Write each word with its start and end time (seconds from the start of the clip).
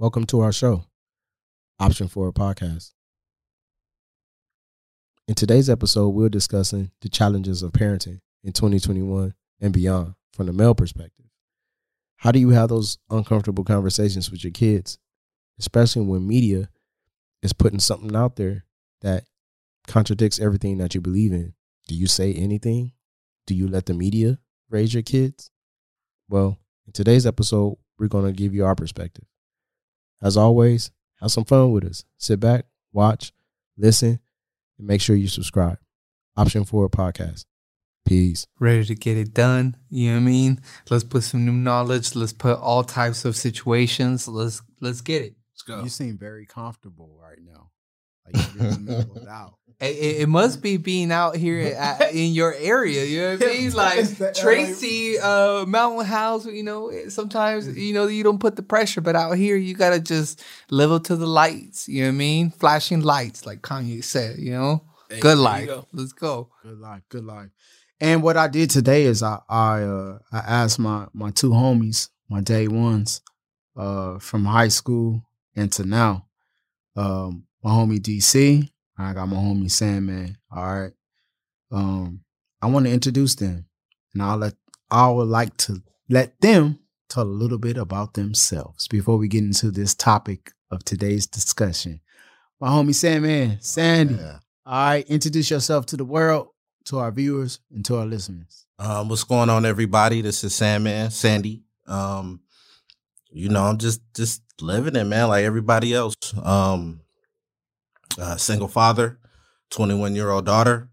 Welcome 0.00 0.26
to 0.26 0.38
our 0.42 0.52
show, 0.52 0.84
Option 1.80 2.06
for 2.06 2.28
a 2.28 2.32
Podcast. 2.32 2.92
In 5.26 5.34
today's 5.34 5.68
episode, 5.68 6.10
we're 6.10 6.28
discussing 6.28 6.92
the 7.00 7.08
challenges 7.08 7.64
of 7.64 7.72
parenting 7.72 8.20
in 8.44 8.52
2021 8.52 9.34
and 9.60 9.72
beyond 9.72 10.14
from 10.32 10.46
the 10.46 10.52
male 10.52 10.76
perspective. 10.76 11.26
How 12.18 12.30
do 12.30 12.38
you 12.38 12.50
have 12.50 12.68
those 12.68 12.98
uncomfortable 13.10 13.64
conversations 13.64 14.30
with 14.30 14.44
your 14.44 14.52
kids, 14.52 15.00
especially 15.58 16.02
when 16.02 16.28
media 16.28 16.68
is 17.42 17.52
putting 17.52 17.80
something 17.80 18.14
out 18.14 18.36
there 18.36 18.66
that 19.00 19.24
contradicts 19.88 20.38
everything 20.38 20.78
that 20.78 20.94
you 20.94 21.00
believe 21.00 21.32
in? 21.32 21.54
Do 21.88 21.96
you 21.96 22.06
say 22.06 22.32
anything? 22.34 22.92
Do 23.48 23.54
you 23.56 23.66
let 23.66 23.86
the 23.86 23.94
media 23.94 24.38
raise 24.70 24.94
your 24.94 25.02
kids? 25.02 25.50
Well, 26.28 26.56
in 26.86 26.92
today's 26.92 27.26
episode, 27.26 27.78
we're 27.98 28.06
going 28.06 28.26
to 28.26 28.32
give 28.32 28.54
you 28.54 28.64
our 28.64 28.76
perspective. 28.76 29.24
As 30.20 30.36
always, 30.36 30.90
have 31.20 31.30
some 31.30 31.44
fun 31.44 31.70
with 31.70 31.84
us. 31.84 32.04
Sit 32.16 32.40
back, 32.40 32.66
watch, 32.92 33.32
listen, 33.76 34.20
and 34.78 34.86
make 34.86 35.00
sure 35.00 35.16
you 35.16 35.28
subscribe. 35.28 35.78
Option 36.36 36.64
for 36.64 36.84
a 36.84 36.88
podcast. 36.88 37.44
Peace. 38.04 38.46
ready 38.58 38.84
to 38.86 38.94
get 38.94 39.18
it 39.18 39.34
done. 39.34 39.76
You 39.90 40.08
know 40.08 40.14
what 40.14 40.22
I 40.22 40.24
mean? 40.24 40.60
Let's 40.88 41.04
put 41.04 41.24
some 41.24 41.44
new 41.44 41.52
knowledge. 41.52 42.14
Let's 42.16 42.32
put 42.32 42.58
all 42.58 42.82
types 42.82 43.26
of 43.26 43.36
situations. 43.36 44.26
Let's 44.26 44.62
let's 44.80 45.02
get 45.02 45.22
it. 45.22 45.34
Let's 45.52 45.62
go. 45.62 45.82
You 45.82 45.90
seem 45.90 46.16
very 46.16 46.46
comfortable 46.46 47.18
right 47.20 47.38
now. 47.38 47.70
Like 48.32 48.54
you're 48.54 48.64
in 48.64 48.84
the 48.86 48.92
middle 48.98 49.16
of 49.16 49.24
doubt. 49.24 49.54
It, 49.80 50.22
it- 50.22 50.28
must 50.28 50.60
be 50.60 50.76
being 50.76 51.12
out 51.12 51.36
here 51.36 51.60
at, 51.78 52.12
in 52.12 52.32
your 52.32 52.52
area. 52.54 53.04
You 53.04 53.20
know 53.20 53.32
what 53.36 53.42
I 53.44 53.46
mean? 53.46 53.72
Like 53.74 53.98
It's 53.98 54.14
the 54.14 54.24
LA 54.26 54.32
Tracy, 54.32 55.18
uh, 55.20 55.64
Mountain 55.66 56.06
House. 56.06 56.46
You 56.46 56.64
know, 56.64 56.92
sometimes 57.08 57.68
you 57.76 57.94
know 57.94 58.08
you 58.08 58.24
don't 58.24 58.40
put 58.40 58.56
the 58.56 58.62
pressure, 58.62 59.00
but 59.00 59.14
out 59.14 59.32
here 59.36 59.56
you 59.56 59.74
gotta 59.74 60.00
just 60.00 60.42
live 60.70 60.90
up 60.90 61.04
to 61.04 61.16
the 61.16 61.26
lights. 61.28 61.88
You 61.88 62.02
know 62.02 62.08
what 62.08 62.14
I 62.14 62.16
mean? 62.16 62.50
Flashing 62.50 63.02
lights, 63.02 63.46
like 63.46 63.62
Kanye 63.62 64.02
said. 64.02 64.38
You 64.38 64.50
know, 64.52 64.84
good 65.20 65.38
life. 65.38 65.70
Let's 65.92 66.12
go. 66.12 66.48
Good 66.64 66.78
life, 66.80 67.02
good 67.08 67.24
life. 67.24 67.50
And 68.00 68.22
what 68.22 68.36
I 68.36 68.48
did 68.48 68.70
today 68.70 69.04
is 69.04 69.22
I 69.22 69.38
I 69.48 69.82
uh 69.82 70.18
I 70.32 70.38
asked 70.38 70.80
my 70.80 71.06
my 71.12 71.30
two 71.30 71.50
homies, 71.50 72.08
my 72.28 72.40
day 72.40 72.66
ones, 72.66 73.20
uh, 73.76 74.18
from 74.18 74.44
high 74.44 74.68
school 74.68 75.22
into 75.54 75.84
now. 75.84 76.26
Um, 76.96 77.44
my 77.62 77.70
homie 77.70 78.00
DC, 78.00 78.68
I 78.98 79.12
got 79.12 79.26
my 79.26 79.36
homie 79.36 79.70
Sandman. 79.70 80.36
All 80.54 80.64
right. 80.64 80.92
Um, 81.70 82.20
I 82.60 82.66
want 82.66 82.86
to 82.86 82.92
introduce 82.92 83.34
them. 83.34 83.66
And 84.14 84.22
I'll 84.22 84.36
let 84.38 84.54
I 84.90 85.08
would 85.08 85.28
like 85.28 85.56
to 85.58 85.82
let 86.08 86.40
them 86.40 86.78
tell 87.08 87.24
a 87.24 87.24
little 87.24 87.58
bit 87.58 87.76
about 87.76 88.14
themselves 88.14 88.88
before 88.88 89.18
we 89.18 89.28
get 89.28 89.44
into 89.44 89.70
this 89.70 89.94
topic 89.94 90.52
of 90.70 90.84
today's 90.84 91.26
discussion. 91.26 92.00
My 92.60 92.68
homie 92.68 92.94
Sandman, 92.94 93.60
Sandy. 93.60 94.18
All 94.18 94.40
right, 94.66 95.06
introduce 95.08 95.50
yourself 95.50 95.86
to 95.86 95.96
the 95.96 96.04
world, 96.04 96.48
to 96.86 96.98
our 96.98 97.10
viewers, 97.10 97.60
and 97.70 97.84
to 97.86 97.96
our 97.96 98.06
listeners. 98.06 98.66
Um, 98.78 99.08
what's 99.08 99.24
going 99.24 99.50
on, 99.50 99.64
everybody? 99.64 100.20
This 100.20 100.42
is 100.44 100.54
Sandman, 100.54 101.10
Sandy. 101.10 101.62
Um, 101.86 102.40
you 103.30 103.48
know, 103.48 103.64
I'm 103.64 103.78
just 103.78 104.00
just 104.14 104.42
living 104.60 104.96
it, 104.96 105.04
man, 105.04 105.28
like 105.28 105.44
everybody 105.44 105.94
else. 105.94 106.16
Um, 106.42 107.00
uh, 108.18 108.36
single 108.36 108.68
father, 108.68 109.18
21 109.70 110.14
year 110.14 110.30
old 110.30 110.46
daughter, 110.46 110.90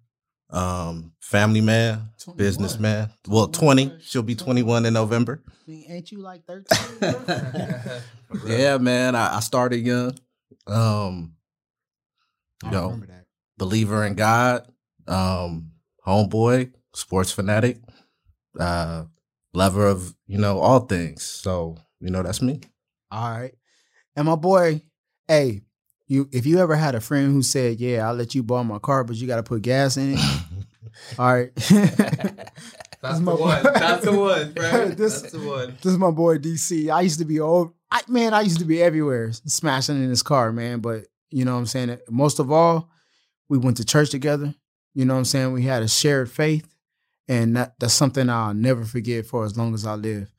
um, 0.50 1.14
family 1.20 1.62
man, 1.62 2.10
21. 2.24 2.38
businessman. 2.38 3.10
Well, 3.28 3.48
20. 3.48 3.94
She'll 4.02 4.24
be 4.24 4.36
21 4.36 4.86
in 4.86 4.94
November. 4.94 5.44
Ain't 5.68 6.12
you 6.12 6.20
like 6.20 6.46
13? 6.46 6.66
Yeah, 8.46 8.78
man. 8.80 9.16
I, 9.16 9.38
I 9.38 9.40
started 9.40 9.78
young. 9.86 10.18
Um, 10.68 11.36
I 12.64 12.72
Yo. 12.72 12.84
remember 12.86 13.06
that. 13.08 13.26
believer 13.58 14.04
in 14.06 14.16
God, 14.16 14.68
um, 15.08 15.72
homeboy, 16.06 16.74
sports 16.94 17.32
fanatic, 17.32 17.78
uh, 18.60 19.06
lover 19.54 19.88
of 19.88 20.16
you 20.28 20.38
know 20.38 20.60
all 20.60 20.82
things. 20.82 21.24
So 21.24 21.78
you 22.00 22.10
know 22.10 22.24
that's 22.24 22.42
me. 22.42 22.62
All 23.12 23.30
right. 23.30 23.54
And 24.16 24.26
my 24.26 24.36
boy, 24.36 24.82
hey, 25.28 25.62
you 26.08 26.30
if 26.32 26.46
you 26.46 26.60
ever 26.60 26.76
had 26.76 26.96
a 26.96 27.02
friend 27.02 27.32
who 27.34 27.42
said, 27.42 27.80
Yeah, 27.80 28.08
I'll 28.08 28.16
let 28.16 28.36
you 28.36 28.44
borrow 28.44 28.64
my 28.64 28.80
car, 28.80 29.04
but 29.04 29.16
you 29.16 29.28
gotta 29.28 29.44
put 29.44 29.62
gas 29.62 29.98
in 29.98 30.14
it. 30.14 30.20
All 31.20 31.34
right. 31.34 31.52
That's 33.02 33.20
my 33.20 33.34
the 33.34 33.38
one. 33.42 33.64
boy. 33.64 33.70
That's 33.74 34.06
the 34.06 34.18
one, 34.20 34.54
bro. 34.54 34.88
This- 34.96 35.22
That's 35.22 35.34
the 35.34 35.40
one. 35.40 35.78
This 35.82 35.92
is 35.94 35.98
my 35.98 36.12
boy 36.12 36.38
DC. 36.38 36.90
I 36.92 37.02
used 37.02 37.20
to 37.20 37.26
be 37.26 37.40
old. 37.40 37.74
I, 37.92 38.02
man, 38.08 38.34
I 38.34 38.42
used 38.42 38.60
to 38.60 38.66
be 38.66 38.82
everywhere, 38.82 39.32
smashing 39.32 40.02
in 40.02 40.10
his 40.10 40.24
car, 40.24 40.52
man. 40.52 40.80
But 40.80 41.06
you 41.30 41.46
know 41.46 41.54
what 41.54 41.60
I'm 41.60 41.66
saying? 41.68 41.98
Most 42.10 42.40
of 42.40 42.52
all, 42.52 42.90
we 43.50 43.58
went 43.58 43.78
to 43.78 43.86
church 43.86 44.10
together. 44.10 44.56
You 44.94 45.06
know 45.06 45.14
what 45.14 45.20
I'm 45.20 45.26
saying? 45.26 45.52
We 45.54 45.64
had 45.64 45.84
a 45.84 45.88
shared 45.88 46.32
faith. 46.32 46.68
And 47.28 47.56
that, 47.58 47.74
that's 47.80 47.94
something 47.94 48.30
I'll 48.30 48.54
never 48.54 48.86
forget 48.86 49.26
for 49.26 49.46
as 49.46 49.58
long 49.58 49.74
as 49.74 49.86
I 49.86 49.96
live. 49.96 50.32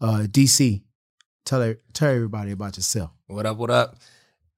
Uh, 0.00 0.26
DC, 0.28 0.82
tell 1.44 1.74
tell 1.92 2.10
everybody 2.10 2.50
about 2.52 2.76
yourself. 2.76 3.10
What 3.28 3.46
up? 3.46 3.56
What 3.56 3.70
up? 3.70 3.96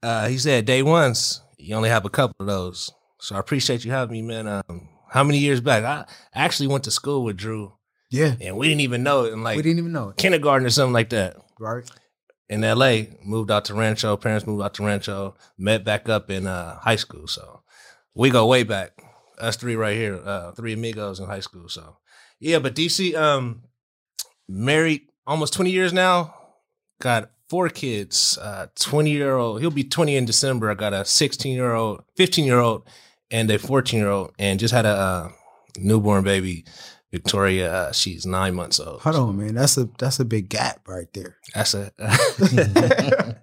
Uh, 0.04 0.28
he 0.28 0.37
said 0.38 0.66
day 0.66 0.82
ones. 0.82 1.41
You 1.59 1.75
only 1.76 1.88
have 1.88 2.04
a 2.04 2.10
couple 2.10 2.37
of 2.41 2.47
those, 2.47 2.92
so 3.20 3.37
I 3.37 3.38
appreciate 3.38 3.84
you 3.84 3.91
having 3.91 4.12
me, 4.12 4.22
man. 4.22 4.47
Um, 4.47 4.88
how 5.10 5.25
many 5.25 5.38
years 5.38 5.60
back? 5.62 5.82
I 5.84 6.04
actually 6.34 6.66
went 6.66 6.84
to 6.84 6.91
school 6.91 7.25
with 7.25 7.37
Drew, 7.38 7.72
Yeah. 8.10 8.34
and 8.41 8.56
we 8.59 8.69
didn't 8.69 8.82
even 8.82 9.03
know 9.03 9.25
it. 9.25 9.32
In 9.32 9.42
like 9.42 9.56
we 9.56 9.62
didn't 9.62 9.78
even 9.78 9.92
know 9.92 10.10
it. 10.10 10.16
kindergarten 10.19 10.66
or 10.66 10.70
something 10.70 10.92
like 10.92 11.09
that. 11.10 11.37
Right? 11.59 11.89
In 12.51 12.62
L.A., 12.62 13.16
moved 13.24 13.51
out 13.51 13.65
to 13.66 13.74
Rancho. 13.74 14.16
Parents 14.18 14.47
moved 14.47 14.62
out 14.62 14.74
to 14.74 14.84
Rancho. 14.84 15.34
Met 15.56 15.84
back 15.84 16.10
up 16.10 16.30
in 16.30 16.47
uh, 16.47 16.78
high 16.80 16.97
school. 16.97 17.27
So 17.27 17.62
we 18.15 18.28
go 18.28 18.47
way 18.47 18.62
back. 18.65 18.91
Us 19.39 19.57
three 19.57 19.74
right 19.77 19.97
here, 19.97 20.21
uh, 20.22 20.53
three 20.53 20.74
amigos 20.74 21.18
in 21.18 21.27
high 21.27 21.41
school. 21.41 21.68
So 21.71 21.97
yeah, 22.41 22.59
but 22.59 22.74
DC, 22.74 23.15
um, 23.15 23.62
married 24.48 25.03
almost 25.27 25.54
twenty 25.54 25.71
years 25.71 25.92
now. 25.95 26.34
Got 27.00 27.30
four 27.49 27.69
kids. 27.69 28.39
Uh, 28.39 28.67
twenty 28.79 29.11
year 29.11 29.37
old. 29.37 29.61
He'll 29.61 29.71
be 29.71 29.85
twenty 29.85 30.17
in 30.17 30.25
December. 30.25 30.71
I 30.71 30.75
got 30.75 30.93
a 30.93 31.05
sixteen 31.05 31.55
year 31.55 31.75
old, 31.75 32.03
fifteen 32.17 32.45
year 32.45 32.61
old, 32.61 32.87
and 33.31 33.51
a 33.51 33.59
fourteen 33.59 34.01
year 34.01 34.11
old, 34.11 34.33
and 34.39 34.59
just 34.61 34.75
had 34.75 34.87
a 34.87 34.91
uh, 34.91 35.29
newborn 35.79 36.25
baby. 36.25 36.65
Victoria, 37.13 37.73
uh, 37.73 37.93
she's 37.93 38.27
nine 38.27 38.57
months 38.57 38.81
old. 38.81 39.01
Hold 39.03 39.15
on, 39.17 39.37
man. 39.37 39.55
That's 39.55 39.77
a 39.79 39.89
that's 39.99 40.19
a 40.19 40.25
big 40.25 40.49
gap 40.49 40.89
right 40.89 41.07
there. 41.13 41.37
That's 41.55 41.75
a 41.75 41.93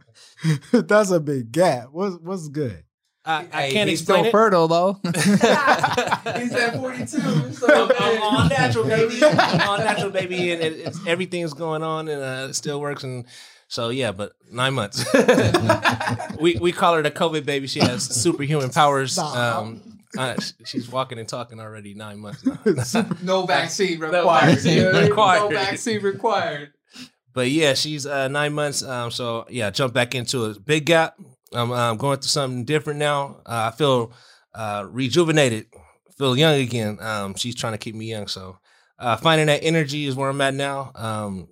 that's 0.74 1.12
a 1.12 1.20
big 1.20 1.52
gap. 1.52 1.90
What's 1.92 2.16
what's 2.18 2.48
good? 2.50 2.84
I, 3.24 3.48
I 3.54 3.62
Hey, 3.62 3.72
can't 3.72 3.90
he's 3.90 4.02
explain 4.02 4.24
still 4.24 4.30
it. 4.30 4.32
fertile 4.32 4.68
though. 4.68 5.00
He's 5.06 6.54
at 6.56 6.76
42. 6.76 7.18
I'm, 7.22 7.92
I'm 8.00 8.22
on 8.24 8.48
natural, 8.50 8.84
baby. 8.86 9.24
I'm 9.24 9.70
on 9.70 9.80
natural, 9.82 10.10
baby, 10.10 10.52
and 10.52 10.62
it, 10.62 10.74
it's, 10.88 11.00
everything's 11.06 11.54
going 11.54 11.84
on, 11.84 12.08
and 12.08 12.20
uh, 12.22 12.48
it 12.50 12.54
still 12.56 12.82
works. 12.82 13.04
And 13.04 13.26
so, 13.72 13.88
yeah, 13.88 14.12
but 14.12 14.34
nine 14.52 14.74
months. 14.74 15.06
we 16.42 16.58
we 16.60 16.74
call 16.74 16.96
her 16.96 17.02
the 17.02 17.10
COVID 17.10 17.46
baby. 17.46 17.68
She 17.68 17.80
has 17.80 18.04
superhuman 18.22 18.70
powers. 18.70 19.18
Um, 19.18 20.00
uh, 20.18 20.36
she's 20.66 20.90
walking 20.90 21.20
and 21.20 21.28
talking 21.30 21.58
already 21.58 21.94
nine 21.94 22.20
months. 22.20 22.46
Now. 22.46 22.60
No 23.24 23.46
vaccine 23.46 23.98
No 24.02 24.08
required. 24.10 24.50
vaccine 24.50 24.74
You 24.76 24.84
know 24.84 24.88
what 24.88 24.96
I 24.96 25.00
mean? 25.00 25.10
required. 25.10 25.40
No 25.40 25.50
vaccine 25.52 26.02
required. 26.02 26.74
But 27.34 27.50
yeah, 27.50 27.74
she's 27.76 28.06
uh, 28.06 28.28
nine 28.28 28.52
months. 28.52 28.84
Um, 28.84 29.10
so 29.10 29.46
yeah, 29.50 29.70
jump 29.70 29.94
back 29.94 30.16
into 30.16 30.44
a 30.44 30.60
big 30.60 30.86
gap. 30.86 31.16
I'm 31.54 31.72
um, 31.72 31.96
going 31.96 32.18
through 32.18 32.28
something 32.28 32.66
different 32.66 33.00
now. 33.00 33.38
Uh, 33.46 33.72
I 33.72 33.78
feel 33.78 34.12
uh, 34.54 34.86
rejuvenated, 34.90 35.68
feel 36.18 36.38
young 36.38 36.56
again. 36.60 36.98
Um, 37.00 37.36
she's 37.36 37.56
trying 37.56 37.72
to 37.72 37.78
keep 37.78 37.96
me 37.96 38.10
young. 38.10 38.28
So 38.28 38.58
uh, 39.00 39.16
finding 39.16 39.48
that 39.48 39.64
energy 39.64 40.08
is 40.08 40.16
where 40.18 40.30
I'm 40.30 40.42
at 40.42 40.54
now. 40.56 40.92
Um, 40.94 41.48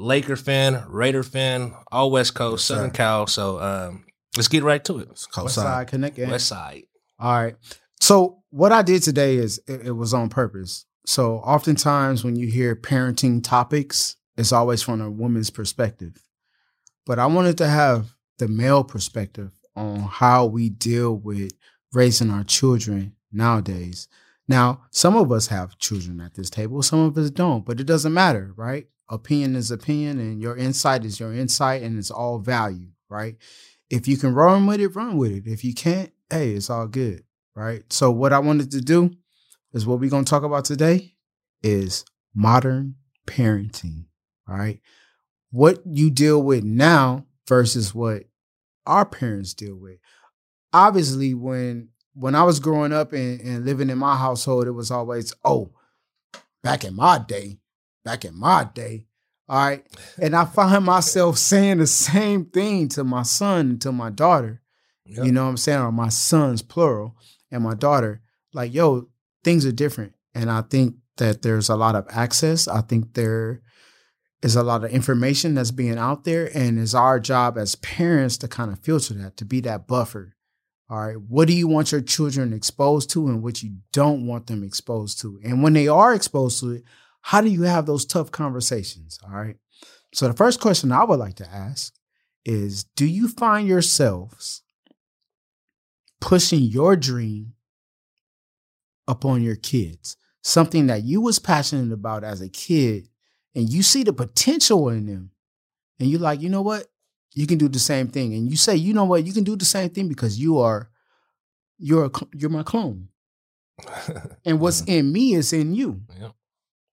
Laker 0.00 0.36
fan, 0.36 0.84
Raider 0.88 1.22
fan, 1.22 1.74
all 1.92 2.10
West 2.10 2.34
Coast, 2.34 2.62
Yes, 2.62 2.66
Southern 2.76 2.90
sir. 2.90 2.96
Cal. 2.96 3.26
So 3.26 3.60
um, 3.60 4.04
let's 4.36 4.48
get 4.48 4.62
right 4.62 4.84
to 4.84 4.98
it. 5.00 5.08
It's 5.10 5.28
West 5.36 5.54
Side 5.54 5.64
side. 5.64 5.88
Connect. 5.88 6.18
yeah. 6.18 6.30
West 6.30 6.46
Side. 6.46 6.84
All 7.18 7.32
right. 7.32 7.56
So 8.00 8.42
what 8.50 8.72
I 8.72 8.82
did 8.82 9.02
today 9.02 9.36
is 9.36 9.60
it, 9.68 9.86
it 9.88 9.92
was 9.92 10.14
on 10.14 10.28
purpose. 10.28 10.86
So 11.06 11.36
oftentimes 11.36 12.24
when 12.24 12.36
you 12.36 12.46
hear 12.48 12.74
parenting 12.74 13.42
topics, 13.42 14.16
it's 14.36 14.52
always 14.52 14.82
from 14.82 15.00
a 15.00 15.10
woman's 15.10 15.50
perspective. 15.50 16.16
But 17.06 17.18
I 17.18 17.26
wanted 17.26 17.58
to 17.58 17.68
have 17.68 18.14
the 18.38 18.48
male 18.48 18.84
perspective 18.84 19.52
on 19.76 20.00
how 20.00 20.46
we 20.46 20.68
deal 20.70 21.14
with 21.14 21.52
raising 21.92 22.30
our 22.30 22.44
children 22.44 23.14
nowadays. 23.32 24.08
Now, 24.48 24.82
some 24.90 25.16
of 25.16 25.30
us 25.30 25.48
have 25.48 25.78
children 25.78 26.20
at 26.20 26.34
this 26.34 26.50
table, 26.50 26.82
some 26.82 27.00
of 27.00 27.16
us 27.18 27.30
don't, 27.30 27.64
but 27.64 27.80
it 27.80 27.84
doesn't 27.84 28.14
matter, 28.14 28.52
right? 28.56 28.86
Opinion 29.10 29.56
is 29.56 29.70
opinion, 29.70 30.20
and 30.20 30.40
your 30.40 30.56
insight 30.56 31.04
is 31.04 31.18
your 31.18 31.34
insight, 31.34 31.82
and 31.82 31.98
it's 31.98 32.10
all 32.10 32.38
value, 32.38 32.88
right? 33.08 33.36
If 33.90 34.06
you 34.06 34.16
can 34.16 34.34
run 34.34 34.66
with 34.66 34.80
it, 34.80 34.94
run 34.94 35.16
with 35.16 35.32
it. 35.32 35.46
If 35.46 35.64
you 35.64 35.74
can't, 35.74 36.12
hey, 36.30 36.52
it's 36.52 36.70
all 36.70 36.86
good, 36.86 37.24
right? 37.56 37.82
So, 37.92 38.12
what 38.12 38.32
I 38.32 38.38
wanted 38.38 38.70
to 38.70 38.80
do 38.80 39.10
is 39.72 39.84
what 39.84 39.98
we're 39.98 40.10
going 40.10 40.24
to 40.24 40.30
talk 40.30 40.44
about 40.44 40.64
today 40.64 41.16
is 41.62 42.04
modern 42.34 42.94
parenting, 43.26 44.04
right? 44.46 44.80
What 45.50 45.80
you 45.84 46.10
deal 46.10 46.40
with 46.42 46.62
now 46.62 47.26
versus 47.48 47.92
what 47.92 48.24
our 48.86 49.04
parents 49.04 49.54
deal 49.54 49.76
with. 49.76 49.98
Obviously, 50.72 51.34
when 51.34 51.88
when 52.14 52.34
I 52.34 52.42
was 52.42 52.60
growing 52.60 52.92
up 52.92 53.12
and, 53.12 53.40
and 53.40 53.64
living 53.64 53.90
in 53.90 53.98
my 53.98 54.16
household, 54.16 54.66
it 54.66 54.72
was 54.72 54.90
always, 54.90 55.32
oh, 55.44 55.70
back 56.62 56.84
in 56.84 56.94
my 56.94 57.18
day, 57.18 57.59
back 58.04 58.24
in 58.24 58.36
my 58.36 58.64
day. 58.64 59.06
All 59.48 59.58
right. 59.58 59.84
And 60.20 60.36
I 60.36 60.44
find 60.44 60.84
myself 60.84 61.36
saying 61.36 61.78
the 61.78 61.86
same 61.86 62.44
thing 62.44 62.88
to 62.90 63.02
my 63.02 63.22
son 63.22 63.70
and 63.70 63.80
to 63.82 63.90
my 63.90 64.10
daughter. 64.10 64.62
Yep. 65.06 65.24
You 65.24 65.32
know 65.32 65.44
what 65.44 65.50
I'm 65.50 65.56
saying? 65.56 65.80
Or 65.80 65.90
my 65.90 66.08
sons, 66.08 66.62
plural, 66.62 67.16
and 67.50 67.64
my 67.64 67.74
daughter. 67.74 68.22
Like, 68.54 68.72
yo, 68.72 69.08
things 69.42 69.66
are 69.66 69.72
different. 69.72 70.12
And 70.36 70.50
I 70.50 70.62
think 70.62 70.94
that 71.16 71.42
there's 71.42 71.68
a 71.68 71.74
lot 71.74 71.96
of 71.96 72.06
access. 72.10 72.68
I 72.68 72.80
think 72.82 73.14
there 73.14 73.60
is 74.40 74.54
a 74.54 74.62
lot 74.62 74.84
of 74.84 74.92
information 74.92 75.54
that's 75.54 75.72
being 75.72 75.98
out 75.98 76.22
there. 76.22 76.48
And 76.56 76.78
it's 76.78 76.94
our 76.94 77.18
job 77.18 77.58
as 77.58 77.74
parents 77.74 78.38
to 78.38 78.48
kind 78.48 78.70
of 78.70 78.78
filter 78.78 79.14
that, 79.14 79.36
to 79.38 79.44
be 79.44 79.60
that 79.62 79.88
buffer. 79.88 80.36
All 80.88 81.00
right. 81.00 81.20
What 81.20 81.48
do 81.48 81.54
you 81.54 81.66
want 81.66 81.90
your 81.90 82.00
children 82.00 82.52
exposed 82.52 83.10
to 83.10 83.26
and 83.26 83.42
what 83.42 83.64
you 83.64 83.78
don't 83.92 84.26
want 84.28 84.46
them 84.46 84.62
exposed 84.62 85.20
to? 85.22 85.40
And 85.44 85.62
when 85.62 85.72
they 85.72 85.88
are 85.88 86.14
exposed 86.14 86.60
to 86.60 86.70
it, 86.70 86.84
how 87.22 87.40
do 87.40 87.48
you 87.48 87.62
have 87.62 87.86
those 87.86 88.04
tough 88.04 88.30
conversations? 88.30 89.18
All 89.24 89.34
right. 89.34 89.56
So 90.12 90.26
the 90.28 90.34
first 90.34 90.60
question 90.60 90.92
I 90.92 91.04
would 91.04 91.18
like 91.18 91.36
to 91.36 91.48
ask 91.48 91.94
is 92.44 92.84
do 92.96 93.06
you 93.06 93.28
find 93.28 93.68
yourselves 93.68 94.62
pushing 96.20 96.60
your 96.60 96.96
dream 96.96 97.54
upon 99.06 99.42
your 99.42 99.56
kids? 99.56 100.16
Something 100.42 100.86
that 100.86 101.04
you 101.04 101.20
was 101.20 101.38
passionate 101.38 101.92
about 101.92 102.24
as 102.24 102.40
a 102.40 102.48
kid 102.48 103.08
and 103.54 103.68
you 103.68 103.82
see 103.82 104.02
the 104.02 104.12
potential 104.12 104.88
in 104.88 105.06
them. 105.06 105.30
And 105.98 106.08
you're 106.08 106.20
like, 106.20 106.40
you 106.40 106.48
know 106.48 106.62
what? 106.62 106.86
You 107.34 107.46
can 107.46 107.58
do 107.58 107.68
the 107.68 107.78
same 107.78 108.08
thing. 108.08 108.32
And 108.34 108.50
you 108.50 108.56
say, 108.56 108.74
you 108.74 108.94
know 108.94 109.04
what? 109.04 109.24
You 109.24 109.32
can 109.32 109.44
do 109.44 109.54
the 109.54 109.64
same 109.64 109.90
thing 109.90 110.08
because 110.08 110.38
you 110.38 110.58
are 110.58 110.90
you're 111.78 112.06
a, 112.06 112.10
you're 112.34 112.50
my 112.50 112.62
clone. 112.62 113.08
And 114.44 114.60
what's 114.60 114.82
mm-hmm. 114.82 114.92
in 114.92 115.12
me 115.12 115.34
is 115.34 115.52
in 115.52 115.74
you. 115.74 116.00
Yep. 116.18 116.32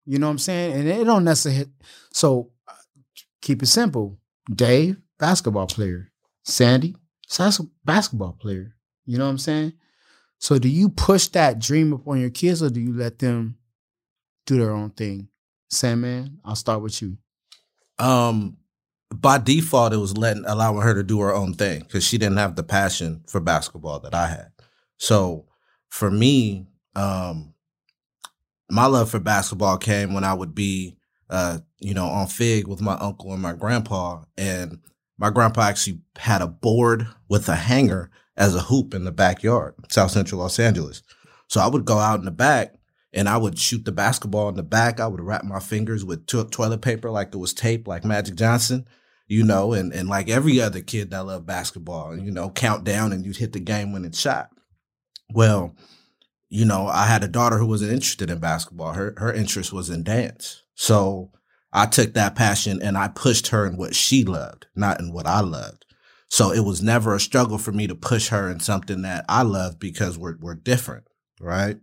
You 0.05 0.19
know 0.19 0.27
what 0.27 0.33
I'm 0.33 0.39
saying? 0.39 0.73
And 0.73 0.89
it 0.89 1.05
don't 1.05 1.25
necessarily. 1.25 1.71
So 2.13 2.51
keep 3.41 3.63
it 3.63 3.67
simple. 3.67 4.19
Dave, 4.53 4.97
basketball 5.19 5.67
player. 5.67 6.11
Sandy, 6.45 6.97
basketball 7.85 8.37
player. 8.41 8.75
You 9.05 9.19
know 9.19 9.25
what 9.25 9.31
I'm 9.31 9.39
saying? 9.39 9.75
So 10.39 10.59
do 10.59 10.69
you 10.69 10.89
push 10.89 11.29
that 11.29 11.61
dream 11.61 11.93
upon 11.93 12.21
your 12.21 12.31
kids, 12.31 12.63
or 12.63 12.71
do 12.71 12.81
you 12.81 12.93
let 12.93 13.21
them 13.21 13.57
do 14.47 14.59
their 14.59 14.73
own 14.73 14.91
thing? 14.91 15.29
Sandman, 15.71 16.41
I'll 16.45 16.57
start 16.57 16.83
with 16.83 17.01
you. 17.01 17.17
Um, 17.99 18.57
by 19.15 19.39
default, 19.39 19.93
it 19.93 19.99
was 19.99 20.17
letting 20.17 20.45
allowing 20.47 20.83
her 20.83 20.95
to 20.95 21.03
do 21.03 21.21
her 21.21 21.33
own 21.33 21.55
thing 21.55 21.81
because 21.81 22.05
she 22.05 22.19
didn't 22.19 22.39
have 22.39 22.57
the 22.57 22.63
passion 22.63 23.23
for 23.29 23.41
basketball 23.41 24.01
that 24.01 24.15
I 24.15 24.27
had. 24.27 24.51
So 24.97 25.47
for 25.89 26.11
me, 26.11 26.67
um, 26.97 27.55
my 28.71 28.87
love 28.87 29.11
for 29.11 29.21
basketball 29.21 29.79
came 29.79 30.15
when 30.15 30.25
I 30.25 30.35
would 30.35 30.55
be, 30.55 30.97
uh, 31.31 31.59
you 31.81 31.95
know, 31.95 32.07
on 32.07 32.27
Fig 32.27 32.67
with 32.67 32.81
my 32.81 32.95
uncle 32.95 33.33
and 33.33 33.43
my 33.43 33.53
grandpa, 33.53 34.23
and 34.37 34.79
my 35.19 35.31
grandpa 35.31 35.63
actually 35.63 36.01
had 36.17 36.43
a 36.43 36.47
board 36.47 37.07
with 37.29 37.49
a 37.49 37.55
hanger 37.55 38.11
as 38.37 38.55
a 38.55 38.61
hoop 38.61 38.95
in 38.95 39.05
the 39.05 39.13
backyard, 39.13 39.75
South 39.91 40.11
Central 40.11 40.41
Los 40.41 40.59
Angeles. 40.59 41.03
So 41.49 41.61
I 41.61 41.67
would 41.67 41.85
go 41.85 41.99
out 41.99 42.19
in 42.19 42.25
the 42.25 42.31
back 42.31 42.75
and 43.13 43.29
I 43.29 43.37
would 43.37 43.59
shoot 43.59 43.85
the 43.85 43.93
basketball 43.93 44.49
in 44.49 44.55
the 44.55 44.63
back. 44.63 45.01
I 45.01 45.07
would 45.07 45.21
wrap 45.21 45.45
my 45.45 45.61
fingers 45.61 46.05
with 46.05 46.27
to- 46.29 46.45
toilet 46.47 46.81
paper 46.81 47.11
like 47.11 47.35
it 47.35 47.39
was 47.39 47.53
tape, 47.53 47.87
like 47.87 48.05
Magic 48.05 48.37
Johnson, 48.37 48.87
you 49.27 49.45
know, 49.45 49.75
and, 49.75 49.93
and 49.93 50.09
like 50.09 50.31
every 50.31 50.61
other 50.61 50.81
kid 50.81 51.11
that 51.11 51.27
loved 51.27 51.47
basketball, 51.47 52.17
you 52.17 52.31
know, 52.31 52.51
count 52.51 52.85
down 52.85 53.13
and 53.13 53.27
you'd 53.27 53.37
hit 53.37 53.53
the 53.53 53.61
game 53.61 53.93
winning 53.93 54.13
shot. 54.13 54.49
Well, 55.31 55.77
you 56.53 56.67
know, 56.67 56.87
I 56.87 57.07
had 57.07 57.25
a 57.25 57.29
daughter 57.29 57.57
who 57.57 57.65
wasn't 57.65 57.93
interested 57.93 58.29
in 58.29 58.39
basketball. 58.39 58.93
Her 58.93 59.15
her 59.17 59.33
interest 59.33 59.73
was 59.73 59.89
in 59.89 60.03
dance. 60.03 60.63
So 60.75 61.31
I 61.73 61.87
took 61.87 62.13
that 62.13 62.35
passion 62.35 62.79
and 62.83 62.99
I 62.99 63.09
pushed 63.09 63.49
her 63.49 63.67
in 63.67 63.79
what 63.79 63.95
she 63.95 64.23
loved, 64.23 64.67
not 64.77 65.01
in 65.01 65.15
what 65.15 65.27
I 65.27 65.41
loved. 65.41 65.87
So 66.29 66.53
it 66.53 66.61
was 66.61 66.83
never 66.83 67.15
a 67.15 67.21
struggle 67.21 67.57
for 67.57 67.73
me 67.73 67.87
to 67.87 67.95
push 67.95 68.29
her 68.29 68.51
in 68.51 68.61
something 68.61 69.01
that 69.01 69.25
I 69.31 69.43
love 69.43 69.79
because 69.79 70.19
we're 70.19 70.37
we're 70.41 70.55
different, 70.55 71.05
right? 71.41 71.79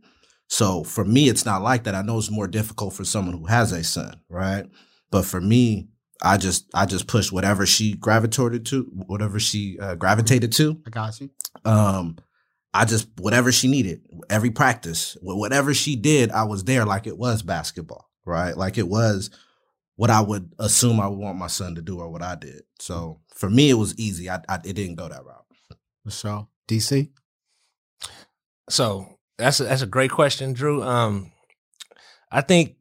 So 0.50 0.84
for 0.84 1.04
me, 1.04 1.30
it's 1.30 1.46
not 1.46 1.64
like 1.64 1.86
that. 1.86 1.96
I 1.96 2.04
know 2.04 2.20
it's 2.20 2.30
more 2.30 2.48
difficult 2.48 2.94
for 2.94 3.06
someone 3.06 3.40
who 3.40 3.48
has 3.48 3.72
a 3.72 3.84
son, 3.84 4.22
right? 4.30 4.68
But 5.10 5.26
for 5.26 5.42
me, 5.42 5.90
I 6.22 6.38
just 6.38 6.70
I 6.76 6.86
just 6.86 7.08
pushed 7.08 7.32
whatever 7.32 7.66
she 7.66 7.96
gravitated 7.96 8.68
to, 8.68 8.84
whatever 9.08 9.40
she 9.40 9.80
uh, 9.80 9.96
gravitated 9.96 10.52
to. 10.54 10.80
I 10.86 10.90
got 10.92 11.20
you. 11.20 11.32
Um, 11.66 12.18
I 12.74 12.86
just 12.86 13.08
whatever 13.18 13.52
she 13.52 13.68
needed, 13.68 14.02
every 14.30 14.52
practice, 14.52 15.18
whatever 15.22 15.74
she 15.74 15.96
did, 15.96 16.32
I 16.32 16.44
was 16.44 16.64
there 16.64 16.86
like 16.86 17.08
it 17.08 17.18
was 17.18 17.42
basketball, 17.42 18.10
right? 18.26 18.56
Like 18.56 18.78
it 18.78 18.88
was 18.88 19.32
what 19.96 20.10
I 20.10 20.22
would 20.22 20.54
assume 20.60 21.00
I 21.00 21.08
would 21.08 21.18
want 21.18 21.38
my 21.38 21.48
son 21.48 21.76
to 21.76 21.82
do 21.82 22.00
or 22.00 22.10
what 22.10 22.22
I 22.22 22.36
did. 22.36 22.62
So 22.80 23.22
for 23.36 23.50
me, 23.50 23.70
it 23.70 23.74
was 23.74 23.98
easy. 24.00 24.30
I, 24.30 24.40
I 24.48 24.56
it 24.64 24.74
didn't 24.74 24.96
go 24.96 25.10
that 25.10 25.26
route. 25.26 25.46
For 26.06 26.12
sure. 26.12 26.48
DC. 26.68 27.10
So 28.70 29.18
that's 29.38 29.60
a, 29.60 29.64
that's 29.64 29.82
a 29.82 29.88
great 29.88 30.12
question, 30.12 30.54
Drew. 30.54 30.84
Um, 30.84 31.32
I 32.32 32.42
think 32.42 32.76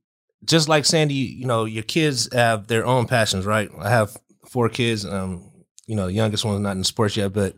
just 0.45 0.69
like 0.69 0.85
Sandy, 0.85 1.15
you 1.15 1.47
know, 1.47 1.65
your 1.65 1.83
kids 1.83 2.33
have 2.33 2.67
their 2.67 2.87
own 2.87 3.07
passions, 3.07 3.47
right? 3.47 3.71
I 3.79 3.89
have 3.89 4.17
four 4.49 4.69
kids. 4.69 5.05
Um, 5.05 5.51
you 5.87 5.97
know, 5.97 6.07
the 6.07 6.13
youngest 6.13 6.45
one's 6.45 6.61
not 6.61 6.77
in 6.77 6.85
sports 6.85 7.17
yet, 7.17 7.33
but 7.33 7.57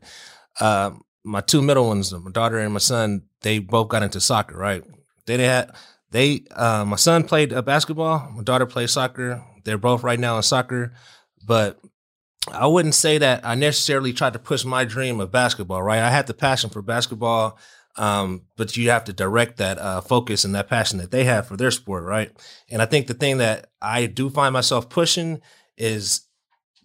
uh, 0.60 0.92
my 1.24 1.40
two 1.40 1.62
middle 1.62 1.86
ones, 1.86 2.12
my 2.12 2.30
daughter 2.30 2.58
and 2.58 2.72
my 2.72 2.78
son, 2.78 3.22
they 3.42 3.58
both 3.58 3.88
got 3.88 4.02
into 4.02 4.20
soccer, 4.20 4.56
right? 4.56 4.84
They 5.26 5.44
had 5.44 5.74
they 6.10 6.44
uh, 6.54 6.84
my 6.84 6.96
son 6.96 7.24
played 7.24 7.52
uh, 7.52 7.62
basketball, 7.62 8.30
my 8.34 8.42
daughter 8.42 8.66
played 8.66 8.90
soccer. 8.90 9.44
They're 9.64 9.78
both 9.78 10.02
right 10.02 10.18
now 10.18 10.36
in 10.36 10.42
soccer, 10.42 10.94
but 11.44 11.78
I 12.50 12.66
wouldn't 12.66 12.94
say 12.94 13.18
that 13.18 13.44
I 13.44 13.54
necessarily 13.54 14.12
tried 14.12 14.32
to 14.32 14.38
push 14.38 14.64
my 14.64 14.84
dream 14.84 15.20
of 15.20 15.30
basketball, 15.30 15.82
right? 15.82 16.00
I 16.00 16.10
had 16.10 16.26
the 16.26 16.34
passion 16.34 16.70
for 16.70 16.80
basketball, 16.80 17.58
um, 17.96 18.42
but 18.56 18.76
you 18.76 18.90
have 18.90 19.04
to 19.04 19.12
direct 19.12 19.58
that 19.58 19.78
uh, 19.78 20.00
focus 20.00 20.44
and 20.44 20.54
that 20.54 20.68
passion 20.68 20.98
that 20.98 21.10
they 21.10 21.24
have 21.24 21.46
for 21.46 21.56
their 21.56 21.70
sport, 21.70 22.04
right? 22.04 22.30
And 22.70 22.80
I 22.80 22.86
think 22.86 23.06
the 23.06 23.14
thing 23.14 23.38
that 23.38 23.66
I 23.82 24.06
do 24.06 24.30
find 24.30 24.52
myself 24.52 24.88
pushing 24.88 25.42
is 25.76 26.22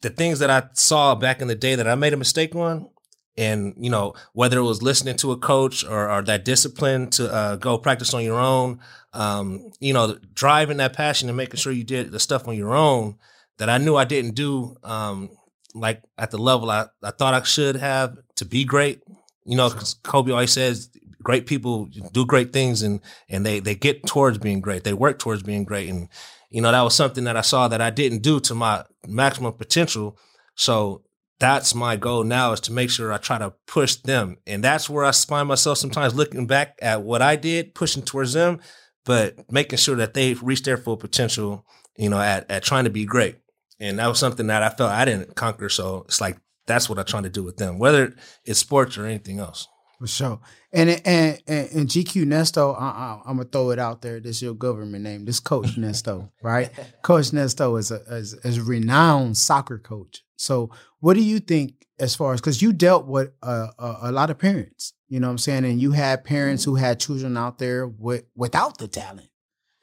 the 0.01 0.09
things 0.09 0.39
that 0.39 0.49
I 0.49 0.67
saw 0.73 1.15
back 1.15 1.41
in 1.41 1.47
the 1.47 1.55
day 1.55 1.75
that 1.75 1.87
I 1.87 1.95
made 1.95 2.13
a 2.13 2.17
mistake 2.17 2.53
on. 2.55 2.89
And 3.37 3.73
you 3.77 3.89
know 3.89 4.13
whether 4.33 4.57
it 4.57 4.63
was 4.63 4.81
listening 4.81 5.15
to 5.17 5.31
a 5.31 5.37
coach 5.37 5.83
or, 5.83 6.09
or 6.09 6.21
that 6.21 6.45
discipline 6.45 7.09
to 7.09 7.31
uh, 7.33 7.55
go 7.57 7.77
practice 7.77 8.13
on 8.13 8.23
your 8.23 8.39
own 8.39 8.79
um, 9.13 9.71
you 9.79 9.93
know 9.93 10.17
driving 10.33 10.77
that 10.77 10.93
passion 10.93 11.29
and 11.29 11.37
making 11.37 11.57
sure 11.57 11.71
you 11.71 11.83
did 11.83 12.11
the 12.11 12.19
stuff 12.19 12.47
on 12.47 12.55
your 12.55 12.73
own 12.73 13.15
that 13.57 13.69
i 13.69 13.77
knew 13.77 13.95
i 13.95 14.05
didn't 14.05 14.35
do 14.35 14.75
um, 14.83 15.29
like 15.73 16.01
at 16.17 16.31
the 16.31 16.37
level 16.37 16.71
I, 16.71 16.87
I 17.03 17.11
thought 17.11 17.33
i 17.33 17.43
should 17.43 17.75
have 17.75 18.17
to 18.37 18.45
be 18.45 18.63
great. 18.63 19.01
You 19.45 19.57
know 19.57 19.69
kobe 20.03 20.31
always 20.31 20.51
says 20.51 20.89
great 21.21 21.45
people 21.45 21.89
do 22.11 22.25
great 22.25 22.53
things 22.53 22.81
and 22.81 23.01
and 23.29 23.45
they 23.45 23.59
they 23.59 23.75
get 23.75 24.05
towards 24.05 24.37
being 24.37 24.61
great. 24.61 24.83
They 24.83 24.93
work 24.93 25.19
towards 25.19 25.43
being 25.43 25.65
great. 25.65 25.89
And 25.89 26.07
you 26.49 26.61
know 26.61 26.71
that 26.71 26.81
was 26.81 26.95
something 26.95 27.25
that 27.25 27.35
i 27.35 27.41
saw 27.41 27.67
that 27.67 27.81
i 27.81 27.89
didn't 27.89 28.21
do 28.21 28.39
to 28.41 28.55
my 28.55 28.83
maximum 29.07 29.53
potential. 29.53 30.17
So 30.55 31.01
that's 31.39 31.75
my 31.75 31.95
goal 31.95 32.23
now 32.23 32.53
is 32.53 32.61
to 32.61 32.71
make 32.71 32.89
sure 32.89 33.11
I 33.11 33.17
try 33.17 33.37
to 33.37 33.53
push 33.67 33.95
them. 33.95 34.37
And 34.47 34.63
that's 34.63 34.89
where 34.89 35.03
I 35.03 35.11
find 35.11 35.47
myself 35.47 35.77
sometimes 35.77 36.15
looking 36.15 36.47
back 36.47 36.77
at 36.81 37.03
what 37.03 37.21
I 37.21 37.35
did, 37.35 37.75
pushing 37.75 38.03
towards 38.03 38.33
them, 38.33 38.59
but 39.03 39.51
making 39.51 39.77
sure 39.77 39.95
that 39.97 40.13
they 40.13 40.33
reach 40.35 40.63
their 40.63 40.77
full 40.77 40.97
potential, 40.97 41.65
you 41.97 42.09
know, 42.09 42.19
at, 42.19 42.49
at 42.49 42.63
trying 42.63 42.85
to 42.85 42.89
be 42.89 43.05
great. 43.05 43.37
And 43.79 43.99
that 43.99 44.07
was 44.07 44.19
something 44.19 44.47
that 44.47 44.63
I 44.63 44.69
felt 44.69 44.91
I 44.91 45.03
didn't 45.03 45.35
conquer. 45.35 45.67
So 45.67 46.05
it's 46.07 46.21
like, 46.21 46.37
that's 46.65 46.89
what 46.89 46.97
I'm 46.97 47.05
trying 47.05 47.23
to 47.23 47.29
do 47.29 47.43
with 47.43 47.57
them, 47.57 47.77
whether 47.77 48.15
it's 48.45 48.59
sports 48.59 48.97
or 48.97 49.05
anything 49.05 49.39
else. 49.39 49.67
For 49.99 50.07
sure. 50.07 50.39
And 50.73 50.89
and 50.89 51.41
and, 51.47 51.69
and 51.71 51.87
GQ 51.87 52.25
Nesto, 52.25 52.75
I, 52.77 52.85
I, 52.85 53.21
I'm 53.25 53.37
gonna 53.37 53.47
throw 53.47 53.71
it 53.71 53.79
out 53.79 54.01
there. 54.01 54.19
This 54.19 54.37
is 54.37 54.41
your 54.41 54.53
government 54.53 55.03
name. 55.03 55.23
This 55.23 55.39
Coach 55.39 55.77
Nesto, 55.77 56.31
right? 56.43 56.69
Coach 57.01 57.31
Nesto 57.31 57.79
is 57.79 57.91
a 57.91 58.01
is, 58.13 58.33
is 58.33 58.57
a 58.57 58.63
renowned 58.63 59.37
soccer 59.37 59.77
coach. 59.77 60.24
So, 60.37 60.69
what 60.99 61.15
do 61.15 61.21
you 61.21 61.39
think 61.39 61.85
as 61.99 62.15
far 62.15 62.33
as 62.33 62.41
because 62.41 62.61
you 62.61 62.73
dealt 62.73 63.05
with 63.05 63.31
a, 63.41 63.69
a, 63.79 63.97
a 64.03 64.11
lot 64.11 64.29
of 64.29 64.37
parents, 64.37 64.93
you 65.07 65.19
know 65.19 65.27
what 65.27 65.31
I'm 65.31 65.37
saying, 65.37 65.65
and 65.65 65.79
you 65.79 65.91
had 65.91 66.23
parents 66.23 66.63
who 66.63 66.75
had 66.75 66.99
children 66.99 67.37
out 67.37 67.57
there 67.57 67.87
with 67.87 68.25
without 68.35 68.77
the 68.77 68.87
talent. 68.87 69.29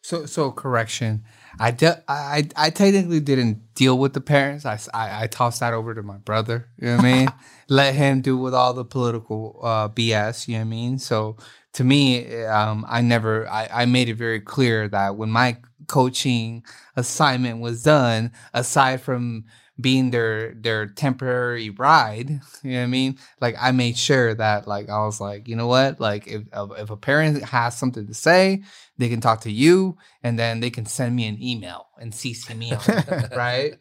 So, 0.05 0.27
so 0.27 0.51
correction. 0.51 1.23
I, 1.61 1.71
de- 1.71 2.03
I, 2.09 2.49
I 2.57 2.71
technically 2.71 3.21
didn't 3.21 3.75
deal 3.75 3.97
with 3.97 4.15
the 4.15 4.21
parents. 4.21 4.67
I, 4.67 4.79
I, 4.93 5.23
I 5.23 5.27
tossed 5.29 5.61
that 5.61 5.75
over 5.75 5.95
to 5.95 6.03
my 6.03 6.17
brother. 6.17 6.69
You 6.77 6.89
know 6.89 6.97
what 6.97 7.05
I 7.05 7.13
mean? 7.13 7.29
Let 7.69 7.95
him 7.95 8.21
do 8.21 8.37
with 8.37 8.53
all 8.53 8.75
the 8.75 8.85
political 8.85 9.61
uh, 9.63 9.89
BS. 9.89 10.49
You 10.49 10.55
know 10.55 10.61
what 10.61 10.67
I 10.67 10.69
mean? 10.71 10.99
So, 10.99 11.37
to 11.75 11.85
me, 11.85 12.43
um, 12.45 12.85
I 12.89 13.01
never. 13.01 13.49
I, 13.49 13.69
I 13.73 13.85
made 13.87 14.09
it 14.09 14.15
very 14.15 14.41
clear 14.41 14.89
that 14.89 15.17
when 15.17 15.31
my 15.31 15.57
coaching 15.87 16.65
assignment 16.97 17.61
was 17.61 17.83
done, 17.83 18.33
aside 18.55 19.01
from 19.01 19.45
being 19.81 20.11
their 20.11 20.55
their 20.55 20.87
temporary 20.87 21.71
ride 21.71 22.29
you 22.63 22.73
know 22.73 22.79
what 22.79 22.83
i 22.85 22.87
mean? 22.87 23.19
Like 23.41 23.57
i 23.59 23.73
made 23.73 23.97
sure 23.97 24.35
that 24.35 24.69
like 24.69 24.89
i 24.89 25.05
was 25.05 25.21
like 25.21 25.49
you 25.49 25.57
know 25.57 25.67
what? 25.67 26.01
Like 26.01 26.27
if 26.27 26.43
if 26.53 26.91
a 26.91 26.97
parent 26.97 27.43
has 27.45 27.77
something 27.77 28.07
to 28.07 28.15
say 28.15 28.63
they 28.99 29.09
can 29.09 29.21
talk 29.21 29.41
to 29.43 29.51
you 29.51 29.97
and 30.23 30.39
then 30.39 30.61
they 30.61 30.71
can 30.71 30.87
send 30.87 31.17
me 31.17 31.27
an 31.27 31.43
email 31.43 31.87
and 31.99 32.13
cc 32.13 32.57
me 32.57 32.73
on 32.73 32.81
it, 32.87 33.33
right? 33.37 33.75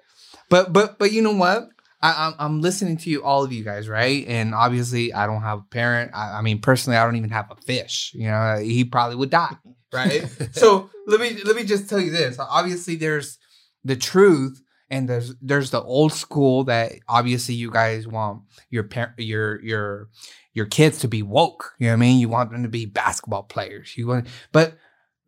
But 0.50 0.74
but 0.74 0.98
but 0.98 1.12
you 1.12 1.22
know 1.22 1.34
what 1.36 1.70
I, 2.01 2.27
I'm, 2.27 2.34
I'm 2.39 2.62
listening 2.62 2.98
to 2.98 3.10
you 3.10 3.24
all 3.24 3.43
of 3.43 3.51
you 3.51 3.63
guys 3.63 3.88
right 3.88 4.25
and 4.27 4.55
obviously 4.55 5.13
i 5.13 5.25
don't 5.25 5.41
have 5.41 5.60
a 5.60 5.63
parent 5.70 6.12
I, 6.13 6.39
I 6.39 6.41
mean 6.41 6.60
personally 6.60 6.98
i 6.98 7.05
don't 7.05 7.15
even 7.15 7.29
have 7.29 7.51
a 7.51 7.55
fish 7.62 8.12
you 8.15 8.27
know 8.27 8.58
he 8.62 8.84
probably 8.86 9.15
would 9.17 9.29
die 9.29 9.55
right 9.93 10.25
so 10.51 10.89
let 11.08 11.20
me 11.20 11.41
let 11.43 11.55
me 11.55 11.63
just 11.63 11.89
tell 11.89 12.00
you 12.00 12.12
this 12.12 12.38
obviously 12.39 12.96
there's 12.96 13.38
the 13.84 13.96
truth 13.96 14.62
and 14.89 15.08
there's 15.08 15.36
there's 15.41 15.72
the 15.72 15.81
old 15.81 16.13
school 16.13 16.65
that 16.65 16.93
obviously 17.08 17.55
you 17.55 17.72
guys 17.72 18.08
want 18.08 18.41
your 18.70 18.84
parent 18.84 19.13
your 19.17 19.62
your 19.62 20.10
your 20.53 20.65
kids 20.65 21.00
to 21.00 21.08
be 21.08 21.24
woke. 21.24 21.74
You 21.79 21.88
know 21.88 21.93
what 21.93 21.98
I 21.98 22.00
mean? 22.00 22.20
You 22.20 22.29
want 22.29 22.51
them 22.51 22.63
to 22.63 22.70
be 22.70 22.86
basketball 22.86 23.43
players. 23.43 23.98
You 23.98 24.08
want, 24.08 24.27
but 24.51 24.75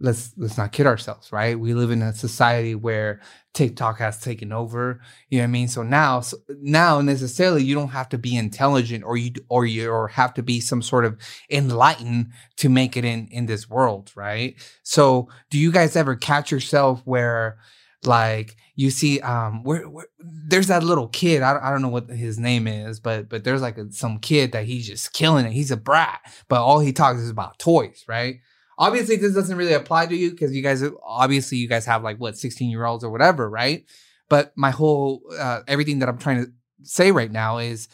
let's 0.03 0.33
let's 0.37 0.57
not 0.57 0.73
kid 0.73 0.85
ourselves, 0.85 1.31
right? 1.31 1.57
We 1.57 1.73
live 1.73 1.89
in 1.89 2.01
a 2.01 2.13
society 2.13 2.75
where 2.75 3.21
TikTok 3.53 3.99
has 3.99 4.19
taken 4.19 4.51
over. 4.51 4.99
You 5.29 5.39
know 5.39 5.43
what 5.43 5.47
I 5.47 5.51
mean? 5.51 5.67
So 5.69 5.81
now, 5.81 6.19
so 6.19 6.37
now 6.49 6.99
necessarily 6.99 7.63
you 7.63 7.73
don't 7.73 7.89
have 7.89 8.09
to 8.09 8.17
be 8.17 8.35
intelligent 8.35 9.05
or 9.05 9.15
you 9.15 9.31
or 9.47 9.65
you 9.65 9.89
or 9.89 10.09
have 10.09 10.33
to 10.35 10.43
be 10.43 10.59
some 10.59 10.81
sort 10.81 11.05
of 11.05 11.17
enlightened 11.49 12.31
to 12.57 12.67
make 12.69 12.97
it 12.97 13.05
in 13.05 13.29
in 13.31 13.45
this 13.45 13.69
world, 13.69 14.11
right? 14.13 14.55
So 14.83 15.29
do 15.49 15.57
you 15.57 15.71
guys 15.71 15.95
ever 15.95 16.17
catch 16.17 16.51
yourself 16.51 17.01
where 17.05 17.57
like 18.05 18.57
you 18.75 18.91
see 18.91 19.21
um 19.21 19.63
where, 19.63 19.87
where 19.87 20.07
there's 20.19 20.67
that 20.67 20.83
little 20.83 21.07
kid 21.07 21.41
I, 21.41 21.57
I 21.61 21.69
don't 21.71 21.81
know 21.81 21.87
what 21.87 22.09
his 22.09 22.37
name 22.37 22.67
is 22.67 22.99
but 22.99 23.29
but 23.29 23.45
there's 23.45 23.61
like 23.61 23.77
a, 23.77 23.89
some 23.93 24.19
kid 24.19 24.51
that 24.51 24.65
he's 24.65 24.85
just 24.85 25.13
killing 25.13 25.45
it 25.45 25.53
he's 25.53 25.71
a 25.71 25.77
brat 25.77 26.19
but 26.49 26.61
all 26.61 26.79
he 26.79 26.91
talks 26.91 27.21
is 27.21 27.29
about 27.29 27.59
toys 27.59 28.03
right 28.09 28.41
obviously 28.77 29.15
this 29.17 29.33
doesn't 29.33 29.57
really 29.57 29.73
apply 29.73 30.05
to 30.05 30.15
you 30.15 30.31
because 30.31 30.53
you 30.55 30.61
guys 30.63 30.83
obviously 31.03 31.57
you 31.57 31.67
guys 31.67 31.85
have 31.85 32.03
like 32.03 32.17
what 32.17 32.37
16 32.37 32.69
year 32.69 32.85
olds 32.85 33.03
or 33.03 33.09
whatever 33.11 33.49
right? 33.49 33.85
But 34.29 34.53
my 34.55 34.71
whole 34.71 35.21
uh, 35.37 35.61
everything 35.67 35.99
that 35.99 36.09
i'm 36.09 36.17
trying 36.17 36.45
to 36.45 36.51
say 36.83 37.11
right 37.11 37.31
now 37.31 37.59
is 37.59 37.87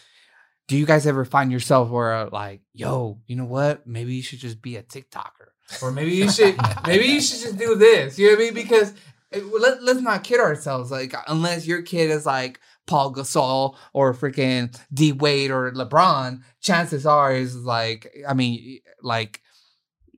do 0.68 0.78
you 0.78 0.86
guys 0.86 1.06
ever 1.08 1.26
find 1.26 1.52
yourself 1.52 1.90
where 1.90 2.14
uh, 2.14 2.30
like 2.32 2.62
yo 2.74 3.20
you 3.28 3.36
know 3.36 3.46
what? 3.46 3.86
Maybe 3.88 4.14
you 4.16 4.22
should 4.24 4.40
just 4.40 4.62
be 4.62 4.76
a 4.78 4.84
tiktoker. 4.84 5.50
Or 5.84 5.92
maybe 5.92 6.12
you 6.16 6.30
should 6.32 6.56
maybe 6.88 7.06
you 7.06 7.22
should 7.22 7.42
just 7.42 7.58
do 7.58 7.76
this 7.76 8.18
you 8.18 8.28
know 8.28 8.34
what 8.34 8.42
i 8.42 8.46
mean? 8.46 8.54
Because 8.54 8.94
it- 9.32 9.46
let, 9.46 9.84
let's 9.84 10.02
not 10.02 10.24
kid 10.24 10.40
ourselves. 10.40 10.90
Like, 10.90 11.14
unless 11.28 11.68
your 11.68 11.84
kid 11.84 12.10
is 12.10 12.26
like 12.26 12.60
Paul 12.88 13.14
Gasol 13.14 13.76
or 13.94 14.14
freaking 14.16 14.76
D 14.92 15.12
Wade 15.12 15.52
or 15.52 15.72
LeBron, 15.72 16.42
chances 16.62 17.06
are 17.06 17.32
is 17.32 17.56
like, 17.56 18.12
I 18.28 18.34
mean, 18.34 18.80
like, 19.04 19.44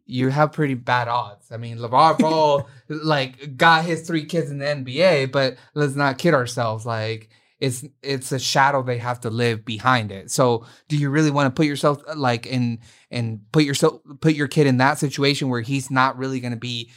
you 0.05 0.29
have 0.29 0.51
pretty 0.51 0.73
bad 0.73 1.07
odds. 1.07 1.51
I 1.51 1.57
mean, 1.57 1.77
LeVar 1.77 2.17
Ball 2.17 2.67
like 2.89 3.57
got 3.57 3.85
his 3.85 4.05
three 4.07 4.25
kids 4.25 4.51
in 4.51 4.59
the 4.59 4.65
NBA, 4.65 5.31
but 5.31 5.57
let's 5.73 5.95
not 5.95 6.17
kid 6.17 6.33
ourselves. 6.33 6.85
Like, 6.85 7.29
it's 7.59 7.85
it's 8.01 8.31
a 8.31 8.39
shadow 8.39 8.81
they 8.81 8.97
have 8.97 9.21
to 9.21 9.29
live 9.29 9.63
behind 9.63 10.11
it. 10.11 10.31
So, 10.31 10.65
do 10.87 10.97
you 10.97 11.09
really 11.09 11.31
want 11.31 11.47
to 11.47 11.57
put 11.57 11.67
yourself 11.67 12.01
like 12.15 12.47
in 12.47 12.79
and 13.11 13.41
put 13.51 13.63
yourself 13.63 14.01
put 14.19 14.33
your 14.33 14.47
kid 14.47 14.67
in 14.67 14.77
that 14.77 14.97
situation 14.97 15.49
where 15.49 15.61
he's 15.61 15.91
not 15.91 16.17
really 16.17 16.39
going 16.39 16.53
to 16.53 16.59
be 16.59 16.89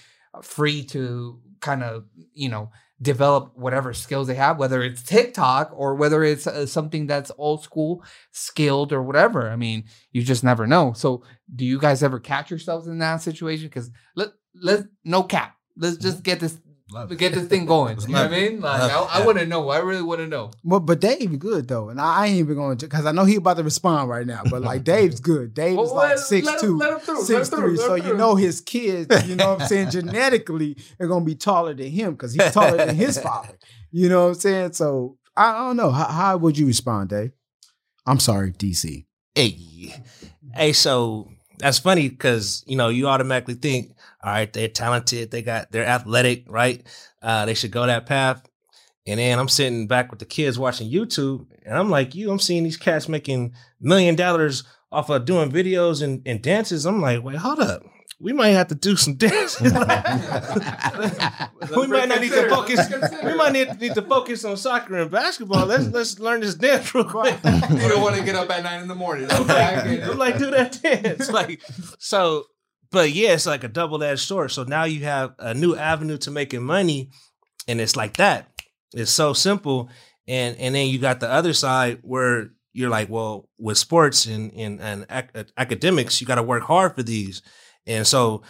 free 0.43 0.83
to 0.85 1.39
kind 1.61 1.83
of 1.83 2.05
you 2.33 2.49
know 2.49 2.71
develop 3.05 3.53
whatever 3.55 3.93
skills 3.93 4.27
they 4.27 4.35
have 4.35 4.59
whether 4.59 4.83
it's 4.83 5.03
tiktok 5.03 5.71
or 5.75 5.95
whether 5.95 6.25
it's 6.25 6.47
uh, 6.47 6.67
something 6.67 7.07
that's 7.07 7.31
old 7.39 7.63
school 7.63 8.03
skilled 8.33 8.93
or 8.93 9.03
whatever. 9.03 9.51
I 9.51 9.57
mean 9.57 9.85
you 10.13 10.23
just 10.23 10.45
never 10.45 10.67
know. 10.67 10.93
So 10.95 11.23
do 11.55 11.65
you 11.65 11.79
guys 11.79 12.03
ever 12.03 12.19
catch 12.19 12.51
yourselves 12.51 12.87
in 12.87 12.99
that 12.99 13.23
situation? 13.23 13.67
Because 13.67 13.91
let 14.17 14.31
let 14.55 14.85
no 15.05 15.23
cap. 15.23 15.57
Let's 15.77 15.97
just 15.97 16.23
get 16.23 16.41
this 16.41 16.59
get 17.17 17.33
this 17.33 17.49
thing 17.49 17.65
going 17.67 17.99
you 18.07 18.09
know 18.09 18.23
what 18.25 18.33
i 18.33 18.41
mean 18.41 18.61
like 18.61 18.81
i, 18.83 19.01
I 19.01 19.27
want 19.27 19.39
to 19.39 19.47
know 19.47 19.69
i 19.71 19.79
really 19.79 20.03
want 20.03 20.21
to 20.21 20.27
know 20.27 20.51
Well, 20.63 20.81
but 20.81 21.01
Dave 21.01 21.39
good 21.39 21.67
though, 21.69 21.89
and 21.89 22.01
I 22.01 22.27
ain't 22.27 22.39
even 22.39 22.55
going 22.57 22.77
to 22.79 22.87
because 22.87 23.07
I 23.07 23.13
know 23.13 23.25
he 23.25 23.37
about 23.37 23.57
to 23.57 23.63
respond 23.63 24.09
right 24.09 24.27
now. 24.27 24.43
But 24.51 24.63
like 24.63 24.85
Dave's 24.85 25.21
good. 25.21 25.55
Dave 25.55 25.79
is 25.79 25.91
like 25.91 26.11
let- 26.11 26.19
six 26.19 26.47
let 26.47 26.55
him- 26.63 26.69
two, 26.69 26.79
let 26.79 26.93
him 26.93 26.99
through, 27.01 27.19
him 27.21 27.25
six 27.25 27.49
through, 27.49 27.77
three. 27.77 27.77
let 27.79 27.87
So 27.87 27.95
you 27.95 28.17
know 28.17 28.35
his 28.35 28.61
kids. 28.61 29.29
You 29.29 29.37
know 29.37 29.53
what 29.55 29.63
I'm 29.63 29.69
saying? 29.69 29.91
Genetically, 29.91 30.77
they're 30.99 31.09
gonna 31.09 31.25
be 31.25 31.35
taller 31.35 31.75
than 31.75 31.91
him 31.91 32.13
because 32.13 32.33
he's 32.35 32.53
taller 32.53 32.77
than 32.77 32.95
his 32.97 33.19
father. 33.19 33.57
You 33.91 34.09
know 34.09 34.23
what 34.25 34.29
I'm 34.29 34.35
saying? 34.35 34.73
So 34.75 35.19
I, 35.37 35.51
I 35.51 35.59
don't 35.67 35.77
know. 35.77 35.91
How, 35.91 36.07
how 36.07 36.37
would 36.37 36.59
you 36.59 36.67
respond, 36.67 37.11
Dave? 37.11 37.33
I'm 38.07 38.21
sorry, 38.21 38.53
DC. 38.53 39.07
Hey, 39.35 39.95
hey, 40.55 40.73
so 40.73 41.29
that's 41.59 41.79
funny 41.79 42.09
because 42.09 42.65
you 42.67 42.77
know 42.77 42.89
you 42.89 43.09
automatically 43.09 43.55
think, 43.55 43.93
all 44.23 44.33
right, 44.33 44.53
they're 44.53 44.69
talented, 44.69 45.31
they 45.31 45.43
got 45.43 45.71
they're 45.73 45.87
athletic, 45.87 46.45
right? 46.49 46.83
Uh, 47.23 47.47
they 47.47 47.55
should 47.55 47.71
go 47.71 47.87
that 47.87 48.07
path. 48.07 48.43
And 49.07 49.21
then 49.21 49.39
I'm 49.39 49.49
sitting 49.49 49.87
back 49.87 50.11
with 50.11 50.19
the 50.19 50.25
kids 50.25 50.59
watching 50.59 50.91
YouTube, 50.91 51.47
and 51.67 51.77
I'm 51.77 51.91
like, 51.91 52.15
you, 52.15 52.31
I'm 52.31 52.39
seeing 52.39 52.65
these 52.65 52.79
cats 52.79 53.09
making 53.09 53.53
million 53.81 54.15
dollars 54.15 54.65
off 54.95 55.11
of 55.11 55.25
doing 55.25 55.51
videos 55.51 56.03
and, 56.03 56.23
and 56.27 56.41
dances. 56.41 56.87
I'm 56.87 57.01
like, 57.01 57.23
wait, 57.23 57.37
hold 57.37 57.61
up. 57.61 57.83
We 58.21 58.33
might 58.33 58.51
have 58.51 58.69
to 58.69 58.75
do 58.77 58.97
some 58.97 59.15
dances. 59.15 59.61
we 59.61 59.71
might 59.71 59.91
not 62.09 62.21
need 62.21 62.31
to 62.31 62.49
focus. 62.49 62.89
We 63.25 63.35
might 63.35 63.53
need, 63.53 63.81
need 63.81 63.95
to 63.95 64.03
focus 64.03 64.45
on 64.45 64.57
soccer 64.57 64.99
and 64.99 65.11
basketball. 65.11 65.67
Let's 65.67 65.89
let's 65.89 66.19
learn 66.21 66.41
this 66.41 66.55
dance 66.55 66.95
real 66.95 67.05
quick. 67.05 67.37
you 67.45 67.89
don't 67.89 68.01
want 68.01 68.15
to 68.17 68.23
get 68.23 68.37
up 68.37 68.49
at 68.51 68.63
nine 68.63 68.83
in 68.83 68.89
the 68.89 68.95
morning 68.95 69.31
okay? 69.31 70.01
I'm 70.03 70.17
like, 70.17 70.39
do 70.39 70.51
that 70.53 70.81
dance. 70.81 71.31
Like, 71.35 71.61
so, 71.99 72.45
but 72.93 73.11
yeah, 73.11 73.33
it's 73.33 73.47
like 73.47 73.65
a 73.65 73.69
double 73.69 74.03
edged 74.05 74.21
sword. 74.21 74.53
So 74.53 74.63
now 74.63 74.85
you 74.85 75.03
have 75.05 75.35
a 75.41 75.53
new 75.53 75.75
avenue 75.75 76.17
to 76.19 76.31
making 76.31 76.63
money, 76.63 77.11
and 77.67 77.81
it's 77.81 77.97
like 77.97 78.19
that. 78.19 78.49
It's 78.95 79.11
so 79.11 79.33
simple. 79.33 79.91
And 80.29 80.57
and 80.59 80.75
then 80.75 80.87
you 80.87 80.99
got 80.99 81.21
the 81.21 81.31
other 81.31 81.53
side 81.53 81.99
where 82.03 82.51
you're 82.75 82.91
like, 82.91 83.09
well, 83.09 83.49
with 83.59 83.79
sports 83.79 84.27
and 84.27 84.53
and, 84.53 84.81
and 84.81 85.07
ac- 85.11 85.53
academics, 85.57 86.21
you 86.21 86.27
got 86.27 86.35
to 86.35 86.43
work 86.43 86.65
hard 86.65 86.95
for 86.95 87.03
these. 87.03 87.41
And 87.87 88.07
so 88.07 88.43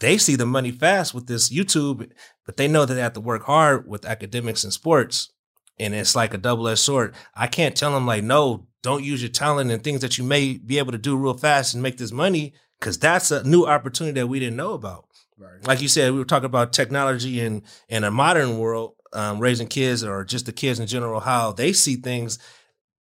they 0.00 0.18
see 0.18 0.36
the 0.36 0.46
money 0.46 0.70
fast 0.70 1.14
with 1.14 1.26
this 1.26 1.48
YouTube, 1.48 2.10
but 2.44 2.56
they 2.56 2.68
know 2.68 2.84
that 2.84 2.94
they 2.94 3.00
have 3.00 3.12
to 3.14 3.20
work 3.20 3.44
hard 3.44 3.88
with 3.88 4.04
academics 4.04 4.64
and 4.64 4.72
sports. 4.72 5.30
And 5.78 5.94
it's 5.94 6.14
like 6.14 6.34
a 6.34 6.38
double 6.38 6.68
edged 6.68 6.80
sword. 6.80 7.14
I 7.34 7.46
can't 7.46 7.76
tell 7.76 7.92
them 7.92 8.06
like, 8.06 8.22
no, 8.22 8.66
don't 8.82 9.02
use 9.02 9.22
your 9.22 9.30
talent 9.30 9.70
and 9.70 9.82
things 9.82 10.02
that 10.02 10.18
you 10.18 10.24
may 10.24 10.58
be 10.58 10.78
able 10.78 10.92
to 10.92 10.98
do 10.98 11.16
real 11.16 11.34
fast 11.34 11.74
and 11.74 11.82
make 11.82 11.96
this 11.96 12.12
money 12.12 12.52
because 12.78 12.98
that's 12.98 13.30
a 13.30 13.42
new 13.44 13.64
opportunity 13.64 14.20
that 14.20 14.26
we 14.26 14.38
didn't 14.38 14.56
know 14.56 14.72
about. 14.72 15.06
Right. 15.38 15.66
Like 15.66 15.80
you 15.80 15.88
said, 15.88 16.12
we 16.12 16.18
were 16.18 16.24
talking 16.24 16.46
about 16.46 16.72
technology 16.72 17.40
and 17.40 17.62
in 17.88 18.04
a 18.04 18.10
modern 18.10 18.58
world, 18.58 18.94
um, 19.12 19.38
raising 19.38 19.68
kids 19.68 20.04
or 20.04 20.24
just 20.24 20.46
the 20.46 20.52
kids 20.52 20.78
in 20.78 20.86
general, 20.86 21.20
how 21.20 21.52
they 21.52 21.72
see 21.72 21.96
things. 21.96 22.38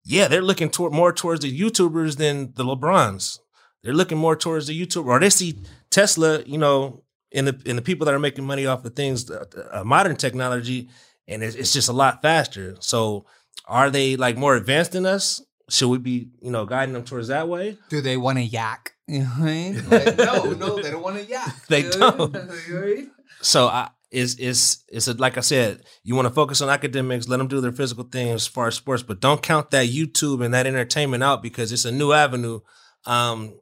Yeah, 0.04 0.28
they're 0.28 0.42
looking 0.42 0.70
toward 0.70 0.94
more 0.94 1.14
towards 1.14 1.42
the 1.42 1.60
YouTubers 1.60 2.18
than 2.18 2.54
the 2.56 2.64
LeBrons. 2.64 3.40
They're 3.84 3.94
looking 3.94 4.18
more 4.18 4.36
towards 4.36 4.68
the 4.68 4.80
YouTuber, 4.86 5.06
or 5.06 5.20
they 5.20 5.30
see 5.30 5.60
Tesla, 5.90 6.42
you 6.44 6.58
know, 6.58 7.04
in 7.32 7.46
the 7.46 7.62
in 7.66 7.76
the 7.76 7.82
people 7.82 8.06
that 8.06 8.14
are 8.14 8.20
making 8.20 8.46
money 8.46 8.66
off 8.66 8.84
of 8.86 8.96
things, 8.96 9.30
uh, 9.30 9.46
uh, 9.72 9.84
modern 9.84 10.16
technology, 10.16 10.90
and 11.28 11.44
it's, 11.44 11.56
it's 11.56 11.72
just 11.74 11.90
a 11.90 11.94
lot 11.94 12.22
faster. 12.22 12.76
So, 12.80 13.26
are 13.68 13.90
they 13.90 14.16
like 14.16 14.38
more 14.38 14.56
advanced 14.56 14.94
than 14.94 15.06
us? 15.06 15.42
Should 15.70 15.90
we 15.90 16.00
be, 16.00 16.30
you 16.42 16.50
know, 16.50 16.66
guiding 16.66 16.94
them 16.94 17.04
towards 17.04 17.28
that 17.28 17.48
way? 17.48 17.78
Do 17.90 18.02
they 18.02 18.18
want 18.18 18.38
to 18.38 18.44
yak? 18.44 18.94
You 19.10 19.22
know 19.22 19.26
what 19.26 19.42
I 19.42 19.46
mean? 19.46 19.90
Like, 19.90 20.18
no, 20.20 20.52
no, 20.54 20.80
they 20.80 20.92
don't 20.92 21.02
want 21.02 21.18
to 21.18 21.26
yak. 21.26 21.56
They 21.68 21.82
don't. 21.82 22.34
You 22.36 22.42
know 22.42 22.80
what 22.80 22.84
I 22.84 22.86
mean? 22.86 23.12
So 23.42 23.68
I 23.68 23.90
is 24.12 24.36
is 24.40 24.84
is 24.90 25.08
it 25.08 25.20
like 25.20 25.38
I 25.38 25.42
said, 25.42 25.84
you 26.04 26.16
want 26.16 26.28
to 26.28 26.34
focus 26.34 26.62
on 26.62 26.70
academics, 26.70 27.28
let 27.28 27.38
them 27.38 27.48
do 27.48 27.62
their 27.62 27.72
physical 27.72 28.04
things 28.04 28.36
as 28.36 28.48
far 28.48 28.68
as 28.68 28.76
sports, 28.76 29.04
but 29.04 29.20
don't 29.20 29.42
count 29.42 29.72
that 29.72 29.88
YouTube 29.88 30.44
and 30.44 30.54
that 30.54 30.66
entertainment 30.68 31.24
out 31.24 31.44
because 31.44 31.72
it's 31.72 31.86
a 31.86 31.92
new 31.92 32.12
avenue. 32.12 32.62
Um, 33.06 33.54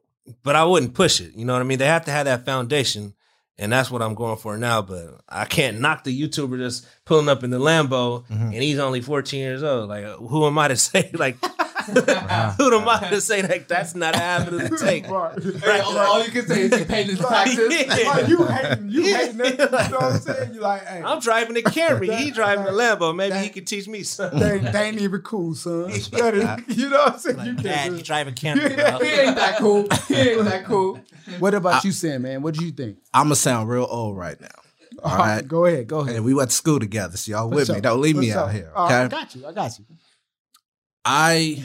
but 0.42 0.56
I 0.56 0.64
wouldn't 0.64 0.94
push 0.94 1.20
it. 1.20 1.32
You 1.34 1.44
know 1.44 1.52
what 1.52 1.60
I 1.62 1.64
mean? 1.64 1.78
They 1.78 1.86
have 1.86 2.04
to 2.06 2.10
have 2.10 2.26
that 2.26 2.44
foundation, 2.44 3.14
and 3.58 3.72
that's 3.72 3.90
what 3.90 4.02
I'm 4.02 4.14
going 4.14 4.36
for 4.38 4.56
now. 4.56 4.82
But 4.82 5.20
I 5.28 5.44
can't 5.44 5.80
knock 5.80 6.04
the 6.04 6.18
YouTuber 6.18 6.58
just 6.58 6.86
pulling 7.04 7.28
up 7.28 7.44
in 7.44 7.50
the 7.50 7.58
Lambo, 7.60 8.24
and 8.30 8.54
he's 8.54 8.78
only 8.78 9.00
14 9.00 9.38
years 9.40 9.62
old. 9.62 9.88
Like, 9.88 10.04
who 10.04 10.46
am 10.46 10.58
I 10.58 10.68
to 10.68 10.76
say 10.76 11.10
like? 11.14 11.36
Who 11.94 12.74
am 12.76 12.88
I 12.88 13.08
to 13.10 13.20
say 13.20 13.42
like 13.42 13.68
that's 13.68 13.94
not 13.94 14.14
an 14.14 14.20
avenue 14.22 14.68
to 14.68 14.76
take? 14.78 15.06
Hey, 15.06 15.12
all, 15.80 15.98
all 15.98 16.24
you 16.24 16.30
can 16.30 16.46
say 16.46 16.62
is 16.62 16.78
you 16.78 16.84
paid 16.86 17.06
his 17.06 17.18
taxes. 17.18 17.58
Yeah. 17.72 18.08
Like, 18.10 18.28
you 18.28 18.44
hating, 18.46 18.88
you 18.90 19.02
hating 19.04 19.40
it. 19.40 19.50
You 19.52 19.56
know 19.58 19.68
what 19.70 20.02
I'm 20.02 20.20
saying? 20.20 20.54
You 20.54 20.60
like, 20.60 20.84
hey, 20.86 21.02
I'm 21.02 21.20
driving 21.20 21.56
a 21.56 21.60
Camry. 21.60 22.16
He 22.16 22.30
driving 22.30 22.66
a 22.66 22.70
Lambo. 22.70 23.14
Maybe 23.14 23.36
he 23.38 23.48
can 23.48 23.64
teach 23.64 23.88
me 23.88 24.02
something. 24.02 24.38
they, 24.38 24.54
ain't- 24.54 24.72
they 24.72 24.82
ain't 24.88 25.00
even 25.00 25.20
cool, 25.22 25.54
son. 25.54 25.84
That 25.90 26.64
is- 26.68 26.76
you 26.76 26.88
know 26.90 26.98
what 26.98 27.12
I'm 27.14 27.18
saying? 27.18 27.38
you 27.38 27.44
Like, 27.54 27.54
can't 27.54 27.62
Dad, 27.64 27.92
you 27.92 27.98
it. 27.98 28.04
driving 28.04 28.34
Camry, 28.34 28.60
he 29.02 29.20
ain't 29.20 29.36
that 29.36 29.56
cool. 29.58 29.86
He 30.08 30.14
ain't 30.14 30.44
that 30.44 30.64
cool. 30.64 31.00
What 31.38 31.54
about 31.54 31.84
you, 31.84 31.92
Sam, 31.92 32.22
man? 32.22 32.42
What 32.42 32.54
do 32.54 32.64
you 32.64 32.72
think? 32.72 32.98
I'm 33.12 33.24
gonna 33.26 33.36
sound 33.36 33.68
real 33.68 33.86
old 33.88 34.16
right 34.16 34.40
now. 34.40 34.48
All 35.04 35.16
right. 35.16 35.46
Go 35.46 35.66
ahead, 35.66 35.86
go 35.86 36.00
ahead. 36.00 36.16
And 36.16 36.24
we 36.24 36.34
went 36.34 36.50
to 36.50 36.56
school 36.56 36.80
together, 36.80 37.16
so 37.16 37.30
y'all 37.30 37.48
For 37.50 37.54
with 37.56 37.66
sure, 37.66 37.76
me. 37.76 37.80
Don't 37.82 38.00
leave 38.00 38.16
for 38.16 38.20
me 38.22 38.30
sure. 38.30 38.40
out 38.40 38.52
here. 38.52 38.72
All 38.74 38.88
right, 38.88 39.04
Okay. 39.04 39.16
I 39.16 39.20
got 39.20 39.34
you. 39.34 39.46
I 39.46 39.52
got 39.52 39.78
you. 39.78 39.84
I 41.04 41.64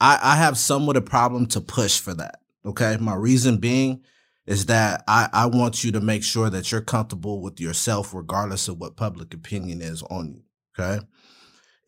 I 0.00 0.18
I 0.22 0.36
have 0.36 0.58
somewhat 0.58 0.96
a 0.96 1.02
problem 1.02 1.46
to 1.46 1.60
push 1.60 1.98
for 1.98 2.14
that. 2.14 2.40
Okay. 2.64 2.96
My 3.00 3.14
reason 3.14 3.58
being 3.58 4.02
is 4.46 4.66
that 4.66 5.02
I, 5.08 5.28
I 5.32 5.46
want 5.46 5.82
you 5.82 5.92
to 5.92 6.00
make 6.00 6.22
sure 6.22 6.50
that 6.50 6.70
you're 6.70 6.80
comfortable 6.80 7.40
with 7.40 7.60
yourself 7.60 8.14
regardless 8.14 8.68
of 8.68 8.78
what 8.78 8.96
public 8.96 9.34
opinion 9.34 9.82
is 9.82 10.02
on 10.04 10.34
you. 10.34 10.42
Okay. 10.78 11.04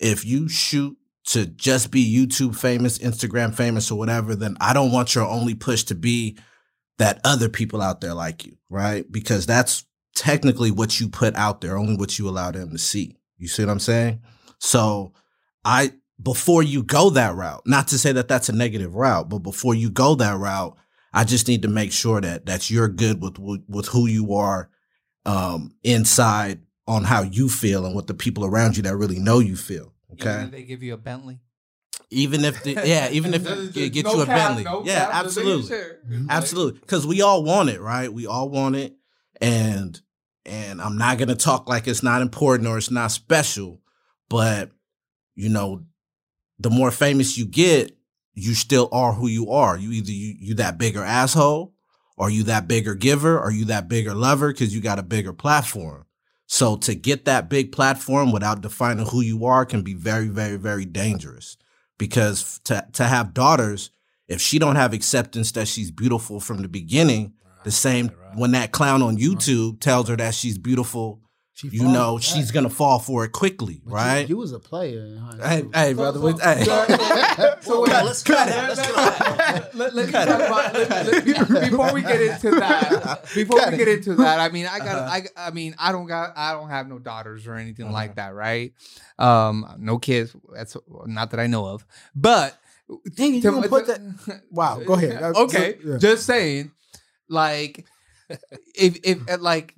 If 0.01 0.25
you 0.25 0.49
shoot 0.49 0.97
to 1.27 1.47
just 1.47 1.91
be 1.91 2.05
YouTube 2.05 2.57
famous, 2.57 2.99
Instagram 2.99 3.55
famous, 3.55 3.91
or 3.91 3.99
whatever, 3.99 4.35
then 4.35 4.57
I 4.61 4.73
don't 4.73 4.93
want 4.93 5.15
your 5.15 5.27
only 5.27 5.55
push 5.55 5.85
to 5.85 5.95
be 5.95 6.39
that 6.97 7.21
other 7.25 7.49
people 7.49 7.83
out 7.83 8.01
there 8.01 8.15
like 8.15 8.47
you, 8.47 8.57
right? 8.71 9.11
Because 9.11 9.47
that's 9.47 9.85
technically 10.17 10.71
what 10.71 10.99
you 10.99 11.09
put 11.09 11.35
out 11.37 11.61
there, 11.61 11.77
only 11.77 11.97
what 11.97 12.19
you 12.19 12.29
allow 12.29 12.51
them 12.51 12.71
to 12.71 12.79
see. 12.79 13.17
You 13.37 13.47
see 13.47 13.65
what 13.65 13.71
I'm 13.71 13.79
saying? 13.79 14.21
So 14.59 15.13
I 15.65 15.93
before 16.23 16.63
you 16.63 16.83
go 16.83 17.11
that 17.11 17.35
route, 17.35 17.63
not 17.67 17.89
to 17.89 17.99
say 17.99 18.13
that 18.13 18.29
that's 18.29 18.49
a 18.49 18.53
negative 18.53 18.95
route, 18.95 19.29
but 19.29 19.39
before 19.41 19.75
you 19.75 19.91
go 19.91 20.15
that 20.17 20.37
route, 20.39 20.77
I 21.13 21.25
just 21.25 21.49
need 21.49 21.63
to 21.63 21.69
make 21.69 21.93
sure 21.93 22.21
that 22.21 22.47
that 22.47 22.71
you're 22.71 22.89
good 22.89 23.23
with 23.23 23.39
with, 23.39 23.63
with 23.69 23.87
who 23.89 24.07
you 24.07 24.35
are 24.35 24.71
um, 25.27 25.75
inside 25.83 26.61
on 26.87 27.05
how 27.05 27.23
you 27.23 27.49
feel 27.49 27.85
and 27.87 27.95
what 27.95 28.07
the 28.07 28.15
people 28.15 28.45
around 28.45 28.77
you 28.77 28.83
that 28.85 28.97
really 28.97 29.19
know 29.19 29.39
you 29.39 29.57
feel. 29.57 29.93
Even 30.13 30.29
Okay, 30.29 30.45
if 30.45 30.51
they 30.51 30.63
give 30.63 30.83
you 30.83 30.95
a 30.95 30.97
Bentley. 30.97 31.39
even 32.11 32.45
if 32.45 32.63
the, 32.63 32.73
yeah, 32.85 33.09
even 33.13 33.35
if 33.35 33.47
it 33.47 33.93
get 33.93 34.05
no 34.07 34.15
you 34.15 34.23
a 34.23 34.27
cap, 34.27 34.37
Bentley, 34.37 34.65
no 34.65 34.83
yeah, 34.85 35.11
cap, 35.11 35.25
just 35.25 35.37
make 35.37 35.47
absolutely. 35.47 36.27
Absolutely. 36.31 36.81
Because 36.81 37.07
we 37.07 37.21
all 37.23 37.45
want 37.45 37.69
it, 37.69 37.81
right? 37.81 38.13
We 38.13 38.27
all 38.27 38.49
want 38.49 38.77
it. 38.77 38.97
And 39.41 40.01
and 40.47 40.81
I'm 40.81 40.97
not 40.99 41.19
gonna 41.19 41.35
talk 41.37 41.69
like 41.69 41.87
it's 41.87 42.03
not 42.03 42.23
important 42.23 42.69
or 42.69 42.79
it's 42.79 42.91
not 42.91 43.11
special, 43.13 43.81
but 44.29 44.71
you 45.35 45.49
know, 45.51 45.85
the 46.59 46.71
more 46.71 46.91
famous 46.91 47.39
you 47.39 47.47
get, 47.47 47.97
you 48.35 48.55
still 48.55 48.89
are 48.93 49.13
who 49.15 49.27
you 49.29 49.51
are. 49.51 49.77
You 49.77 49.93
either 49.93 50.13
you 50.13 50.35
you 50.39 50.55
that 50.55 50.79
bigger 50.79 51.03
asshole, 51.03 51.75
or 52.17 52.31
you 52.31 52.45
that 52.45 52.69
bigger 52.69 52.95
giver, 52.95 53.39
or 53.39 53.51
you 53.51 53.65
that 53.67 53.89
bigger 53.89 54.15
lover 54.15 54.53
because 54.53 54.75
you 54.75 54.81
got 54.81 54.99
a 54.99 55.03
bigger 55.03 55.33
platform. 55.33 56.05
So 56.47 56.77
to 56.79 56.95
get 56.95 57.27
that 57.27 57.49
big 57.51 57.73
platform 57.73 58.33
without 58.33 58.63
defining 58.63 59.07
who 59.07 59.21
you 59.21 59.45
are 59.45 59.67
can 59.67 59.83
be 59.83 59.95
very, 59.95 60.29
very, 60.29 60.57
very 60.57 60.85
dangerous. 60.85 61.57
Because 61.99 62.61
to 62.65 62.87
to 62.93 63.05
have 63.05 63.35
daughters, 63.35 63.91
if 64.29 64.41
she 64.41 64.59
don't 64.59 64.77
have 64.77 64.93
acceptance 64.93 65.53
that 65.53 65.69
she's 65.69 65.91
beautiful 65.91 66.41
from 66.41 66.63
the 66.63 66.69
beginning, 66.69 67.35
the 67.65 67.71
same 67.71 68.11
when 68.35 68.53
that 68.53 68.73
clown 68.73 69.03
on 69.03 69.19
YouTube 69.19 69.81
tells 69.81 70.09
her 70.09 70.17
that 70.17 70.35
she's 70.35 70.59
beautiful, 70.59 71.21
She 71.59 71.67
you 71.71 71.89
know 71.89 72.19
for 72.19 72.23
she's 72.23 72.53
gonna 72.53 72.71
fall 72.71 73.01
for 73.01 73.25
it 73.25 73.33
quickly, 73.33 73.81
But 73.85 73.93
right? 73.93 74.29
You, 74.29 74.37
was 74.37 74.53
a 74.53 74.61
player 74.61 75.01
in 75.07 75.17
high 75.17 75.49
hey, 75.49 75.65
hey, 75.75 75.93
brother, 75.93 76.21
we- 76.21 76.33
hey. 76.41 76.63
So 77.63 77.85
Yeah, 77.89 78.03
let's 78.03 78.23
cut 78.23 78.47
it. 78.49 78.55
Let's 78.55 79.75
let, 79.75 79.75
let, 79.75 79.95
let 79.95 80.07
me 80.07 80.13
talk 80.13 80.29
about 80.29 80.75
let, 80.75 81.51
let, 81.51 81.71
before 81.71 81.93
we 81.93 82.03
get 82.03 82.21
into 82.21 82.51
that. 82.61 83.25
Before 83.35 83.59
we 83.71 83.77
get 83.77 83.89
into 83.89 84.15
that, 84.17 84.39
I 84.39 84.51
mean, 84.51 84.67
I 84.67 84.79
got, 84.79 85.09
I, 85.09 85.23
I 85.37 85.51
mean, 85.51 85.75
I 85.81 85.91
don't 85.91 86.07
got, 86.07 86.33
I 86.37 86.53
don't 86.53 86.69
have 86.69 86.87
no 86.87 87.01
daughters 87.01 87.47
or 87.49 87.55
anything 87.57 87.91
like 87.91 88.15
that, 88.17 88.35
right? 88.35 88.73
Um, 89.19 89.67
no 89.79 89.99
kids. 89.99 90.37
That's 90.55 90.77
not 91.07 91.33
that 91.33 91.41
I 91.41 91.49
know 91.49 91.67
of, 91.67 91.85
but 92.15 92.57
Dang 93.17 93.35
you 93.35 93.43
to- 93.43 93.51
gonna 93.51 93.69
put 93.69 93.89
that? 93.89 94.43
Wow, 94.53 94.79
go 94.87 94.95
ahead. 94.95 95.13
That's- 95.15 95.37
okay, 95.37 95.77
yeah. 95.85 95.97
just 95.99 96.25
saying, 96.25 96.71
like, 97.29 97.85
if 98.77 98.99
if 99.03 99.29
uh, 99.29 99.39
like, 99.41 99.75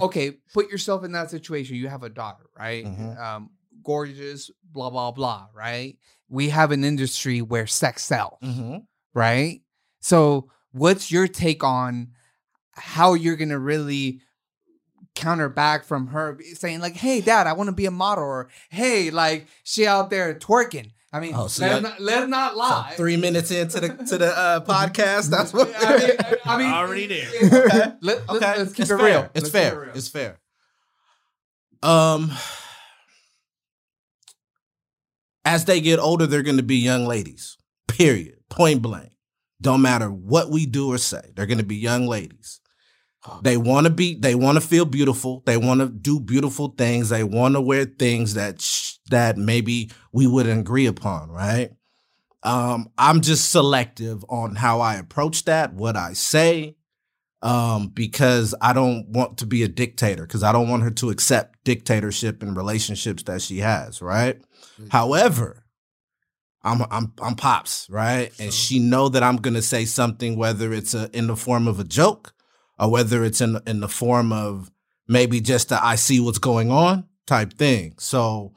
okay, 0.00 0.32
put 0.52 0.70
yourself 0.70 1.04
in 1.04 1.12
that 1.12 1.30
situation. 1.30 1.76
You 1.76 1.88
have 1.88 2.02
a 2.02 2.08
daughter, 2.08 2.46
right? 2.58 2.84
Mhm. 2.84 3.18
Um, 3.18 3.50
gorgeous, 3.82 4.50
blah 4.72 4.90
blah 4.90 5.10
blah, 5.10 5.46
right? 5.54 5.96
We 6.28 6.48
have 6.48 6.72
an 6.72 6.84
industry 6.84 7.42
where 7.42 7.66
sex 7.66 8.04
sells, 8.04 8.38
Mhm. 8.42 8.86
right? 9.12 9.60
So, 10.00 10.50
what's 10.72 11.10
your 11.12 11.28
take 11.28 11.62
on 11.62 12.12
how 12.72 13.14
you're 13.14 13.36
gonna 13.36 13.58
really 13.58 14.20
counter 15.14 15.48
back 15.48 15.84
from 15.84 16.08
her 16.08 16.38
saying 16.54 16.80
like, 16.80 16.94
"Hey, 16.96 17.20
Dad, 17.20 17.46
I 17.46 17.52
want 17.52 17.68
to 17.68 17.72
be 17.72 17.86
a 17.86 17.90
model," 17.90 18.24
or 18.24 18.48
"Hey, 18.70 19.10
like 19.10 19.46
she 19.62 19.86
out 19.86 20.10
there 20.10 20.34
twerking." 20.34 20.92
I 21.14 21.20
mean, 21.20 21.32
Oh, 21.36 21.46
so 21.46 21.64
let's, 21.64 21.80
not, 21.82 22.00
let's 22.00 22.28
not 22.28 22.52
So 22.54 22.58
lie. 22.58 22.92
three 22.96 23.16
minutes 23.16 23.52
into 23.52 23.78
the 23.78 23.88
to 24.08 24.18
the 24.18 24.36
uh, 24.36 24.60
podcast, 24.66 25.30
that's 25.30 25.52
what. 25.52 25.72
I 25.78 25.96
mean, 25.98 26.10
I 26.44 26.58
mean, 26.58 26.72
Already 26.72 27.06
there. 27.06 27.28
Okay. 27.66 27.92
Let, 28.00 28.28
Okay, 28.28 28.46
us 28.46 28.72
keep 28.72 28.80
it's 28.82 28.90
it 28.90 28.96
fair. 28.98 29.06
real. 29.06 29.30
It's 29.32 29.44
Let's 29.44 29.50
fair. 29.50 29.72
it 29.74 29.86
real. 29.86 29.94
It's 29.96 30.08
fair. 30.08 30.40
Um, 31.84 32.32
as 35.44 35.64
they 35.66 35.80
get 35.80 35.98
older, 36.00 36.26
they're 36.26 36.42
going 36.42 36.56
to 36.56 36.62
be 36.64 36.76
young 36.76 37.06
ladies. 37.06 37.56
Period. 37.86 38.38
Point 38.50 38.82
blank. 38.82 39.12
Don't 39.62 39.82
matter 39.82 40.08
what 40.10 40.50
we 40.50 40.66
do 40.66 40.92
or 40.92 40.98
say. 40.98 41.30
They're 41.36 41.46
going 41.46 41.58
to 41.58 41.64
be 41.64 41.76
young 41.76 42.06
ladies. 42.06 42.60
They 43.42 43.56
want 43.56 43.86
to 43.86 43.92
be. 43.92 44.14
They 44.14 44.34
want 44.34 44.56
to 44.56 44.60
feel 44.60 44.84
beautiful. 44.84 45.42
They 45.46 45.56
want 45.56 45.80
to 45.80 45.88
do 45.88 46.20
beautiful 46.20 46.68
things. 46.68 47.08
They 47.08 47.24
want 47.24 47.54
to 47.54 47.60
wear 47.60 47.84
things 47.84 48.34
that 48.34 48.60
sh- 48.60 48.96
that 49.10 49.36
maybe 49.36 49.90
we 50.12 50.26
wouldn't 50.26 50.60
agree 50.60 50.86
upon. 50.86 51.30
Right. 51.30 51.70
Um, 52.42 52.90
I'm 52.98 53.22
just 53.22 53.50
selective 53.50 54.24
on 54.28 54.56
how 54.56 54.80
I 54.80 54.96
approach 54.96 55.46
that, 55.46 55.72
what 55.72 55.96
I 55.96 56.12
say, 56.12 56.76
um, 57.40 57.88
because 57.88 58.54
I 58.60 58.74
don't 58.74 59.08
want 59.08 59.38
to 59.38 59.46
be 59.46 59.62
a 59.62 59.68
dictator, 59.68 60.26
because 60.26 60.42
I 60.42 60.52
don't 60.52 60.68
want 60.68 60.82
her 60.82 60.90
to 60.90 61.08
accept 61.08 61.64
dictatorship 61.64 62.42
in 62.42 62.54
relationships 62.54 63.22
that 63.22 63.40
she 63.40 63.58
has, 63.60 64.02
right? 64.02 64.38
However, 64.90 65.64
I'm 66.62 66.82
I'm 66.90 67.14
I'm 67.22 67.34
pops, 67.36 67.88
right? 67.88 68.30
And 68.38 68.52
she 68.52 68.78
know 68.78 69.08
that 69.08 69.22
I'm 69.22 69.36
gonna 69.36 69.62
say 69.62 69.86
something, 69.86 70.36
whether 70.36 70.74
it's 70.74 70.92
a, 70.92 71.08
in 71.16 71.28
the 71.28 71.36
form 71.36 71.66
of 71.66 71.80
a 71.80 71.84
joke 71.84 72.34
or 72.78 72.90
whether 72.90 73.24
it's 73.24 73.40
in 73.40 73.58
in 73.66 73.80
the 73.80 73.88
form 73.88 74.32
of 74.32 74.70
maybe 75.08 75.40
just 75.40 75.72
I 75.72 75.96
see 75.96 76.20
what's 76.20 76.38
going 76.38 76.70
on 76.70 77.06
type 77.26 77.54
thing. 77.54 77.94
So, 77.98 78.52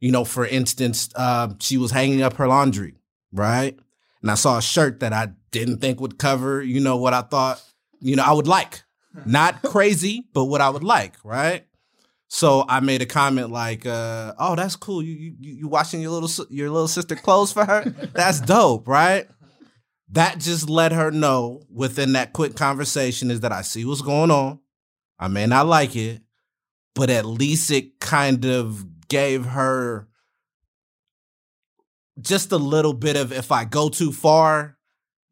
you 0.00 0.12
know, 0.12 0.24
for 0.24 0.46
instance, 0.46 1.08
uh, 1.14 1.54
she 1.60 1.78
was 1.78 1.90
hanging 1.90 2.22
up 2.22 2.34
her 2.34 2.48
laundry, 2.48 2.96
right? 3.32 3.78
And 4.20 4.30
I 4.30 4.34
saw 4.34 4.58
a 4.58 4.62
shirt 4.62 5.00
that 5.00 5.12
I 5.12 5.28
didn't 5.50 5.78
think 5.78 6.00
would 6.00 6.18
cover, 6.18 6.62
you 6.62 6.80
know, 6.80 6.96
what 6.96 7.14
I 7.14 7.22
thought, 7.22 7.62
you 8.00 8.16
know, 8.16 8.24
I 8.24 8.32
would 8.32 8.46
like. 8.46 8.82
Not 9.26 9.62
crazy, 9.62 10.26
but 10.32 10.46
what 10.46 10.60
I 10.60 10.70
would 10.70 10.84
like, 10.84 11.16
right? 11.22 11.66
So 12.28 12.64
I 12.66 12.80
made 12.80 13.02
a 13.02 13.06
comment 13.06 13.50
like, 13.50 13.84
uh, 13.84 14.32
"Oh, 14.38 14.56
that's 14.56 14.74
cool. 14.74 15.02
You 15.02 15.12
you 15.12 15.34
you 15.38 15.68
washing 15.68 16.00
your 16.00 16.12
little 16.12 16.46
your 16.48 16.70
little 16.70 16.88
sister 16.88 17.14
clothes 17.14 17.52
for 17.52 17.66
her? 17.66 17.84
That's 18.14 18.40
dope, 18.52 18.88
right?" 18.88 19.28
That 20.12 20.38
just 20.38 20.68
let 20.68 20.92
her 20.92 21.10
know 21.10 21.62
within 21.72 22.12
that 22.12 22.32
quick 22.32 22.54
conversation 22.54 23.30
is 23.30 23.40
that 23.40 23.52
I 23.52 23.62
see 23.62 23.84
what's 23.84 24.02
going 24.02 24.30
on. 24.30 24.60
I 25.18 25.28
may 25.28 25.46
not 25.46 25.66
like 25.66 25.96
it, 25.96 26.20
but 26.94 27.08
at 27.08 27.24
least 27.24 27.70
it 27.70 27.98
kind 27.98 28.44
of 28.44 29.08
gave 29.08 29.46
her 29.46 30.08
just 32.20 32.52
a 32.52 32.58
little 32.58 32.92
bit 32.92 33.16
of 33.16 33.32
if 33.32 33.50
I 33.50 33.64
go 33.64 33.88
too 33.88 34.12
far, 34.12 34.76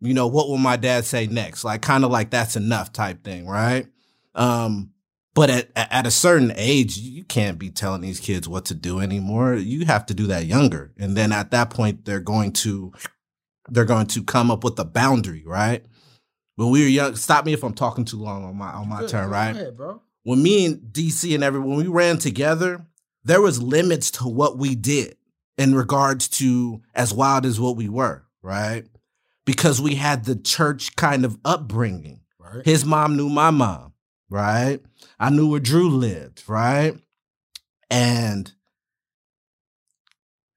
you 0.01 0.15
know, 0.15 0.27
what 0.27 0.49
will 0.49 0.57
my 0.57 0.77
dad 0.77 1.05
say 1.05 1.27
next? 1.27 1.63
Like 1.63 1.83
kind 1.83 2.05
of 2.05 2.11
like 2.11 2.31
that's 2.31 2.57
enough 2.57 2.91
type 2.93 3.23
thing, 3.23 3.47
right? 3.47 3.87
Um, 4.35 4.93
but 5.35 5.51
at 5.51 5.71
at 5.77 6.07
a 6.07 6.11
certain 6.11 6.53
age, 6.57 6.97
you 6.97 7.25
can't 7.25 7.59
be 7.59 7.69
telling 7.69 8.01
these 8.01 8.19
kids 8.19 8.49
what 8.49 8.65
to 8.67 8.75
do 8.75 9.01
anymore. 9.01 9.55
You 9.55 9.85
have 9.85 10.07
to 10.07 10.15
do 10.15 10.27
that 10.29 10.47
younger. 10.47 10.93
And 10.99 11.17
then 11.17 11.33
at 11.33 11.51
that 11.51 11.69
point, 11.69 12.07
they're 12.07 12.21
going 12.21 12.53
to 12.53 12.93
they're 13.71 13.85
going 13.85 14.07
to 14.09 14.23
come 14.23 14.51
up 14.51 14.65
with 14.65 14.79
a 14.79 14.85
boundary, 14.85 15.43
right? 15.47 15.85
When 16.57 16.71
we 16.71 16.83
were 16.83 16.89
young, 16.89 17.17
stop 17.17 17.47
me 17.47 17.53
if 17.53 17.63
I'm 17.63 17.73
talking 17.75 18.05
too 18.05 18.19
long 18.19 18.45
on 18.45 18.57
my 18.57 18.71
on 18.71 18.89
my 18.89 19.01
Good, 19.01 19.09
turn, 19.11 19.27
go 19.27 19.33
right? 19.33 19.57
ahead, 19.57 19.77
bro. 19.77 20.03
when 20.25 20.43
me 20.43 20.67
and 20.67 20.81
DC 20.93 21.35
and 21.35 21.43
everyone 21.45 21.71
when 21.71 21.79
we 21.79 21.87
ran 21.87 22.19
together, 22.19 22.85
there 23.25 23.41
was 23.41 23.63
limits 23.63 24.11
to 24.13 24.29
what 24.29 24.59
we 24.59 24.75
did 24.75 25.17
in 25.57 25.75
regards 25.75 26.29
to 26.29 26.83
as 26.95 27.13
wild 27.15 27.47
as 27.47 27.59
what 27.61 27.77
we 27.77 27.89
were, 27.89 28.25
right? 28.43 28.87
Because 29.47 29.81
we 29.81 29.95
had 29.95 30.25
the 30.25 30.37
church 30.37 30.97
kind 30.97 31.25
of 31.25 31.39
upbringing. 31.45 32.21
Right. 32.39 32.65
His 32.65 32.85
mom 32.85 33.17
knew 33.17 33.29
my 33.29 33.51
mom, 33.51 33.93
right? 34.29 34.81
I 35.19 35.31
knew 35.31 35.49
where 35.51 35.61
Drew 35.61 35.89
lived, 35.91 36.43
right? 36.47 36.95
And 37.91 38.53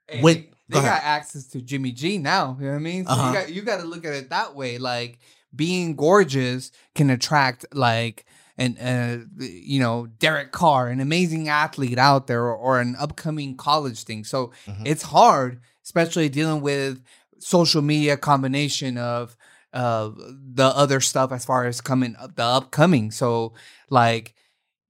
Hey, 0.08 0.21
When- 0.21 0.47
they, 0.73 0.79
go 0.79 0.81
they 0.81 0.88
ahead. 0.88 1.01
got 1.01 1.07
access 1.07 1.47
to 1.47 1.62
Jimmy 1.62 1.91
G 1.91 2.17
now. 2.17 2.57
You 2.59 2.65
know 2.65 2.71
what 2.71 2.77
I 2.77 2.79
mean? 2.79 3.05
So 3.05 3.12
Uh-huh. 3.13 3.27
you 3.27 3.33
got 3.33 3.53
you 3.53 3.62
got 3.62 3.81
to 3.81 3.86
look 3.88 4.05
at 4.05 4.13
it 4.13 4.29
that 4.29 4.55
way. 4.55 4.77
Like 4.77 5.19
being 5.55 5.95
gorgeous 5.95 6.71
can 6.95 7.09
attract 7.09 7.65
like 7.73 8.25
an 8.57 8.77
uh, 8.77 9.25
you 9.39 9.79
know 9.79 10.07
Derek 10.19 10.51
Carr, 10.51 10.88
an 10.89 10.99
amazing 10.99 11.49
athlete 11.49 11.97
out 11.97 12.27
there, 12.27 12.43
or, 12.43 12.55
or 12.55 12.79
an 12.79 12.95
upcoming 12.99 13.55
college 13.57 14.03
thing. 14.03 14.23
So 14.23 14.51
Mhm. 14.67 14.86
it's 14.86 15.03
hard, 15.03 15.59
especially 15.83 16.29
dealing 16.29 16.62
with 16.62 17.01
social 17.39 17.81
media 17.81 18.15
combination 18.17 18.97
of 18.97 19.36
uh 19.73 20.12
the 20.15 20.65
other 20.65 20.99
stuff 21.01 21.31
as 21.31 21.43
far 21.45 21.65
as 21.65 21.81
coming 21.81 22.15
up 22.19 22.36
the 22.36 22.43
upcoming. 22.43 23.09
So 23.12 23.53
like 23.89 24.36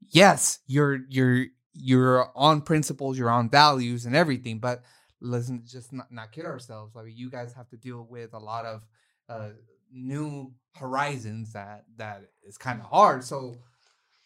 yes, 0.09 0.59
you're 0.67 0.99
you're 1.09 1.45
you're 1.73 2.29
on 2.35 2.61
principles, 2.61 3.17
you're 3.17 3.29
on 3.29 3.49
values 3.49 4.05
and 4.05 4.15
everything, 4.15 4.59
but 4.59 4.83
listen, 5.23 5.63
just 5.65 5.91
not, 5.93 6.11
not 6.11 6.31
kid 6.31 6.45
ourselves. 6.45 6.93
Like 6.95 7.05
you 7.15 7.31
guys 7.31 7.53
have 7.53 7.69
to 7.69 7.77
deal 7.77 8.05
with 8.07 8.33
a 8.33 8.39
lot 8.39 8.65
of 8.65 8.85
uh 9.29 9.49
new 9.91 10.51
horizons 10.75 11.53
that 11.53 11.85
that 11.97 12.23
is 12.47 12.57
kind 12.57 12.79
of 12.79 12.85
hard. 12.87 13.23
So 13.23 13.55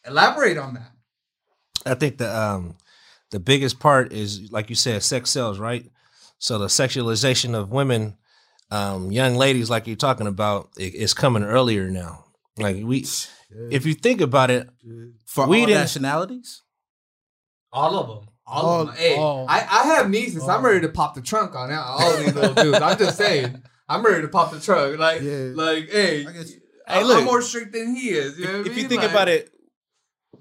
elaborate 0.06 0.58
on 0.58 0.74
that. 0.74 0.92
I 1.86 1.94
think 1.96 2.18
the 2.18 2.36
um 2.36 2.76
the 3.32 3.40
biggest 3.40 3.80
part 3.80 4.12
is 4.12 4.52
like 4.52 4.70
you 4.70 4.76
said, 4.76 5.04
sex 5.04 5.30
sells, 5.30 5.60
right? 5.60 5.86
So 6.40 6.58
the 6.58 6.68
sexualization 6.68 7.56
of 7.56 7.72
women, 7.72 8.16
um, 8.72 9.12
young 9.12 9.36
ladies, 9.36 9.70
like 9.70 9.88
you're 9.88 9.96
talking 9.96 10.28
about, 10.28 10.70
i- 10.78 10.84
is 10.84 11.14
coming 11.14 11.44
earlier 11.44 11.90
now. 11.90 12.26
Like 12.58 12.84
we, 12.84 13.06
if 13.72 13.86
you 13.86 13.94
think 13.96 14.22
about 14.22 14.52
it, 14.52 14.70
for 15.26 15.48
We 15.48 15.62
all 15.62 15.68
nationalities, 15.68 16.62
All 17.72 17.98
of 17.98 18.08
them. 18.08 18.30
All, 18.48 18.82
of 18.82 18.88
them. 18.88 18.96
Hey, 18.96 19.18
all. 19.18 19.46
I, 19.50 19.58
I 19.60 19.84
have 19.96 20.10
nieces. 20.10 20.48
I'm 20.48 20.64
ready 20.64 20.82
to 20.82 20.90
pop 20.90 21.16
the 21.16 21.22
trunk 21.22 21.54
on 21.56 21.72
all 21.72 22.00
all 22.02 22.18
these 22.18 22.34
little 22.34 22.54
dudes. 22.54 22.80
I'm 22.82 22.98
just 22.98 23.18
saying. 23.18 23.62
I'm 23.90 24.06
ready 24.06 24.22
to 24.22 24.28
pop 24.30 24.52
the 24.52 24.60
trunk. 24.60 24.98
Like, 25.00 25.22
Yeah. 25.22 25.52
like, 25.54 25.90
hey, 25.90 26.26
I 26.26 26.32
guess- 26.32 26.52
I 26.88 26.94
Hey, 27.00 27.04
look. 27.04 27.18
am 27.20 27.26
more 27.26 27.42
strict 27.42 27.74
than 27.74 27.96
he 27.96 28.10
is. 28.10 28.40
You 28.40 28.46
know 28.46 28.62
if 28.62 28.78
you 28.78 28.88
think 28.88 29.02
Like- 29.02 29.12
about 29.12 29.28
it, 29.28 29.50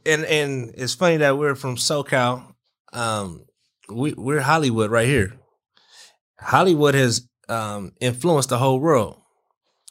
and 0.04 0.24
and 0.24 0.72
it's 0.76 0.94
funny 0.94 1.16
that 1.18 1.36
we're 1.36 1.56
from 1.56 1.74
SoCal. 1.76 2.54
Um, 2.92 3.44
we 3.88 4.12
we're 4.14 4.40
Hollywood 4.40 4.90
right 4.92 5.06
here. 5.08 5.32
Hollywood 6.40 6.94
has 6.94 7.28
um 7.48 7.92
influenced 8.00 8.48
the 8.50 8.58
whole 8.58 8.78
world. 8.80 9.20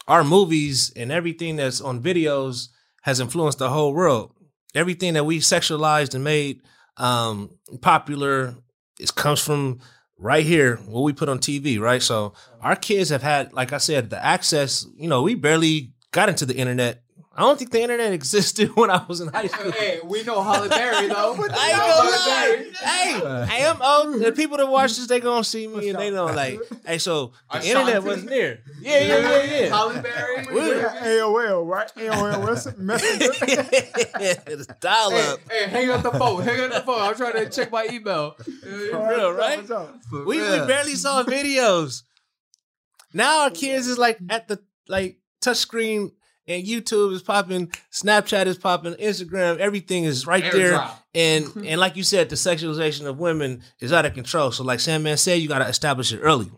Our 0.08 0.23
movies 0.23 0.91
and 0.95 1.12
everything 1.12 1.56
that's 1.56 1.82
on 1.82 2.01
videos 2.01 2.67
has 3.04 3.19
influenced 3.19 3.60
the 3.60 3.69
whole 3.69 3.93
world. 3.93 4.32
Everything 4.73 5.13
that 5.15 5.23
we 5.25 5.39
sexualized 5.39 6.13
and 6.13 6.23
made 6.23 6.62
um 6.97 7.49
popular 7.81 8.55
It 8.99 9.13
comes 9.15 9.41
from 9.41 9.79
right 10.17 10.45
here 10.45 10.77
what 10.88 11.01
we 11.01 11.13
put 11.13 11.27
on 11.29 11.39
TV, 11.39 11.79
right? 11.79 12.01
So 12.01 12.34
our 12.62 12.75
kids 12.75 13.10
have 13.10 13.21
had, 13.21 13.51
like 13.53 13.73
I 13.73 13.77
said, 13.79 14.10
the 14.10 14.23
access. 14.23 14.86
You 14.95 15.10
know, 15.10 15.21
we 15.23 15.36
barely 15.36 15.91
got 16.12 16.29
into 16.29 16.45
the 16.45 16.55
internet. 16.55 17.01
I 17.38 17.41
don't 17.41 17.60
think 17.60 17.71
the 17.71 17.81
internet 17.81 18.13
existed 18.21 18.69
when 18.75 18.89
I 18.89 19.03
was 19.08 19.19
in 19.19 19.27
high 19.27 19.47
school. 19.47 19.71
hey, 19.71 19.99
we 20.03 20.23
know 20.23 20.41
Halle 20.41 20.69
Berry 20.69 21.08
though. 21.08 21.34
I 21.51 21.71
ain't 21.71 21.79
gonna 21.79 22.14
lie. 22.58 23.46
Hey, 23.46 23.46
hey, 23.50 23.65
I'm 23.68 23.82
old. 23.82 24.22
The 24.22 24.32
people 24.32 24.58
that 24.58 24.68
watch 24.68 24.96
this, 24.96 25.08
they 25.08 25.20
gonna 25.20 25.44
see 25.44 25.68
me 25.68 25.89
and 25.89 26.00
they 26.00 26.10
know 26.12 26.26
like, 26.26 26.60
hey, 26.86 26.98
so 26.98 27.34
the 27.52 27.60
Ashanti? 27.60 27.70
internet 27.70 28.04
wasn't 28.04 28.30
there. 28.30 28.60
Yeah, 28.82 29.00
yeah, 29.00 29.18
yeah, 29.18 29.44
yeah. 29.62 29.68
Halle 29.70 30.02
Berry. 30.02 30.46
We- 30.54 30.62
AOL, 30.62 31.68
right? 31.68 31.91
AOL 31.96 32.78
Messenger. 32.78 33.32
it's 34.48 34.68
dial 34.80 35.13
up. 35.13 35.39
hey, 35.50 35.68
hang 35.68 35.89
up 35.89 36.04
the 36.04 36.12
phone. 36.12 36.44
Hang 36.44 36.60
up 36.60 36.72
the 36.72 36.82
phone. 36.82 37.02
I'm 37.02 37.15
trying 37.15 37.34
to 37.34 37.50
check 37.50 37.72
my 37.72 37.88
email. 37.91 38.36
real, 38.63 39.32
right? 39.32 39.68
We, 40.12 40.24
we 40.26 40.38
barely 40.68 40.94
saw 40.96 41.24
videos. 41.24 42.04
Now 43.13 43.44
our 43.44 43.50
kids 43.50 43.88
is 43.88 43.98
like 43.98 44.20
at 44.30 44.48
the 44.48 44.62
like 44.88 45.20
touchscreen 45.41 46.12
and 46.48 46.65
YouTube 46.65 47.13
is 47.13 47.22
popping, 47.24 47.72
Snapchat 47.91 48.46
is 48.46 48.58
popping, 48.58 48.94
Instagram, 48.96 49.58
everything 49.58 50.04
is 50.04 50.28
right 50.28 50.52
there. 50.52 50.80
Airdrop. 51.15 51.56
And 51.56 51.65
and 51.67 51.80
like 51.80 51.95
you 51.95 52.04
said, 52.04 52.30
the 52.30 52.36
sexualization 52.36 53.06
of 53.06 53.17
women 53.19 53.63
is 53.80 53.93
out 53.93 54.06
of 54.06 54.13
control. 54.13 54.51
So 54.51 54.63
like 54.63 54.80
Sandman 54.80 55.17
said, 55.17 55.41
you 55.41 55.47
gotta 55.47 55.67
establish 55.67 56.12
it 56.13 56.19
early. 56.19 56.51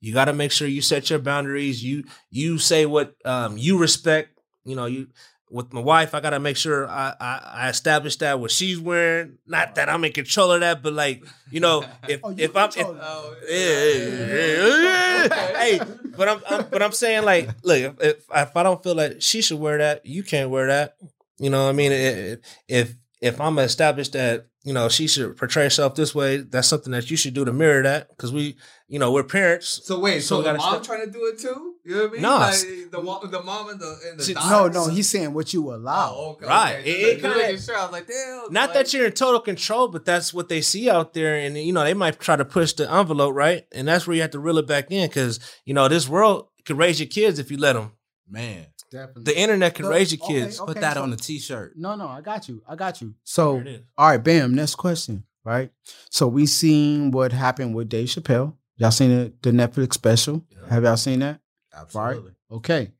You 0.00 0.12
gotta 0.14 0.32
make 0.32 0.52
sure 0.52 0.66
you 0.66 0.82
set 0.82 1.10
your 1.10 1.18
boundaries. 1.18 1.82
You 1.84 2.04
you 2.30 2.58
say 2.58 2.86
what 2.86 3.14
um 3.24 3.56
you 3.58 3.78
respect. 3.78 4.38
You 4.64 4.76
know, 4.76 4.86
you 4.86 5.08
with 5.52 5.72
my 5.72 5.80
wife, 5.80 6.14
I 6.14 6.20
gotta 6.20 6.38
make 6.38 6.56
sure 6.56 6.88
I, 6.88 7.12
I, 7.20 7.50
I 7.54 7.68
establish 7.70 8.16
that 8.16 8.38
what 8.38 8.52
she's 8.52 8.78
wearing. 8.78 9.38
Not 9.46 9.74
that 9.74 9.88
I'm 9.88 10.04
in 10.04 10.12
control 10.12 10.52
of 10.52 10.60
that, 10.60 10.80
but 10.80 10.92
like, 10.92 11.24
you 11.50 11.58
know, 11.58 11.84
if 12.08 12.20
Oh, 12.24 12.30
you 12.30 12.44
if 12.44 12.56
I'm 12.56 12.68
if, 12.68 12.76
Oh, 12.78 13.34
yeah, 13.48 13.58
yeah, 13.58 14.76
yeah, 14.76 15.24
yeah. 15.24 15.58
hey, 15.58 15.80
but 16.16 16.28
I'm, 16.28 16.40
I'm 16.48 16.66
but 16.70 16.82
I'm 16.82 16.92
saying 16.92 17.24
like, 17.24 17.50
look, 17.64 17.78
if, 17.78 18.00
if 18.00 18.24
if 18.32 18.56
I 18.56 18.62
don't 18.62 18.80
feel 18.82 18.94
like 18.94 19.16
she 19.20 19.42
should 19.42 19.58
wear 19.58 19.78
that, 19.78 20.06
you 20.06 20.22
can't 20.22 20.50
wear 20.50 20.68
that. 20.68 20.96
You 21.38 21.50
know, 21.50 21.64
what 21.64 21.70
I 21.70 21.72
mean, 21.72 21.90
if 21.92 22.38
if 22.68 22.94
if 23.20 23.40
I'm 23.40 23.58
established 23.58 24.12
that 24.14 24.46
you 24.64 24.72
know 24.72 24.88
she 24.88 25.06
should 25.06 25.36
portray 25.36 25.64
herself 25.64 25.94
this 25.94 26.14
way, 26.14 26.38
that's 26.38 26.68
something 26.68 26.92
that 26.92 27.10
you 27.10 27.16
should 27.16 27.34
do 27.34 27.44
to 27.44 27.52
mirror 27.52 27.82
that 27.82 28.08
because 28.10 28.32
we, 28.32 28.56
you 28.88 28.98
know, 28.98 29.10
we're 29.12 29.24
parents. 29.24 29.80
So 29.84 29.98
wait, 29.98 30.20
So 30.20 30.26
so, 30.26 30.36
we 30.38 30.42
the 30.44 30.48
gotta 30.48 30.58
mom 30.58 30.72
step- 30.74 30.82
trying 30.84 31.06
to 31.06 31.12
do 31.12 31.26
it 31.26 31.38
too? 31.38 31.74
You 31.82 31.94
know 31.96 32.02
what 32.02 32.10
I 32.10 32.12
mean? 32.12 32.22
No. 32.22 32.36
like, 32.36 32.90
the 32.90 33.02
mom, 33.02 33.30
the 33.30 33.42
mom 33.42 33.68
and 33.70 33.80
the 33.80 33.96
and 34.10 34.20
the 34.20 34.24
See. 34.24 34.34
No, 34.34 34.68
no, 34.68 34.88
he's 34.88 35.08
saying 35.08 35.32
what 35.32 35.52
you 35.54 35.74
allow. 35.74 36.12
Oh, 36.14 36.30
okay, 36.32 36.46
Right. 36.46 36.76
Okay. 36.80 36.90
It- 36.90 37.20
Just- 37.22 37.24
it 37.36 37.40
kinda- 37.40 37.62
sure. 37.62 37.76
I 37.78 37.82
was 37.84 37.92
like, 37.92 38.06
damn. 38.06 38.52
Not 38.52 38.68
like, 38.70 38.72
that 38.74 38.92
you're 38.94 39.06
in 39.06 39.12
total 39.12 39.40
control, 39.40 39.88
but 39.88 40.04
that's 40.04 40.34
what 40.34 40.48
they 40.50 40.60
see 40.60 40.90
out 40.90 41.14
there, 41.14 41.36
and 41.36 41.56
you 41.56 41.72
know 41.72 41.82
they 41.84 41.94
might 41.94 42.20
try 42.20 42.36
to 42.36 42.44
push 42.44 42.74
the 42.74 42.90
envelope, 42.92 43.34
right? 43.34 43.64
And 43.72 43.88
that's 43.88 44.06
where 44.06 44.14
you 44.14 44.22
have 44.22 44.30
to 44.32 44.38
reel 44.38 44.58
it 44.58 44.66
back 44.66 44.90
in 44.90 45.08
because 45.08 45.40
you 45.64 45.72
know 45.74 45.88
this 45.88 46.06
world 46.08 46.48
could 46.66 46.76
raise 46.76 47.00
your 47.00 47.08
kids 47.08 47.38
if 47.38 47.50
you 47.50 47.56
let 47.56 47.72
them. 47.74 47.92
man, 48.28 48.66
Definitely. 48.90 49.24
The 49.24 49.38
internet 49.38 49.74
can 49.74 49.84
Look, 49.84 49.94
raise 49.94 50.12
your 50.12 50.26
kids. 50.26 50.58
okay. 50.60 50.72
put 50.72 50.80
that 50.80 50.94
so- 50.94 51.02
on 51.02 51.12
a 51.12 51.16
t-shirt. 51.16 51.76
No, 51.76 51.94
no, 51.94 52.08
I 52.08 52.20
got 52.20 52.48
you. 52.48 52.62
I 52.68 52.74
got 52.76 53.00
you. 53.00 53.14
So, 53.24 53.54
There 53.54 53.62
it 53.62 53.68
is. 53.68 53.80
all 53.96 54.08
right, 54.08 54.22
bam. 54.22 54.54
Next 54.54 54.74
question. 54.76 55.24
Right. 55.44 55.70
So 56.10 56.26
we 56.26 56.44
seen 56.46 57.12
what 57.12 57.32
happened 57.32 57.74
with 57.74 57.88
Dave 57.88 58.08
Chappelle. 58.08 58.54
Y'all 58.76 58.90
seen 58.90 59.10
the, 59.10 59.32
the 59.42 59.50
Netflix 59.50 59.94
special? 59.94 60.44
Yeah. 60.50 60.68
Have 60.68 60.84
y'all 60.84 60.96
seen 60.98 61.20
that? 61.20 61.40
Absolutely. 61.74 62.32
Okay. 62.50 62.92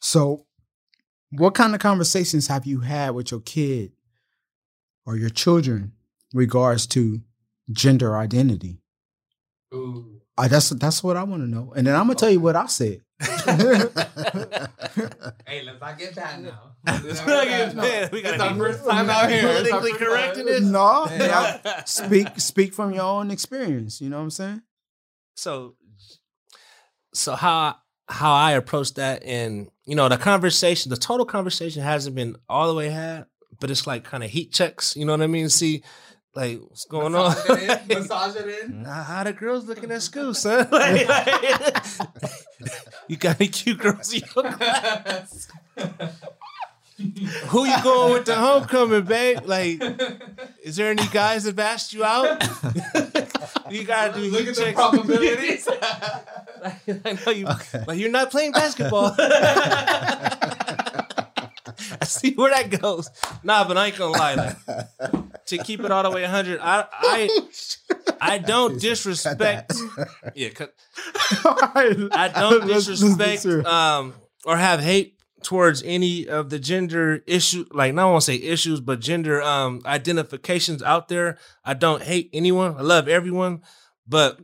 So, 0.00 0.46
what 1.32 1.54
kind 1.54 1.74
of 1.74 1.80
conversations 1.80 2.46
have 2.46 2.64
you 2.64 2.80
had 2.80 3.10
with 3.10 3.30
your 3.32 3.40
kid 3.40 3.92
or 5.04 5.16
your 5.16 5.30
children 5.30 5.92
regards 6.32 6.86
to 6.88 7.22
gender 7.72 8.16
identity? 8.16 8.80
Ooh. 9.74 10.20
Uh, 10.38 10.48
that's 10.48 10.70
that's 10.70 11.02
what 11.02 11.16
I 11.16 11.22
want 11.24 11.42
to 11.42 11.48
know, 11.48 11.72
and 11.76 11.86
then 11.86 11.94
I'm 11.96 12.06
gonna 12.06 12.14
tell 12.14 12.30
you 12.30 12.40
what 12.40 12.56
I 12.56 12.66
said. 12.66 13.00
Hey, 15.46 15.62
let's 15.64 15.80
not 15.80 15.98
get 15.98 16.14
bad 16.14 16.42
now. 16.42 16.72
Let's 17.04 17.26
not 17.26 17.46
get 17.46 17.76
bad. 17.76 18.12
We 18.12 18.22
gotta 18.22 18.42
our 18.42 18.54
first 18.56 18.88
time 18.88 19.10
out 19.10 19.30
here. 19.30 19.42
Politically 19.42 19.92
first 19.92 20.02
correct 20.02 20.36
in 20.38 20.46
this? 20.46 20.62
no, 20.62 21.06
Yeah. 21.10 21.60
yeah. 21.64 21.84
speak 21.84 22.28
speak 22.38 22.72
from 22.72 22.92
your 22.94 23.04
own 23.04 23.30
experience. 23.30 24.00
You 24.00 24.08
know 24.08 24.16
what 24.16 24.24
I'm 24.24 24.30
saying? 24.30 24.62
so 25.36 25.74
so 27.14 27.34
how 27.34 27.76
how 28.08 28.32
I 28.32 28.52
approach 28.52 28.94
that 28.94 29.22
and 29.24 29.68
you 29.86 29.94
know 29.94 30.08
the 30.08 30.18
conversation 30.18 30.90
the 30.90 30.96
total 30.96 31.24
conversation 31.26 31.82
hasn't 31.82 32.14
been 32.14 32.36
all 32.48 32.68
the 32.68 32.74
way 32.74 32.90
had 32.90 33.26
but 33.58 33.70
it's 33.70 33.86
like 33.86 34.04
kind 34.04 34.22
of 34.22 34.30
heat 34.30 34.52
checks 34.52 34.96
you 34.96 35.04
know 35.04 35.12
what 35.12 35.22
I 35.22 35.26
mean 35.28 35.48
see 35.48 35.82
Like, 36.34 36.60
what's 36.60 36.84
going 36.84 37.14
on? 37.16 37.34
Massage 37.88 38.36
it 38.36 38.46
in. 38.64 38.82
Nah, 38.82 39.02
hmm? 39.02 39.12
how 39.12 39.24
the 39.24 39.32
girls 39.32 39.64
looking 39.66 39.90
at 39.90 40.02
school, 40.02 40.32
son? 40.32 40.68
Like, 40.70 41.08
like, 41.08 41.84
you 43.08 43.16
got 43.16 43.40
any 43.40 43.48
cute 43.48 43.78
girls 43.78 44.12
in 44.14 44.22
your 44.34 44.52
class? 44.52 45.48
Who 47.48 47.64
you 47.64 47.82
going 47.82 48.12
with 48.12 48.26
the 48.26 48.34
homecoming, 48.36 49.02
babe? 49.02 49.38
Like, 49.44 49.82
is 50.62 50.76
there 50.76 50.90
any 50.90 51.06
guys 51.08 51.44
that 51.44 51.58
asked 51.58 51.94
you 51.94 52.04
out? 52.04 52.40
you 53.70 53.84
gotta 53.84 54.12
do 54.12 54.30
Look 54.30 54.40
heat 54.40 54.48
at 54.50 54.54
the 54.54 54.60
checks. 54.60 54.74
probabilities. 54.76 55.68
I 57.04 57.18
know 57.24 57.32
you, 57.32 57.48
but 57.86 57.96
you're 57.96 58.10
not 58.10 58.30
playing 58.30 58.52
basketball. 58.52 59.16
I 62.00 62.04
see 62.06 62.34
where 62.34 62.50
that 62.50 62.80
goes. 62.80 63.10
Nah, 63.42 63.66
but 63.66 63.76
I 63.76 63.86
ain't 63.88 63.98
gonna 63.98 64.12
lie. 64.12 64.34
Like, 64.34 65.44
to 65.46 65.58
keep 65.58 65.80
it 65.80 65.90
all 65.90 66.02
the 66.02 66.10
way 66.10 66.22
100, 66.22 66.60
I 66.62 66.84
I 66.92 67.40
I 68.20 68.38
don't 68.38 68.80
disrespect. 68.80 69.72
Yeah. 70.34 70.48
I 71.44 72.30
don't 72.34 72.66
Let's- 72.66 72.88
let's 72.88 73.00
be 73.00 73.16
disrespect 73.16 73.66
um 73.66 74.14
or 74.44 74.56
have 74.56 74.80
hate 74.80 75.16
towards 75.42 75.82
any 75.84 76.28
of 76.28 76.50
the 76.50 76.58
gender 76.58 77.22
issue 77.26 77.64
like 77.72 77.94
not 77.94 78.10
want 78.10 78.20
to 78.20 78.26
say 78.26 78.36
issues 78.36 78.78
but 78.80 79.00
gender 79.00 79.40
um 79.42 79.80
identifications 79.86 80.82
out 80.82 81.08
there. 81.08 81.38
I 81.64 81.74
don't 81.74 82.02
hate 82.02 82.30
anyone. 82.32 82.76
I 82.76 82.82
love 82.82 83.08
everyone, 83.08 83.62
but 84.06 84.38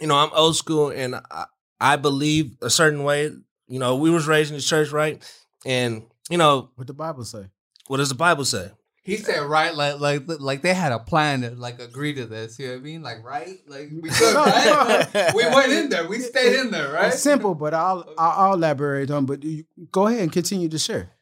you 0.00 0.06
know, 0.06 0.16
I'm 0.16 0.30
old 0.34 0.56
school 0.56 0.90
and 0.90 1.14
I, 1.16 1.46
I 1.80 1.96
believe 1.96 2.56
a 2.60 2.68
certain 2.70 3.02
way. 3.02 3.30
You 3.68 3.78
know, 3.80 3.96
we 3.96 4.10
was 4.10 4.26
raised 4.28 4.50
in 4.50 4.56
the 4.56 4.62
church, 4.62 4.92
right? 4.92 5.22
And 5.64 6.02
you 6.30 6.38
know, 6.38 6.70
What 6.76 6.86
the 6.86 6.94
Bible 6.94 7.24
say? 7.24 7.46
what 7.88 7.98
does 7.98 8.08
the 8.08 8.14
Bible 8.16 8.44
say? 8.44 8.70
He 9.04 9.16
said 9.18 9.40
right, 9.42 9.72
like 9.72 10.00
like 10.00 10.22
like 10.26 10.62
they 10.62 10.74
had 10.74 10.90
a 10.90 10.98
plan 10.98 11.42
to 11.42 11.50
like 11.50 11.78
agree 11.80 12.12
to 12.14 12.26
this. 12.26 12.58
You 12.58 12.66
know 12.66 12.72
what 12.72 12.78
I 12.80 12.82
mean? 12.82 13.02
Like 13.02 13.24
right, 13.24 13.56
like 13.68 13.90
we 14.02 14.08
could, 14.18 14.34
right? 14.34 15.32
we 15.32 15.44
went 15.46 15.70
in 15.70 15.88
there. 15.90 16.08
We 16.08 16.18
stayed 16.18 16.58
in 16.58 16.72
there, 16.72 16.92
right? 16.92 17.12
It's 17.12 17.22
simple, 17.22 17.54
but 17.54 17.72
I'll 17.72 18.04
I'll, 18.18 18.48
I'll 18.48 18.54
elaborate 18.54 19.08
on. 19.12 19.24
But 19.24 19.44
you, 19.44 19.64
go 19.92 20.08
ahead 20.08 20.20
and 20.22 20.32
continue 20.32 20.68
to 20.68 20.78
share. 20.78 21.12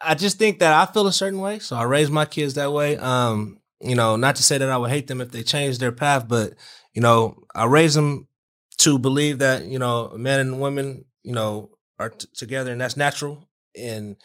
I 0.00 0.14
just 0.14 0.38
think 0.38 0.58
that 0.60 0.72
I 0.72 0.90
feel 0.90 1.06
a 1.06 1.12
certain 1.12 1.38
way, 1.38 1.58
so 1.58 1.76
I 1.76 1.82
raise 1.82 2.10
my 2.10 2.24
kids 2.24 2.54
that 2.54 2.72
way. 2.72 2.96
Um, 2.96 3.58
you 3.80 3.94
know, 3.94 4.16
not 4.16 4.36
to 4.36 4.42
say 4.42 4.56
that 4.56 4.70
I 4.70 4.78
would 4.78 4.90
hate 4.90 5.06
them 5.08 5.20
if 5.20 5.30
they 5.30 5.42
changed 5.42 5.80
their 5.80 5.92
path, 5.92 6.26
but 6.26 6.54
you 6.94 7.02
know, 7.02 7.44
I 7.54 7.66
raise 7.66 7.92
them 7.92 8.26
to 8.78 8.98
believe 8.98 9.40
that 9.40 9.66
you 9.66 9.78
know, 9.78 10.14
men 10.16 10.40
and 10.40 10.60
women, 10.62 11.04
you 11.22 11.34
know, 11.34 11.68
are 11.98 12.08
t- 12.08 12.26
together, 12.34 12.72
and 12.72 12.80
that's 12.80 12.96
natural. 12.96 13.46
And 13.78 14.16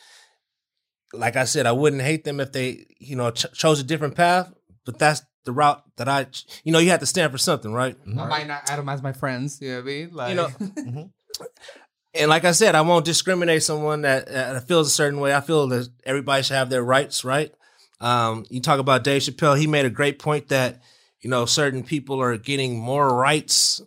like 1.14 1.36
I 1.36 1.46
said, 1.46 1.66
I 1.66 1.72
wouldn't 1.72 2.02
hate 2.02 2.24
them 2.24 2.40
if 2.40 2.52
they, 2.52 2.86
you 3.00 3.16
know, 3.16 3.32
ch- 3.32 3.52
chose 3.54 3.80
a 3.80 3.84
different 3.84 4.16
path. 4.16 4.52
But 4.86 5.00
that's 5.00 5.22
the 5.46 5.52
route 5.52 5.84
that 5.98 6.08
I, 6.08 6.26
ch- 6.26 6.46
you 6.64 6.72
know, 6.72 6.80
you 6.80 6.90
have 6.90 7.00
to 7.02 7.06
stand 7.06 7.32
for 7.32 7.38
something, 7.38 7.72
right? 7.74 7.96
I 8.06 8.26
might 8.26 8.48
not 8.48 8.66
atomize 8.68 9.02
my 9.02 9.14
friends. 9.14 9.60
You 9.62 9.70
know 9.70 9.76
what 9.78 9.82
I 9.82 9.86
mean? 9.86 10.10
Like 10.14 10.30
You 10.30 10.36
know, 10.36 11.10
and 12.14 12.30
like 12.30 12.46
I 12.46 12.52
said, 12.52 12.76
I 12.76 12.82
won't 12.82 13.06
discriminate 13.06 13.64
someone 13.64 14.02
that, 14.02 14.28
that 14.28 14.68
feels 14.68 14.88
a 14.88 14.92
certain 14.92 15.20
way. 15.20 15.34
I 15.34 15.42
feel 15.42 15.68
that 15.68 15.90
everybody 16.06 16.44
should 16.44 16.56
have 16.56 16.70
their 16.70 16.84
rights, 16.84 17.24
right? 17.24 17.54
Um, 18.02 18.46
you 18.50 18.62
talk 18.62 18.80
about 18.80 19.04
Dave 19.04 19.22
Chappelle. 19.22 19.60
He 19.60 19.68
made 19.68 19.86
a 19.86 19.90
great 19.90 20.20
point 20.20 20.48
that 20.50 20.82
you 21.22 21.30
know 21.30 21.46
certain 21.46 21.84
people 21.84 22.22
are 22.22 22.38
getting 22.38 22.80
more 22.80 23.14
rights 23.14 23.82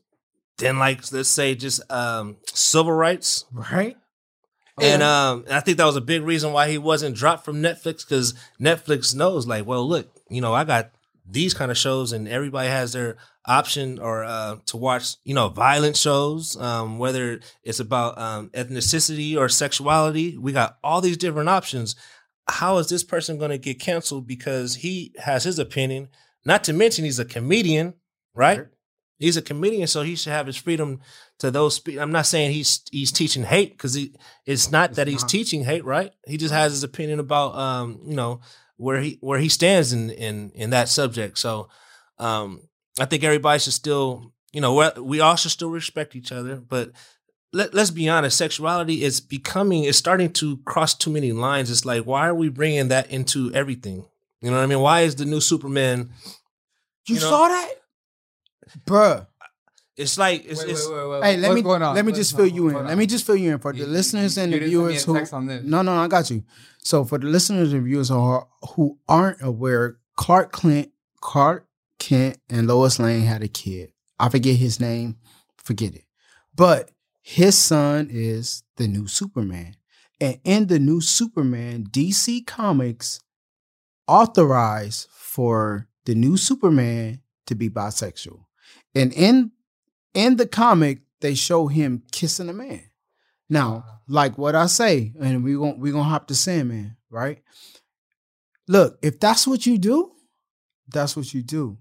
than 0.58 0.78
like 0.78 1.10
let's 1.12 1.30
say 1.30 1.54
just 1.54 1.80
um, 1.90 2.36
civil 2.46 2.92
rights, 2.92 3.46
Right? 3.52 3.96
And 4.80 5.02
um, 5.02 5.44
I 5.50 5.60
think 5.60 5.76
that 5.78 5.84
was 5.84 5.96
a 5.96 6.00
big 6.00 6.22
reason 6.22 6.52
why 6.52 6.70
he 6.70 6.78
wasn't 6.78 7.16
dropped 7.16 7.44
from 7.44 7.62
Netflix 7.62 8.06
because 8.08 8.34
Netflix 8.60 9.14
knows, 9.14 9.46
like, 9.46 9.66
well, 9.66 9.86
look, 9.86 10.08
you 10.30 10.40
know, 10.40 10.54
I 10.54 10.64
got 10.64 10.90
these 11.28 11.54
kind 11.54 11.70
of 11.70 11.78
shows, 11.78 12.12
and 12.12 12.26
everybody 12.26 12.68
has 12.68 12.92
their 12.92 13.16
option 13.46 13.98
or 13.98 14.24
uh, 14.24 14.56
to 14.66 14.76
watch, 14.76 15.16
you 15.24 15.34
know, 15.34 15.48
violent 15.48 15.96
shows, 15.96 16.56
um, 16.56 16.98
whether 16.98 17.40
it's 17.64 17.80
about 17.80 18.18
um, 18.18 18.48
ethnicity 18.50 19.36
or 19.36 19.48
sexuality. 19.48 20.36
We 20.38 20.52
got 20.52 20.78
all 20.82 21.00
these 21.00 21.16
different 21.16 21.48
options. 21.48 21.94
How 22.48 22.78
is 22.78 22.88
this 22.88 23.04
person 23.04 23.38
going 23.38 23.50
to 23.50 23.58
get 23.58 23.80
canceled 23.80 24.26
because 24.26 24.76
he 24.76 25.12
has 25.18 25.44
his 25.44 25.58
opinion? 25.58 26.08
Not 26.44 26.64
to 26.64 26.72
mention 26.72 27.04
he's 27.04 27.18
a 27.18 27.24
comedian, 27.24 27.94
right? 28.34 28.66
He's 29.22 29.36
a 29.36 29.42
comedian, 29.42 29.86
so 29.86 30.02
he 30.02 30.16
should 30.16 30.32
have 30.32 30.46
his 30.46 30.56
freedom 30.56 31.00
to 31.38 31.50
those. 31.50 31.76
Spe- 31.76 31.98
I'm 32.00 32.12
not 32.12 32.26
saying 32.26 32.52
he's 32.52 32.82
he's 32.90 33.12
teaching 33.12 33.44
hate 33.44 33.70
because 33.72 33.94
he. 33.94 34.14
It's 34.46 34.70
not 34.72 34.94
that 34.94 35.06
he's 35.06 35.22
not. 35.22 35.30
teaching 35.30 35.64
hate, 35.64 35.84
right? 35.84 36.10
He 36.26 36.36
just 36.36 36.52
has 36.52 36.72
his 36.72 36.82
opinion 36.82 37.20
about 37.20 37.54
um 37.54 38.00
you 38.04 38.14
know 38.14 38.40
where 38.76 39.00
he 39.00 39.18
where 39.20 39.38
he 39.38 39.48
stands 39.48 39.92
in 39.92 40.10
in 40.10 40.50
in 40.54 40.70
that 40.70 40.88
subject. 40.88 41.38
So 41.38 41.68
um 42.18 42.62
I 42.98 43.04
think 43.04 43.22
everybody 43.24 43.58
should 43.60 43.72
still 43.72 44.32
you 44.52 44.60
know 44.60 44.90
we 45.02 45.20
all 45.20 45.36
should 45.36 45.52
still 45.52 45.70
respect 45.70 46.16
each 46.16 46.32
other, 46.32 46.56
but 46.56 46.90
let, 47.54 47.74
let's 47.74 47.90
be 47.90 48.08
honest, 48.08 48.36
sexuality 48.38 49.04
is 49.04 49.20
becoming 49.20 49.84
is 49.84 49.96
starting 49.96 50.32
to 50.34 50.56
cross 50.64 50.94
too 50.94 51.10
many 51.10 51.32
lines. 51.32 51.70
It's 51.70 51.84
like 51.84 52.04
why 52.04 52.26
are 52.26 52.34
we 52.34 52.48
bringing 52.48 52.88
that 52.88 53.10
into 53.10 53.52
everything? 53.54 54.04
You 54.40 54.50
know 54.50 54.56
what 54.56 54.64
I 54.64 54.66
mean? 54.66 54.80
Why 54.80 55.02
is 55.02 55.14
the 55.14 55.24
new 55.26 55.40
Superman? 55.40 56.10
You, 57.06 57.14
You 57.16 57.20
know- 57.20 57.30
saw 57.30 57.48
that, 57.48 57.70
bruh. 58.86 59.26
It's 59.96 60.16
like 60.16 60.44
it's, 60.46 60.62
Wait, 60.62 60.70
it's 60.70 60.88
wait, 60.88 60.96
wait, 60.96 61.08
wait. 61.10 61.22
Hey, 61.24 61.36
let 61.36 61.48
What's 61.48 61.54
me 61.56 61.62
going 61.62 61.82
on? 61.82 61.94
let 61.94 62.04
me 62.04 62.12
What's 62.12 62.18
just 62.20 62.30
fill 62.36 62.46
going 62.46 62.54
you 62.54 62.68
in. 62.78 62.86
Let 62.86 62.96
me 62.96 63.06
just 63.06 63.26
fill 63.26 63.36
you 63.36 63.52
in 63.52 63.58
for 63.58 63.72
the 63.72 63.80
You- 63.80 63.86
listeners 63.86 64.38
and 64.38 64.50
you 64.52 64.58
the 64.58 64.64
didn't 64.66 64.72
send 64.72 64.86
me 64.86 64.88
viewers 64.92 65.02
a 65.02 65.06
who. 65.06 65.14
text 65.18 65.32
on 65.34 65.46
this. 65.46 65.64
No, 65.64 65.82
no, 65.82 65.92
I 65.92 66.08
got 66.08 66.30
you. 66.30 66.42
So 66.78 67.04
for 67.04 67.18
the 67.18 67.26
listeners 67.26 67.72
and 67.74 67.84
viewers 67.84 68.08
who 68.08 68.16
are, 68.18 68.48
who 68.74 68.98
aren't 69.08 69.42
aware, 69.42 69.98
Clark 70.16 70.50
Clint, 70.52 70.90
Clark 71.20 71.66
Kent, 71.98 72.38
and 72.48 72.66
Lois 72.66 72.98
Lane 72.98 73.22
had 73.22 73.42
a 73.42 73.48
kid. 73.48 73.92
I 74.18 74.28
forget 74.30 74.56
his 74.56 74.80
name. 74.80 75.16
Forget 75.58 75.94
it. 75.94 76.04
But 76.54 76.90
his 77.20 77.56
son 77.56 78.08
is 78.10 78.62
the 78.78 78.88
new 78.88 79.06
Superman, 79.06 79.76
and 80.20 80.38
in 80.42 80.66
the 80.68 80.78
new 80.78 81.00
Superman, 81.00 81.84
DC 81.90 82.46
Comics 82.46 83.20
authorized 84.08 85.08
for 85.10 85.88
the 86.06 86.14
new 86.14 86.36
Superman 86.36 87.20
to 87.46 87.54
be 87.54 87.68
bisexual, 87.70 88.44
and 88.94 89.12
in 89.12 89.52
in 90.14 90.36
the 90.36 90.46
comic 90.46 91.00
they 91.20 91.34
show 91.34 91.68
him 91.68 92.02
kissing 92.12 92.48
a 92.48 92.52
man. 92.52 92.82
Now, 93.48 93.84
like 94.08 94.38
what 94.38 94.54
I 94.54 94.66
say, 94.66 95.12
and 95.20 95.44
we 95.44 95.54
gon' 95.54 95.78
we 95.78 95.90
gonna 95.90 96.04
hop 96.04 96.28
to 96.28 96.34
Sandman, 96.34 96.96
right? 97.10 97.42
Look, 98.68 98.98
if 99.02 99.20
that's 99.20 99.46
what 99.46 99.66
you 99.66 99.78
do, 99.78 100.12
that's 100.88 101.16
what 101.16 101.32
you 101.34 101.42
do. 101.42 101.78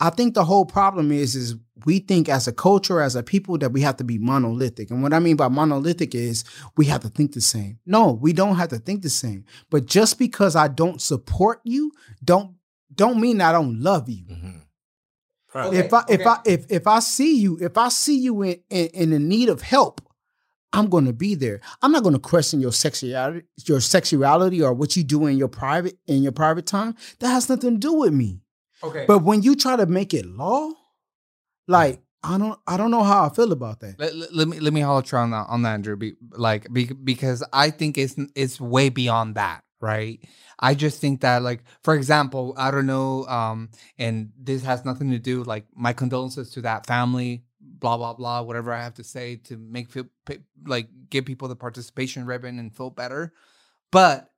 I 0.00 0.10
think 0.10 0.34
the 0.34 0.44
whole 0.44 0.64
problem 0.64 1.10
is 1.10 1.34
is 1.34 1.56
we 1.84 1.98
think 1.98 2.28
as 2.28 2.46
a 2.46 2.52
culture, 2.52 3.00
as 3.00 3.16
a 3.16 3.22
people, 3.22 3.58
that 3.58 3.72
we 3.72 3.80
have 3.80 3.96
to 3.96 4.04
be 4.04 4.18
monolithic. 4.18 4.90
And 4.90 5.02
what 5.02 5.12
I 5.12 5.18
mean 5.18 5.36
by 5.36 5.48
monolithic 5.48 6.14
is 6.14 6.44
we 6.76 6.86
have 6.86 7.02
to 7.02 7.08
think 7.08 7.32
the 7.32 7.40
same. 7.40 7.78
No, 7.84 8.12
we 8.12 8.32
don't 8.32 8.56
have 8.56 8.68
to 8.70 8.78
think 8.78 9.02
the 9.02 9.10
same. 9.10 9.44
But 9.70 9.86
just 9.86 10.18
because 10.18 10.54
I 10.56 10.68
don't 10.68 11.00
support 11.00 11.60
you, 11.64 11.92
don't 12.24 12.54
don't 12.94 13.20
mean 13.20 13.40
I 13.40 13.52
don't 13.52 13.80
love 13.80 14.08
you 14.08 14.24
Right. 14.28 14.67
Okay, 15.54 15.78
if 15.78 15.92
I 15.94 16.04
if 16.08 16.20
okay. 16.20 16.28
I 16.28 16.38
if 16.44 16.66
if 16.70 16.86
I 16.86 16.98
see 17.00 17.38
you 17.38 17.58
if 17.60 17.78
I 17.78 17.88
see 17.88 18.18
you 18.18 18.42
in 18.42 18.60
in, 18.70 18.86
in 18.88 19.10
the 19.10 19.18
need 19.18 19.48
of 19.48 19.62
help, 19.62 20.00
I'm 20.72 20.88
going 20.88 21.06
to 21.06 21.12
be 21.12 21.34
there. 21.34 21.60
I'm 21.80 21.92
not 21.92 22.02
going 22.02 22.14
to 22.14 22.20
question 22.20 22.60
your 22.60 22.72
sexuality 22.72 23.46
your 23.64 23.80
sexuality 23.80 24.62
or 24.62 24.74
what 24.74 24.96
you 24.96 25.04
do 25.04 25.26
in 25.26 25.38
your 25.38 25.48
private 25.48 25.98
in 26.06 26.22
your 26.22 26.32
private 26.32 26.66
time. 26.66 26.94
That 27.20 27.28
has 27.28 27.48
nothing 27.48 27.74
to 27.74 27.78
do 27.78 27.94
with 27.94 28.12
me. 28.12 28.40
Okay. 28.82 29.04
But 29.06 29.20
when 29.20 29.42
you 29.42 29.56
try 29.56 29.76
to 29.76 29.86
make 29.86 30.12
it 30.14 30.26
law, 30.26 30.70
like 31.66 31.96
mm. 31.96 32.02
I 32.22 32.38
don't 32.38 32.58
I 32.66 32.76
don't 32.76 32.90
know 32.90 33.02
how 33.02 33.24
I 33.26 33.28
feel 33.30 33.52
about 33.52 33.80
that. 33.80 33.98
Let, 33.98 34.14
let, 34.14 34.34
let 34.34 34.48
me 34.48 34.60
let 34.60 34.72
me 34.72 34.80
holler 34.80 35.04
you 35.10 35.18
on 35.18 35.30
that 35.30 35.46
on 35.48 35.62
that, 35.62 35.74
Andrew. 35.74 35.96
Be, 35.96 36.14
like 36.32 36.72
be, 36.72 36.86
because 36.86 37.44
I 37.52 37.70
think 37.70 37.96
it's 37.96 38.16
it's 38.34 38.60
way 38.60 38.88
beyond 38.88 39.36
that, 39.36 39.62
right? 39.80 40.20
I 40.58 40.74
just 40.74 41.00
think 41.00 41.20
that 41.20 41.42
like 41.42 41.62
for 41.82 41.94
example, 41.94 42.54
I 42.56 42.70
don't 42.70 42.86
know, 42.86 43.26
um, 43.26 43.70
and 43.98 44.32
this 44.38 44.64
has 44.64 44.84
nothing 44.84 45.10
to 45.10 45.18
do 45.18 45.42
like 45.44 45.66
my 45.74 45.92
condolences 45.92 46.50
to 46.52 46.62
that 46.62 46.86
family, 46.86 47.44
blah 47.60 47.96
blah 47.96 48.14
blah, 48.14 48.42
whatever 48.42 48.72
I 48.72 48.82
have 48.82 48.94
to 48.94 49.04
say 49.04 49.36
to 49.44 49.56
make 49.56 49.90
feel 49.90 50.06
like 50.66 50.88
give 51.10 51.24
people 51.24 51.48
the 51.48 51.56
participation 51.56 52.26
ribbon 52.26 52.58
and 52.58 52.74
feel 52.74 52.90
better, 52.90 53.32
but. 53.90 54.30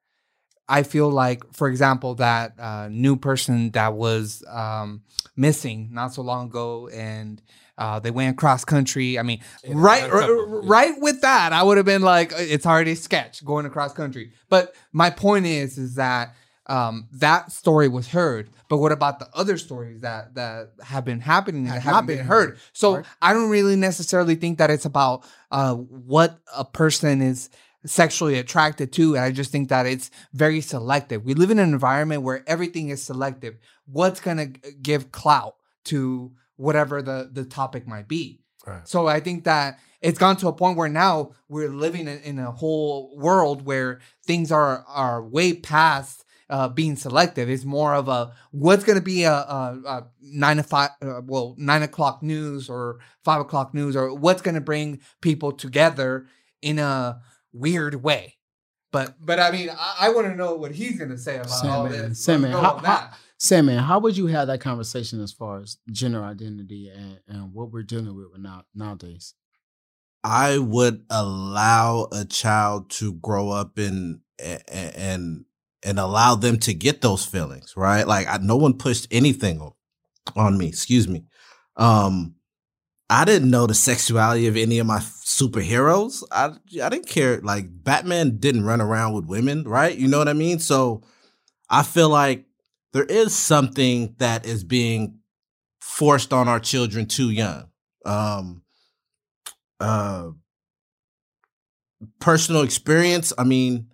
I 0.72 0.84
feel 0.84 1.10
like, 1.10 1.52
for 1.52 1.66
example, 1.66 2.14
that 2.14 2.54
uh, 2.56 2.86
new 2.88 3.16
person 3.16 3.72
that 3.72 3.94
was 3.94 4.44
um, 4.46 5.02
missing 5.34 5.88
not 5.90 6.14
so 6.14 6.22
long 6.22 6.46
ago, 6.46 6.86
and 6.86 7.42
uh, 7.80 7.98
they 7.98 8.10
went 8.12 8.36
cross 8.38 8.64
country. 8.64 9.18
I 9.18 9.22
mean, 9.22 9.40
right, 9.66 10.02
young 10.02 10.10
couple, 10.10 10.54
r- 10.54 10.62
yeah. 10.62 10.70
right 10.70 10.94
with 11.00 11.22
that, 11.22 11.52
I 11.52 11.62
would 11.64 11.78
have 11.78 11.86
been 11.86 12.02
like, 12.02 12.32
it's 12.36 12.66
already 12.66 12.92
a 12.92 12.96
sketch 12.96 13.44
going 13.44 13.66
across 13.66 13.92
country. 13.92 14.32
But 14.48 14.74
my 14.92 15.10
point 15.10 15.46
is, 15.46 15.78
is 15.78 15.96
that 15.96 16.34
um, 16.66 17.08
that 17.12 17.50
story 17.50 17.88
was 17.88 18.06
heard. 18.08 18.50
But 18.68 18.78
what 18.78 18.92
about 18.92 19.18
the 19.18 19.28
other 19.34 19.58
stories 19.58 20.02
that 20.02 20.34
that 20.34 20.74
have 20.84 21.04
been 21.04 21.18
happening 21.20 21.64
that 21.64 21.82
Have 21.82 21.82
haven't 21.82 22.06
been 22.06 22.16
been 22.18 22.26
heard? 22.26 22.50
heard, 22.50 22.58
So 22.72 22.96
right. 22.96 23.04
I 23.20 23.32
don't 23.32 23.50
really 23.50 23.74
necessarily 23.74 24.36
think 24.36 24.58
that 24.58 24.70
it's 24.70 24.84
about 24.84 25.24
uh, 25.50 25.74
what 25.74 26.38
a 26.56 26.64
person 26.64 27.22
is 27.22 27.50
sexually 27.86 28.38
attracted 28.38 28.92
to. 28.92 29.16
And 29.16 29.24
I 29.24 29.32
just 29.32 29.50
think 29.50 29.70
that 29.70 29.86
it's 29.86 30.10
very 30.34 30.60
selective. 30.60 31.24
We 31.24 31.34
live 31.34 31.50
in 31.50 31.58
an 31.58 31.72
environment 31.72 32.22
where 32.22 32.44
everything 32.46 32.90
is 32.90 33.02
selective. 33.02 33.56
What's 33.86 34.20
gonna 34.20 34.46
give 34.46 35.10
clout 35.10 35.56
to 35.86 36.30
whatever 36.60 37.02
the 37.02 37.28
the 37.32 37.44
topic 37.44 37.86
might 37.86 38.08
be? 38.08 38.40
Right. 38.66 38.86
So 38.86 39.06
I 39.06 39.20
think 39.20 39.44
that 39.44 39.78
it's 40.00 40.18
gone 40.18 40.36
to 40.38 40.48
a 40.48 40.52
point 40.52 40.76
where 40.76 40.88
now 40.88 41.32
we're 41.48 41.68
living 41.68 42.08
in, 42.08 42.18
in 42.20 42.38
a 42.38 42.50
whole 42.50 43.16
world 43.16 43.64
where 43.64 44.00
things 44.24 44.52
are 44.52 44.84
are 44.86 45.22
way 45.22 45.54
past 45.54 46.24
uh, 46.50 46.68
being 46.68 46.96
selective. 46.96 47.48
It's 47.48 47.64
more 47.64 47.94
of 47.94 48.08
a 48.08 48.32
what's 48.50 48.84
going 48.84 48.98
to 48.98 49.04
be 49.04 49.22
a, 49.22 49.32
a, 49.32 49.80
a, 49.86 50.06
nine 50.20 50.56
to 50.56 50.62
five, 50.62 50.90
uh, 51.00 51.20
well, 51.24 51.54
nine 51.56 51.82
o'clock 51.82 52.22
news 52.22 52.68
or 52.68 52.98
five 53.24 53.40
o'clock 53.40 53.72
news, 53.72 53.96
or 53.96 54.12
what's 54.14 54.42
going 54.42 54.56
to 54.56 54.60
bring 54.60 55.00
people 55.20 55.52
together 55.52 56.26
in 56.60 56.78
a 56.78 57.20
weird 57.52 58.02
way. 58.02 58.36
But 58.92 59.14
but 59.24 59.38
I 59.38 59.52
mean, 59.52 59.70
I, 59.70 59.96
I 60.00 60.08
want 60.10 60.26
to 60.26 60.34
know 60.34 60.56
what 60.56 60.72
he's 60.72 60.98
going 60.98 61.10
to 61.10 61.18
say 61.18 61.36
about 61.36 61.50
all 61.64 61.88
Sandman, 61.88 62.08
this. 62.10 62.28
Let's 62.28 62.42
go 62.42 62.60
how- 62.60 62.80
that. 62.80 63.18
Sandman, 63.42 63.78
how 63.78 63.98
would 64.00 64.18
you 64.18 64.26
have 64.26 64.48
that 64.48 64.60
conversation 64.60 65.22
as 65.22 65.32
far 65.32 65.62
as 65.62 65.78
gender 65.90 66.22
identity 66.22 66.90
and, 66.94 67.20
and 67.26 67.54
what 67.54 67.72
we're 67.72 67.82
dealing 67.82 68.14
with 68.14 68.26
now 68.38 68.64
nowadays? 68.74 69.32
I 70.22 70.58
would 70.58 71.06
allow 71.08 72.08
a 72.12 72.26
child 72.26 72.90
to 72.90 73.14
grow 73.14 73.48
up 73.48 73.78
and 73.78 74.20
and 74.38 75.46
and 75.82 75.98
allow 75.98 76.34
them 76.34 76.58
to 76.58 76.74
get 76.74 77.00
those 77.00 77.24
feelings, 77.24 77.72
right? 77.78 78.06
Like 78.06 78.28
I, 78.28 78.36
no 78.42 78.56
one 78.56 78.74
pushed 78.74 79.08
anything 79.10 79.62
on, 79.62 79.72
on 80.36 80.58
me. 80.58 80.68
Excuse 80.68 81.08
me. 81.08 81.24
Um, 81.76 82.34
I 83.08 83.24
didn't 83.24 83.50
know 83.50 83.66
the 83.66 83.72
sexuality 83.72 84.48
of 84.48 84.58
any 84.58 84.80
of 84.80 84.86
my 84.86 84.98
superheroes. 84.98 86.22
I 86.30 86.50
I 86.82 86.90
didn't 86.90 87.08
care. 87.08 87.40
Like 87.40 87.64
Batman 87.70 88.36
didn't 88.36 88.64
run 88.64 88.82
around 88.82 89.14
with 89.14 89.24
women, 89.24 89.64
right? 89.64 89.96
You 89.96 90.08
know 90.08 90.18
what 90.18 90.28
I 90.28 90.34
mean? 90.34 90.58
So 90.58 91.00
I 91.70 91.82
feel 91.82 92.10
like 92.10 92.44
there 92.92 93.04
is 93.04 93.34
something 93.34 94.14
that 94.18 94.46
is 94.46 94.64
being 94.64 95.20
forced 95.80 96.32
on 96.32 96.48
our 96.48 96.60
children 96.60 97.06
too 97.06 97.30
young. 97.30 97.68
Um, 98.04 98.62
uh, 99.78 100.30
personal 102.18 102.62
experience. 102.62 103.32
I 103.36 103.44
mean, 103.44 103.88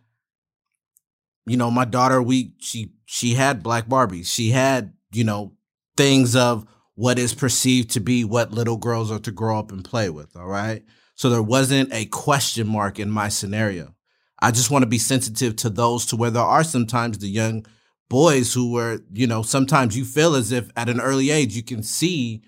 you 1.47 1.57
know, 1.57 1.71
my 1.71 1.85
daughter, 1.85 2.23
we 2.23 2.53
she 2.59 2.93
she 3.07 3.35
had 3.35 3.63
black 3.63 3.87
Barbies. 3.87 4.27
She 4.27 4.51
had 4.51 4.93
you 5.13 5.25
know 5.25 5.53
things 5.97 6.35
of 6.35 6.67
what 6.95 7.19
is 7.19 7.35
perceived 7.35 7.91
to 7.91 8.01
be 8.01 8.25
what 8.25 8.53
little 8.53 8.77
girls 8.77 9.11
are 9.13 9.19
to 9.21 9.31
grow 9.31 9.59
up 9.59 9.71
and 9.71 9.85
play 9.85 10.11
with. 10.11 10.37
All 10.37 10.49
right, 10.49 10.83
so 11.15 11.31
there 11.31 11.43
wasn't 11.43 11.93
a 11.93 12.07
question 12.07 12.67
mark 12.67 12.99
in 12.99 13.11
my 13.11 13.29
scenario. 13.29 13.95
I 14.41 14.51
just 14.51 14.71
want 14.71 14.83
to 14.83 14.89
be 14.89 14.99
sensitive 14.99 15.57
to 15.57 15.71
those 15.71 16.07
to 16.07 16.17
where 16.17 16.31
there 16.31 16.43
are 16.43 16.65
sometimes 16.65 17.19
the 17.19 17.29
young 17.29 17.65
boys 18.09 18.53
who 18.53 18.73
were, 18.73 19.01
you 19.13 19.27
know, 19.27 19.43
sometimes 19.43 19.97
you 19.97 20.05
feel 20.05 20.35
as 20.35 20.53
if 20.53 20.71
at 20.77 20.89
an 20.89 21.01
early 21.01 21.31
age 21.31 21.57
you 21.57 21.63
can 21.63 21.83
see 21.83 22.43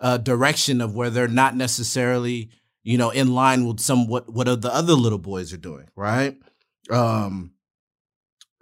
a 0.00 0.18
direction 0.18 0.80
of 0.80 0.94
where 0.94 1.10
they're 1.10 1.28
not 1.28 1.56
necessarily, 1.56 2.50
you 2.82 2.98
know, 2.98 3.10
in 3.10 3.34
line 3.34 3.66
with 3.66 3.80
some 3.80 4.06
what 4.08 4.32
what 4.32 4.44
the 4.60 4.74
other 4.74 4.94
little 4.94 5.18
boys 5.18 5.52
are 5.52 5.58
doing, 5.58 5.88
right? 5.96 6.36
Um 6.90 7.52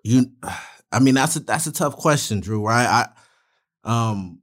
you 0.05 0.33
I 0.93 0.99
mean 0.99 1.15
that's 1.15 1.37
a 1.37 1.41
that's 1.41 1.67
a 1.67 1.73
tough 1.73 1.97
question, 1.97 2.41
Drew, 2.41 2.67
right? 2.67 3.07
I 3.85 4.11
um 4.13 4.43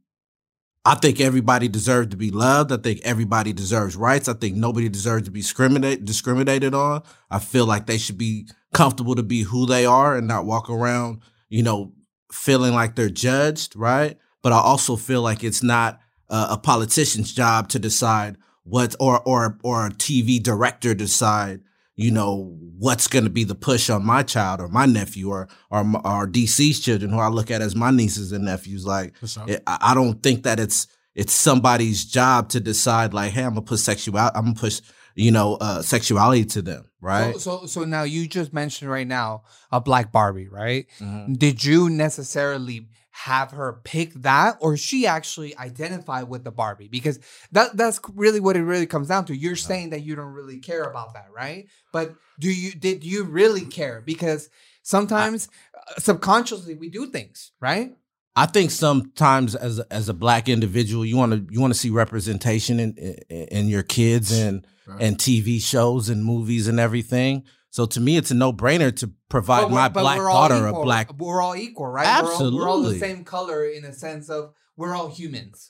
I 0.86 0.96
think 0.96 1.20
everybody 1.20 1.68
deserves 1.68 2.10
to 2.10 2.18
be 2.18 2.32
loved. 2.32 2.72
I 2.72 2.78
think 2.78 3.02
everybody 3.04 3.54
deserves 3.54 3.96
rights. 3.96 4.28
I 4.28 4.34
think 4.34 4.56
nobody 4.56 4.90
deserves 4.90 5.26
to 5.26 5.32
be 5.32 5.42
discriminate, 5.42 6.06
discriminated 6.06 6.74
on. 6.74 7.04
I 7.30 7.38
feel 7.40 7.66
like 7.68 7.86
they 7.86 7.98
should 8.00 8.18
be 8.18 8.48
comfortable 8.74 9.14
to 9.16 9.22
be 9.22 9.44
who 9.44 9.66
they 9.66 9.86
are 9.86 10.16
and 10.16 10.28
not 10.28 10.46
walk 10.46 10.70
around, 10.70 11.22
you 11.50 11.62
know, 11.62 11.92
feeling 12.32 12.74
like 12.74 12.96
they're 12.96 13.10
judged, 13.10 13.76
right? 13.76 14.18
But 14.42 14.54
I 14.54 14.60
also 14.60 14.96
feel 14.96 15.22
like 15.22 15.44
it's 15.44 15.64
not 15.64 16.00
uh, 16.30 16.48
a 16.52 16.58
politician's 16.58 17.34
job 17.34 17.70
to 17.70 17.80
decide 17.80 18.38
what, 18.64 18.96
or 19.00 19.22
or 19.22 19.58
or 19.64 19.88
a 19.88 19.92
TV 19.92 20.42
director 20.42 20.94
decide, 20.94 21.62
you 21.96 22.12
know, 22.12 22.56
what's 22.78 23.08
going 23.08 23.24
to 23.26 23.30
be 23.30 23.44
the 23.44 23.56
push 23.56 23.90
on 23.90 24.06
my 24.06 24.24
child 24.24 24.62
or 24.62 24.68
my 24.68 24.86
nephew 24.86 25.30
or 25.30 25.48
or 25.72 25.80
or 25.80 26.28
DC's 26.28 26.80
children, 26.80 27.12
who 27.12 27.20
I 27.20 27.30
look 27.30 27.52
at 27.52 27.62
as 27.62 27.76
my 27.76 27.92
nieces 27.92 28.32
and 28.32 28.46
nephews. 28.46 28.86
Like, 28.86 29.16
it, 29.48 29.64
I 29.66 29.78
I 29.82 29.94
don't 29.94 30.22
think 30.22 30.44
that 30.44 30.60
it's 30.60 30.88
it's 31.16 31.34
somebody's 31.34 32.06
job 32.06 32.50
to 32.50 32.60
decide. 32.60 33.14
Like, 33.14 33.32
hey, 33.32 33.44
I'm 33.44 33.50
gonna 33.50 33.62
put 33.64 33.80
sexuality, 33.80 34.38
I'm 34.38 34.46
gonna 34.46 34.56
push, 34.56 34.82
you 35.20 35.32
know, 35.32 35.56
uh, 35.56 35.82
sexuality 35.82 36.46
to 36.46 36.62
them, 36.62 36.86
right? 37.02 37.34
So, 37.34 37.62
so 37.62 37.66
so 37.68 37.84
now 37.84 38.04
you 38.04 38.28
just 38.28 38.54
mentioned 38.54 38.90
right 38.90 39.08
now 39.08 39.44
a 39.72 39.82
black 39.82 40.12
Barbie, 40.12 40.48
right? 40.48 40.88
Mhm. 41.00 41.38
Did 41.38 41.64
you 41.64 41.90
necessarily 41.90 42.88
have 43.12 43.52
her 43.52 43.82
pick 43.84 44.14
that, 44.14 44.56
or 44.62 44.78
she 44.78 45.06
actually 45.06 45.58
identify 45.58 46.24
with 46.24 46.44
the 46.46 46.52
Barbie? 46.52 46.88
Because 46.88 47.20
that 47.52 47.76
that's 47.76 48.00
really 48.16 48.40
what 48.40 48.56
it 48.56 48.64
really 48.64 48.86
comes 48.86 49.10
down 49.10 49.26
to. 49.26 49.36
You're 49.36 49.58
saying 49.58 49.90
that 49.90 50.04
you 50.04 50.16
don't 50.16 50.34
really 50.34 50.60
care 50.60 50.84
about 50.84 51.14
that, 51.16 51.28
right? 51.36 51.68
But 51.92 52.16
do 52.40 52.50
you 52.50 52.72
did 52.72 53.04
you 53.04 53.26
really 53.26 53.66
care? 53.66 54.02
Because 54.06 54.50
sometimes 54.84 55.50
uh, 55.76 56.00
subconsciously 56.00 56.76
we 56.76 56.90
do 56.90 57.08
things, 57.08 57.52
right? 57.60 57.92
I 58.40 58.46
think 58.46 58.72
sometimes 58.72 59.56
as 59.56 59.80
a, 59.80 59.94
as 59.94 60.10
a 60.10 60.14
black 60.14 60.48
individual, 60.50 61.06
you 61.06 61.18
want 61.18 61.32
to 61.34 61.54
you 61.54 61.60
want 61.62 61.74
to 61.74 61.80
see 61.80 61.90
representation 61.90 62.80
in, 62.80 62.94
in 62.94 63.48
in 63.58 63.68
your 63.68 63.84
kids 63.84 64.32
and 64.32 64.66
Right. 64.88 65.04
and 65.04 65.18
TV 65.20 65.62
shows 65.62 66.10
and 66.10 66.26
movies 66.26 66.68
and 66.68 66.80
everything. 66.80 67.44
So 67.70 67.86
to 67.86 68.00
me, 68.00 68.18
it's 68.18 68.32
a 68.32 68.34
no 68.34 68.52
brainer 68.52 68.96
to 68.96 69.12
provide 69.30 69.70
my 69.70 69.88
black 69.88 70.18
daughter 70.18 70.66
a 70.66 70.74
black. 70.74 71.14
We're 71.16 71.44
all 71.44 71.56
equal, 71.56 71.86
right? 71.86 72.24
We're 72.24 72.34
all, 72.34 72.56
we're 72.58 72.68
all 72.68 72.82
the 72.82 72.98
same 72.98 73.24
color 73.24 73.66
in 73.66 73.86
a 73.86 73.94
sense 73.94 74.32
of 74.32 74.54
we're 74.78 74.96
all 74.96 75.10
humans. 75.10 75.70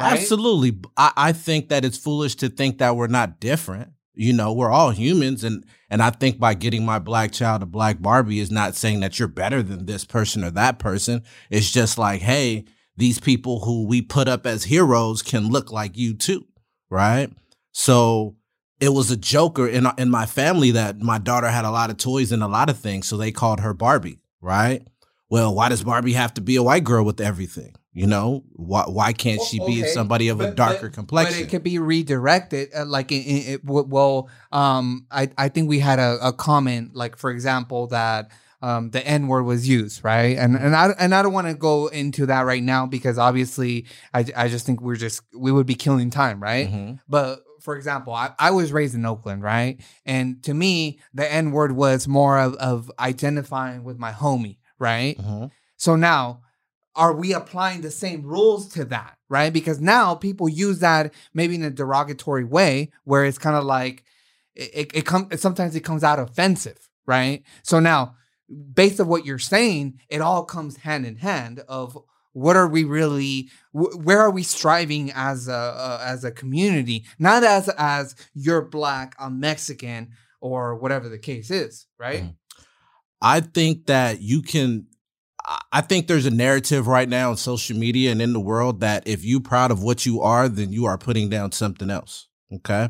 Right? 0.00 0.12
Absolutely, 0.12 0.78
I, 0.96 1.12
I 1.16 1.32
think 1.32 1.68
that 1.68 1.84
it's 1.84 1.98
foolish 1.98 2.36
to 2.36 2.48
think 2.48 2.78
that 2.78 2.96
we're 2.96 3.06
not 3.08 3.40
different. 3.40 3.92
You 4.14 4.32
know, 4.32 4.52
we're 4.52 4.70
all 4.70 4.90
humans, 4.90 5.44
and 5.44 5.64
and 5.90 6.02
I 6.02 6.10
think 6.10 6.38
by 6.38 6.54
getting 6.54 6.84
my 6.84 6.98
black 6.98 7.32
child 7.32 7.62
a 7.62 7.66
black 7.66 8.00
Barbie 8.02 8.40
is 8.40 8.50
not 8.50 8.74
saying 8.74 9.00
that 9.00 9.18
you're 9.18 9.28
better 9.28 9.62
than 9.62 9.86
this 9.86 10.04
person 10.04 10.44
or 10.44 10.50
that 10.50 10.78
person. 10.78 11.22
It's 11.50 11.70
just 11.70 11.98
like, 11.98 12.20
hey, 12.20 12.64
these 12.96 13.20
people 13.20 13.60
who 13.60 13.86
we 13.86 14.02
put 14.02 14.28
up 14.28 14.44
as 14.44 14.64
heroes 14.64 15.22
can 15.22 15.48
look 15.48 15.70
like 15.70 15.96
you 15.96 16.14
too, 16.14 16.46
right? 16.90 17.30
So 17.72 18.36
it 18.80 18.88
was 18.90 19.10
a 19.10 19.16
joker 19.16 19.68
in 19.68 19.86
in 19.98 20.10
my 20.10 20.26
family 20.26 20.72
that 20.72 20.98
my 21.00 21.18
daughter 21.18 21.48
had 21.48 21.64
a 21.64 21.70
lot 21.70 21.90
of 21.90 21.96
toys 21.96 22.32
and 22.32 22.42
a 22.42 22.48
lot 22.48 22.68
of 22.70 22.78
things, 22.78 23.06
so 23.06 23.16
they 23.16 23.30
called 23.30 23.60
her 23.60 23.72
Barbie, 23.74 24.18
right? 24.40 24.86
Well, 25.30 25.54
why 25.54 25.68
does 25.68 25.84
Barbie 25.84 26.14
have 26.14 26.34
to 26.34 26.40
be 26.40 26.56
a 26.56 26.62
white 26.62 26.84
girl 26.84 27.04
with 27.04 27.20
everything? 27.20 27.74
You 27.92 28.06
know, 28.06 28.44
why 28.52 28.84
why 28.86 29.12
can't 29.12 29.40
she 29.42 29.58
be 29.60 29.80
Okay, 29.82 29.88
somebody 29.88 30.28
of 30.28 30.40
a 30.40 30.52
darker 30.54 30.88
but- 30.88 30.92
complexion? 30.92 31.34
But 31.40 31.42
it 31.42 31.50
could 31.50 31.62
be 31.64 31.78
redirected. 31.78 32.68
Uh, 32.76 32.84
like, 32.84 33.10
in, 33.10 33.22
in, 33.22 33.36
it, 33.54 33.66
w- 33.66 33.86
well, 33.88 34.28
um, 34.52 35.06
I 35.10 35.30
I 35.36 35.48
think 35.48 35.68
we 35.68 35.78
had 35.80 35.98
a, 35.98 36.18
a 36.28 36.32
comment, 36.32 36.94
like 36.94 37.16
for 37.16 37.30
example, 37.30 37.88
that 37.88 38.30
um 38.60 38.90
the 38.90 39.04
N 39.06 39.26
word 39.26 39.44
was 39.44 39.68
used, 39.68 40.04
right? 40.04 40.36
And 40.36 40.54
and 40.54 40.76
I 40.76 40.90
and 40.98 41.14
I 41.14 41.22
don't 41.22 41.32
want 41.32 41.46
to 41.48 41.54
go 41.54 41.86
into 41.88 42.26
that 42.26 42.42
right 42.42 42.62
now 42.62 42.86
because 42.86 43.18
obviously 43.18 43.86
I 44.12 44.24
I 44.36 44.48
just 44.48 44.66
think 44.66 44.80
we're 44.80 44.96
just 44.96 45.22
we 45.34 45.50
would 45.50 45.66
be 45.66 45.74
killing 45.74 46.10
time, 46.10 46.40
right? 46.42 46.68
Mhm. 46.70 46.98
But 47.08 47.40
for 47.62 47.74
example, 47.76 48.12
I, 48.12 48.30
I 48.38 48.50
was 48.52 48.70
raised 48.70 48.94
in 48.94 49.04
Oakland, 49.06 49.42
right? 49.42 49.80
And 50.06 50.40
to 50.44 50.54
me, 50.54 51.00
the 51.14 51.30
N 51.32 51.50
word 51.52 51.72
was 51.72 52.06
more 52.06 52.38
of, 52.38 52.54
of 52.54 52.90
identifying 53.00 53.82
with 53.82 53.98
my 53.98 54.12
homie, 54.12 54.58
right? 54.78 55.16
Mhm. 55.18 55.50
So 55.76 55.96
now, 55.96 56.40
are 56.98 57.14
we 57.14 57.32
applying 57.32 57.80
the 57.80 57.90
same 57.90 58.22
rules 58.22 58.68
to 58.74 58.84
that, 58.86 59.16
right? 59.28 59.52
Because 59.52 59.80
now 59.80 60.14
people 60.14 60.48
use 60.48 60.80
that 60.80 61.14
maybe 61.32 61.54
in 61.54 61.62
a 61.62 61.70
derogatory 61.70 62.44
way, 62.44 62.90
where 63.04 63.24
it's 63.24 63.38
kind 63.38 63.56
of 63.56 63.64
like 63.64 64.04
it, 64.54 64.90
it, 64.92 65.06
comes. 65.06 65.40
Sometimes 65.40 65.74
it 65.74 65.80
comes 65.80 66.04
out 66.04 66.18
offensive, 66.18 66.90
right? 67.06 67.42
So 67.62 67.80
now, 67.80 68.16
based 68.74 69.00
on 69.00 69.08
what 69.08 69.24
you're 69.24 69.38
saying, 69.38 70.00
it 70.10 70.20
all 70.20 70.44
comes 70.44 70.76
hand 70.76 71.06
in 71.06 71.16
hand 71.16 71.60
of 71.68 71.96
what 72.32 72.56
are 72.56 72.68
we 72.68 72.84
really 72.84 73.48
wh- 73.72 73.96
where 74.04 74.20
are 74.20 74.30
we 74.30 74.42
striving 74.42 75.10
as 75.14 75.48
a 75.48 75.54
uh, 75.54 76.02
as 76.04 76.24
a 76.24 76.30
community 76.30 77.04
not 77.18 77.42
as 77.42 77.68
as 77.78 78.14
you're 78.34 78.62
black 78.62 79.16
i'm 79.18 79.40
mexican 79.40 80.10
or 80.40 80.76
whatever 80.76 81.08
the 81.08 81.18
case 81.18 81.50
is, 81.50 81.86
right? 81.98 82.22
Mhm. 82.22 82.34
I 83.20 83.40
think 83.40 83.86
that 83.86 84.20
you 84.20 84.42
can. 84.42 84.86
I- 85.72 85.80
think 85.80 86.06
there's 86.06 86.26
a 86.26 86.30
narrative 86.30 86.86
right 86.86 87.08
now 87.08 87.30
on 87.30 87.36
social 87.36 87.76
media 87.76 88.12
and 88.12 88.20
in 88.20 88.32
the 88.32 88.40
world 88.40 88.80
that 88.80 89.06
if 89.06 89.24
you're 89.24 89.40
proud 89.40 89.70
of 89.70 89.82
what 89.82 90.04
you 90.04 90.20
are, 90.20 90.48
then 90.48 90.72
you 90.72 90.86
are 90.86 90.98
putting 90.98 91.28
down 91.28 91.52
something 91.52 91.90
else. 91.90 92.28
Okay. 92.52 92.88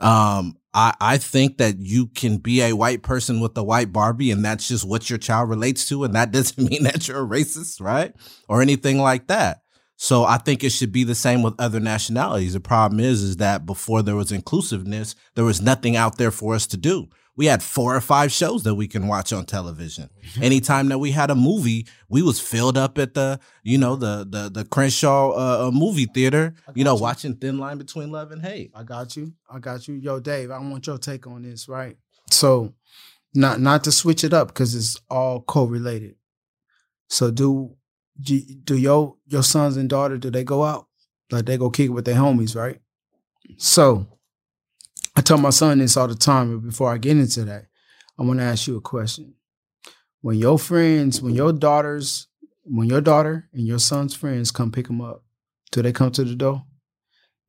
Um, 0.00 0.56
I, 0.72 0.94
I 1.00 1.18
think 1.18 1.58
that 1.58 1.78
you 1.78 2.08
can 2.08 2.38
be 2.38 2.62
a 2.62 2.72
white 2.72 3.02
person 3.02 3.40
with 3.40 3.56
a 3.56 3.62
white 3.62 3.92
Barbie 3.92 4.30
and 4.30 4.44
that's 4.44 4.66
just 4.66 4.86
what 4.86 5.08
your 5.08 5.18
child 5.18 5.48
relates 5.48 5.88
to. 5.88 6.04
And 6.04 6.14
that 6.14 6.30
doesn't 6.32 6.68
mean 6.70 6.82
that 6.84 7.06
you're 7.06 7.24
a 7.24 7.28
racist, 7.28 7.80
right? 7.80 8.12
Or 8.48 8.60
anything 8.60 8.98
like 8.98 9.28
that. 9.28 9.60
So 9.96 10.24
I 10.24 10.38
think 10.38 10.64
it 10.64 10.70
should 10.70 10.90
be 10.92 11.04
the 11.04 11.14
same 11.14 11.42
with 11.42 11.54
other 11.58 11.78
nationalities. 11.78 12.54
The 12.54 12.60
problem 12.60 12.98
is, 12.98 13.22
is 13.22 13.36
that 13.36 13.64
before 13.64 14.02
there 14.02 14.16
was 14.16 14.32
inclusiveness, 14.32 15.14
there 15.36 15.44
was 15.44 15.62
nothing 15.62 15.96
out 15.96 16.18
there 16.18 16.32
for 16.32 16.54
us 16.54 16.66
to 16.68 16.76
do. 16.76 17.06
We 17.36 17.46
had 17.46 17.62
four 17.62 17.96
or 17.96 18.00
five 18.00 18.30
shows 18.30 18.62
that 18.62 18.76
we 18.76 18.86
can 18.86 19.08
watch 19.08 19.32
on 19.32 19.44
television. 19.44 20.08
Anytime 20.40 20.88
that 20.88 20.98
we 20.98 21.10
had 21.10 21.30
a 21.30 21.34
movie, 21.34 21.86
we 22.08 22.22
was 22.22 22.40
filled 22.40 22.78
up 22.78 22.96
at 22.96 23.14
the, 23.14 23.40
you 23.62 23.76
know, 23.76 23.96
the 23.96 24.26
the 24.28 24.48
the 24.50 24.64
Crenshaw 24.64 25.30
uh, 25.30 25.66
uh, 25.66 25.70
movie 25.72 26.06
theater, 26.06 26.54
you 26.74 26.84
know, 26.84 26.94
you. 26.94 27.02
watching 27.02 27.34
Thin 27.34 27.58
Line 27.58 27.78
Between 27.78 28.12
Love 28.12 28.30
and 28.30 28.40
Hate. 28.40 28.70
I 28.74 28.84
got 28.84 29.16
you. 29.16 29.32
I 29.50 29.58
got 29.58 29.88
you. 29.88 29.94
Yo, 29.94 30.20
Dave, 30.20 30.50
I 30.50 30.58
want 30.58 30.86
your 30.86 30.98
take 30.98 31.26
on 31.26 31.42
this, 31.42 31.68
right? 31.68 31.96
So, 32.30 32.72
not 33.34 33.60
not 33.60 33.82
to 33.84 33.92
switch 33.92 34.22
it 34.22 34.32
up 34.32 34.48
because 34.48 34.74
it's 34.74 35.00
all 35.10 35.40
correlated. 35.42 36.14
So, 37.08 37.30
do 37.32 37.76
do 38.20 38.40
do 38.40 38.76
your 38.76 39.16
your 39.26 39.42
sons 39.42 39.76
and 39.76 39.88
daughter 39.90 40.18
do 40.18 40.30
they 40.30 40.44
go 40.44 40.62
out 40.62 40.86
like 41.30 41.46
they 41.46 41.56
go 41.56 41.70
kick 41.70 41.90
with 41.90 42.04
their 42.04 42.14
homies, 42.14 42.54
right? 42.54 42.80
So, 43.56 44.06
I 45.16 45.20
tell 45.20 45.38
my 45.38 45.50
son 45.50 45.78
this 45.78 45.96
all 45.96 46.08
the 46.08 46.14
time. 46.14 46.58
But 46.58 46.68
before 46.68 46.92
I 46.92 46.98
get 46.98 47.16
into 47.16 47.44
that, 47.44 47.66
I 48.18 48.22
want 48.22 48.40
to 48.40 48.44
ask 48.44 48.66
you 48.66 48.76
a 48.76 48.80
question. 48.80 49.34
When 50.20 50.38
your 50.38 50.58
friends, 50.58 51.20
when 51.20 51.34
your 51.34 51.52
daughters, 51.52 52.28
when 52.64 52.88
your 52.88 53.00
daughter 53.00 53.48
and 53.52 53.66
your 53.66 53.78
son's 53.78 54.14
friends 54.14 54.50
come 54.50 54.72
pick 54.72 54.86
them 54.86 55.00
up, 55.00 55.22
do 55.70 55.82
they 55.82 55.92
come 55.92 56.10
to 56.12 56.24
the 56.24 56.34
door 56.34 56.64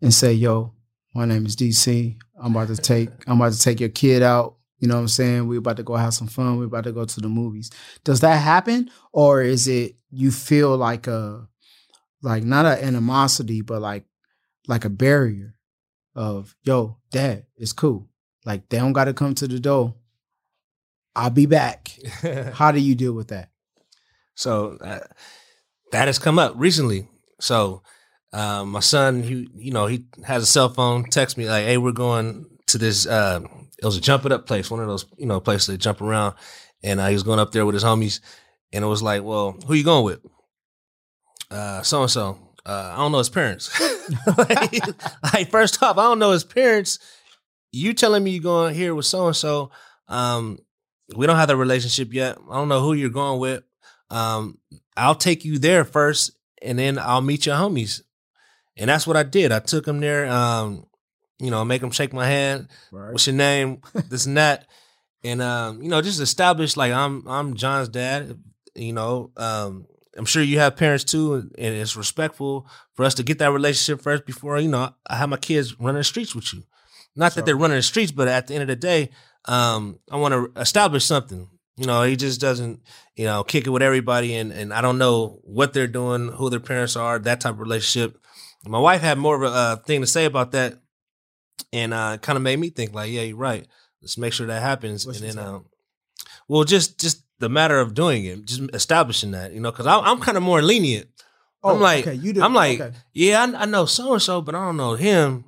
and 0.02 0.14
say, 0.14 0.34
"Yo, 0.34 0.74
my 1.14 1.26
name 1.26 1.46
is 1.46 1.56
DC. 1.56 2.18
I'm 2.42 2.56
about 2.56 2.68
to 2.68 2.76
take 2.76 3.10
I'm 3.28 3.40
about 3.40 3.54
to 3.54 3.60
take 3.60 3.80
your 3.80 3.90
kid 3.90 4.22
out. 4.22 4.58
You 4.80 4.90
know 4.90 4.96
what 4.96 5.02
I'm 5.02 5.08
saying? 5.08 5.48
We're 5.48 5.60
about 5.60 5.78
to 5.78 5.84
go 5.84 5.96
have 5.96 6.14
some 6.14 6.28
fun. 6.28 6.58
We're 6.58 6.66
about 6.66 6.84
to 6.84 6.92
go 6.92 7.06
to 7.06 7.22
the 7.22 7.30
movies. 7.30 7.72
Does 8.04 8.20
that 8.20 8.36
happen? 8.36 8.92
Or 9.14 9.42
is 9.42 9.68
it 9.68 9.96
you 10.12 10.32
feel 10.32 10.76
like 10.76 11.08
a 11.08 11.48
like 12.22 12.44
not 12.44 12.66
an 12.66 12.84
animosity, 12.84 13.62
but 13.62 13.82
like 13.82 14.04
like 14.68 14.84
a 14.84 14.90
barrier 14.90 15.55
of 16.16 16.56
yo, 16.64 16.98
dad, 17.12 17.46
it's 17.58 17.74
cool. 17.74 18.08
Like 18.46 18.70
they 18.70 18.78
don't 18.78 18.94
gotta 18.94 19.14
come 19.14 19.36
to 19.36 19.48
the 19.48 19.60
door. 19.60 19.96
I'll 21.16 21.30
be 21.30 21.46
back. 21.46 21.98
How 22.54 22.72
do 22.72 22.80
you 22.80 22.96
deal 22.96 23.14
with 23.14 23.30
that? 23.30 23.50
So 24.36 24.78
uh, 24.82 25.00
that 25.92 26.08
has 26.08 26.20
come 26.20 26.40
up 26.40 26.54
recently. 26.56 27.08
So 27.40 27.84
um, 28.34 28.72
my 28.72 28.82
son, 28.82 29.24
he 29.24 29.48
you 29.56 29.72
know 29.72 29.88
he 29.88 30.06
has 30.26 30.44
a 30.44 30.46
cell 30.46 30.70
phone. 30.70 31.06
Text 31.06 31.38
me 31.38 31.48
like, 31.48 31.66
"Hey, 31.66 31.78
we're 31.78 31.92
going 31.92 32.46
to 32.68 32.78
this. 32.78 33.08
Uh, 33.08 33.42
it 33.78 33.86
was 33.86 33.98
a 33.98 34.02
jump 34.02 34.26
it 34.26 34.32
up 34.32 34.46
place, 34.46 34.70
one 34.70 34.82
of 34.82 34.88
those 34.88 35.06
you 35.18 35.26
know 35.26 35.40
places 35.40 35.68
that 35.68 35.78
jump 35.78 36.02
around." 36.02 36.36
And 36.84 37.00
uh, 37.00 37.08
he 37.08 37.14
was 37.14 37.24
going 37.24 37.40
up 37.40 37.52
there 37.52 37.66
with 37.66 37.74
his 37.74 37.84
homies, 37.84 38.20
and 38.74 38.84
it 38.84 38.88
was 38.88 39.02
like, 39.02 39.24
"Well, 39.24 39.58
who 39.68 39.74
you 39.74 39.84
going 39.84 40.04
with?" 40.04 40.20
Uh, 41.50 41.82
so 41.82 42.02
and 42.02 42.12
so. 42.12 42.45
Uh, 42.66 42.94
I 42.94 42.98
don't 42.98 43.12
know 43.12 43.20
his 43.20 43.30
parents. 43.30 43.70
like, 44.38 44.82
like, 45.34 45.50
first 45.52 45.82
off, 45.84 45.98
I 45.98 46.04
don't 46.04 46.20
know 46.20 46.32
his 46.32 46.44
parents. 46.44 47.00
You 47.72 47.94
telling 47.94 48.24
me 48.24 48.32
you're 48.32 48.42
going 48.44 48.74
here 48.74 48.96
with 48.96 49.06
so 49.06 49.28
and 49.28 49.36
so. 49.36 49.72
Um, 50.08 50.60
we 51.16 51.28
don't 51.28 51.36
have 51.36 51.48
the 51.48 51.58
relationship 51.58 52.14
yet. 52.14 52.38
I 52.50 52.56
don't 52.56 52.70
know 52.70 52.82
who 52.82 52.94
you're 52.94 53.10
going 53.10 53.40
with. 53.40 53.64
Um, 54.10 54.58
I'll 54.98 55.16
take 55.16 55.46
you 55.46 55.60
there 55.60 55.84
first, 55.84 56.32
and 56.62 56.80
then 56.80 56.98
I'll 56.98 57.22
meet 57.22 57.46
your 57.46 57.56
homies. 57.56 58.02
And 58.78 58.90
that's 58.90 59.06
what 59.06 59.18
I 59.18 59.24
did. 59.24 59.52
I 59.52 59.60
took 59.60 59.88
him 59.88 60.00
there. 60.00 60.26
Um, 60.28 60.86
you 61.40 61.52
know, 61.52 61.64
make 61.66 61.82
him 61.82 61.92
shake 61.92 62.14
my 62.14 62.26
hand. 62.26 62.70
Right. 62.92 63.12
What's 63.12 63.28
your 63.28 63.36
name? 63.36 63.82
this 64.10 64.26
and 64.26 64.38
that, 64.38 64.68
and 65.24 65.42
um, 65.42 65.82
you 65.82 65.90
know, 65.90 66.02
just 66.02 66.20
establish 66.20 66.78
like 66.78 66.94
I'm 66.94 67.28
I'm 67.28 67.56
John's 67.56 67.90
dad. 67.90 68.40
You 68.74 68.94
know, 68.94 69.32
um, 69.38 69.88
I'm 70.18 70.26
sure 70.26 70.42
you 70.42 70.60
have 70.60 70.78
parents 70.78 71.04
too, 71.04 71.34
and 71.34 71.56
and 71.58 71.76
it's 71.76 71.96
respectful 71.96 72.68
for 72.94 73.06
us 73.06 73.14
to 73.16 73.24
get 73.24 73.40
that 73.40 73.52
relationship 73.52 74.02
first 74.02 74.26
before 74.26 74.60
you 74.60 74.70
know 74.70 74.94
I 75.08 75.16
have 75.18 75.30
my 75.30 75.38
kids 75.38 75.80
running 75.80 76.00
the 76.00 76.04
streets 76.04 76.34
with 76.36 76.54
you. 76.54 76.64
Not 77.16 77.36
that 77.36 77.46
they're 77.46 77.56
running 77.56 77.78
the 77.78 77.84
streets, 77.84 78.12
but 78.12 78.28
at 78.28 78.48
the 78.48 78.54
end 78.56 78.64
of 78.64 78.68
the 78.68 78.76
day, 78.76 79.10
um, 79.46 80.00
I 80.12 80.18
want 80.18 80.34
to 80.34 80.60
establish 80.60 81.06
something. 81.06 81.48
You 81.78 81.86
know, 81.86 82.04
he 82.04 82.16
just 82.16 82.40
doesn't, 82.40 82.82
you 83.16 83.26
know, 83.26 83.44
kick 83.44 83.68
it 83.68 83.70
with 83.70 83.82
everybody, 83.82 84.36
and 84.36 84.52
and 84.52 84.74
I 84.74 84.82
don't 84.82 84.98
know 84.98 85.40
what 85.44 85.74
they're 85.74 85.88
doing, 85.88 86.30
who 86.30 86.50
their 86.50 86.60
parents 86.60 86.96
are, 86.96 87.20
that 87.20 87.42
type 87.42 87.54
of 87.54 87.60
relationship. 87.60 88.18
My 88.66 88.80
wife 88.80 89.02
had 89.02 89.18
more 89.18 89.36
of 89.36 89.44
a 89.44 89.56
uh, 89.56 89.76
thing 89.78 90.02
to 90.02 90.08
say 90.08 90.26
about 90.26 90.52
that, 90.52 90.80
and 91.74 91.94
uh, 91.94 92.18
kind 92.18 92.38
of 92.38 92.44
made 92.44 92.60
me 92.60 92.70
think 92.70 92.94
like, 92.94 93.12
yeah, 93.12 93.22
you're 93.22 93.38
right. 93.38 93.68
Let's 94.02 94.18
make 94.18 94.34
sure 94.34 94.48
that 94.48 94.62
happens, 94.62 95.06
What's 95.06 95.20
and 95.20 95.38
then, 95.38 95.46
um, 95.46 95.66
well, 96.48 96.64
just 96.64 97.00
just 97.00 97.24
the 97.40 97.50
matter 97.50 97.80
of 97.80 97.94
doing 97.94 98.26
it, 98.26 98.46
just 98.46 98.62
establishing 98.74 99.32
that, 99.32 99.54
you 99.54 99.60
know, 99.60 99.72
because 99.72 99.88
I'm, 99.88 100.04
I'm 100.04 100.20
kind 100.20 100.38
of 100.38 100.44
more 100.44 100.62
lenient. 100.62 101.08
I'm 101.64 101.80
like, 101.80 102.06
Oh, 102.06 102.12
okay, 102.12 102.20
you 102.20 102.34
do. 102.34 102.44
I'm 102.44 102.54
like, 102.54 102.80
okay. 102.80 102.96
yeah, 103.14 103.44
I, 103.44 103.64
I 103.64 103.66
know 103.66 103.86
so 103.86 104.14
and 104.14 104.22
so, 104.22 104.42
but 104.42 104.54
I 104.54 104.64
don't 104.66 104.78
know 104.78 104.94
him 104.94 105.46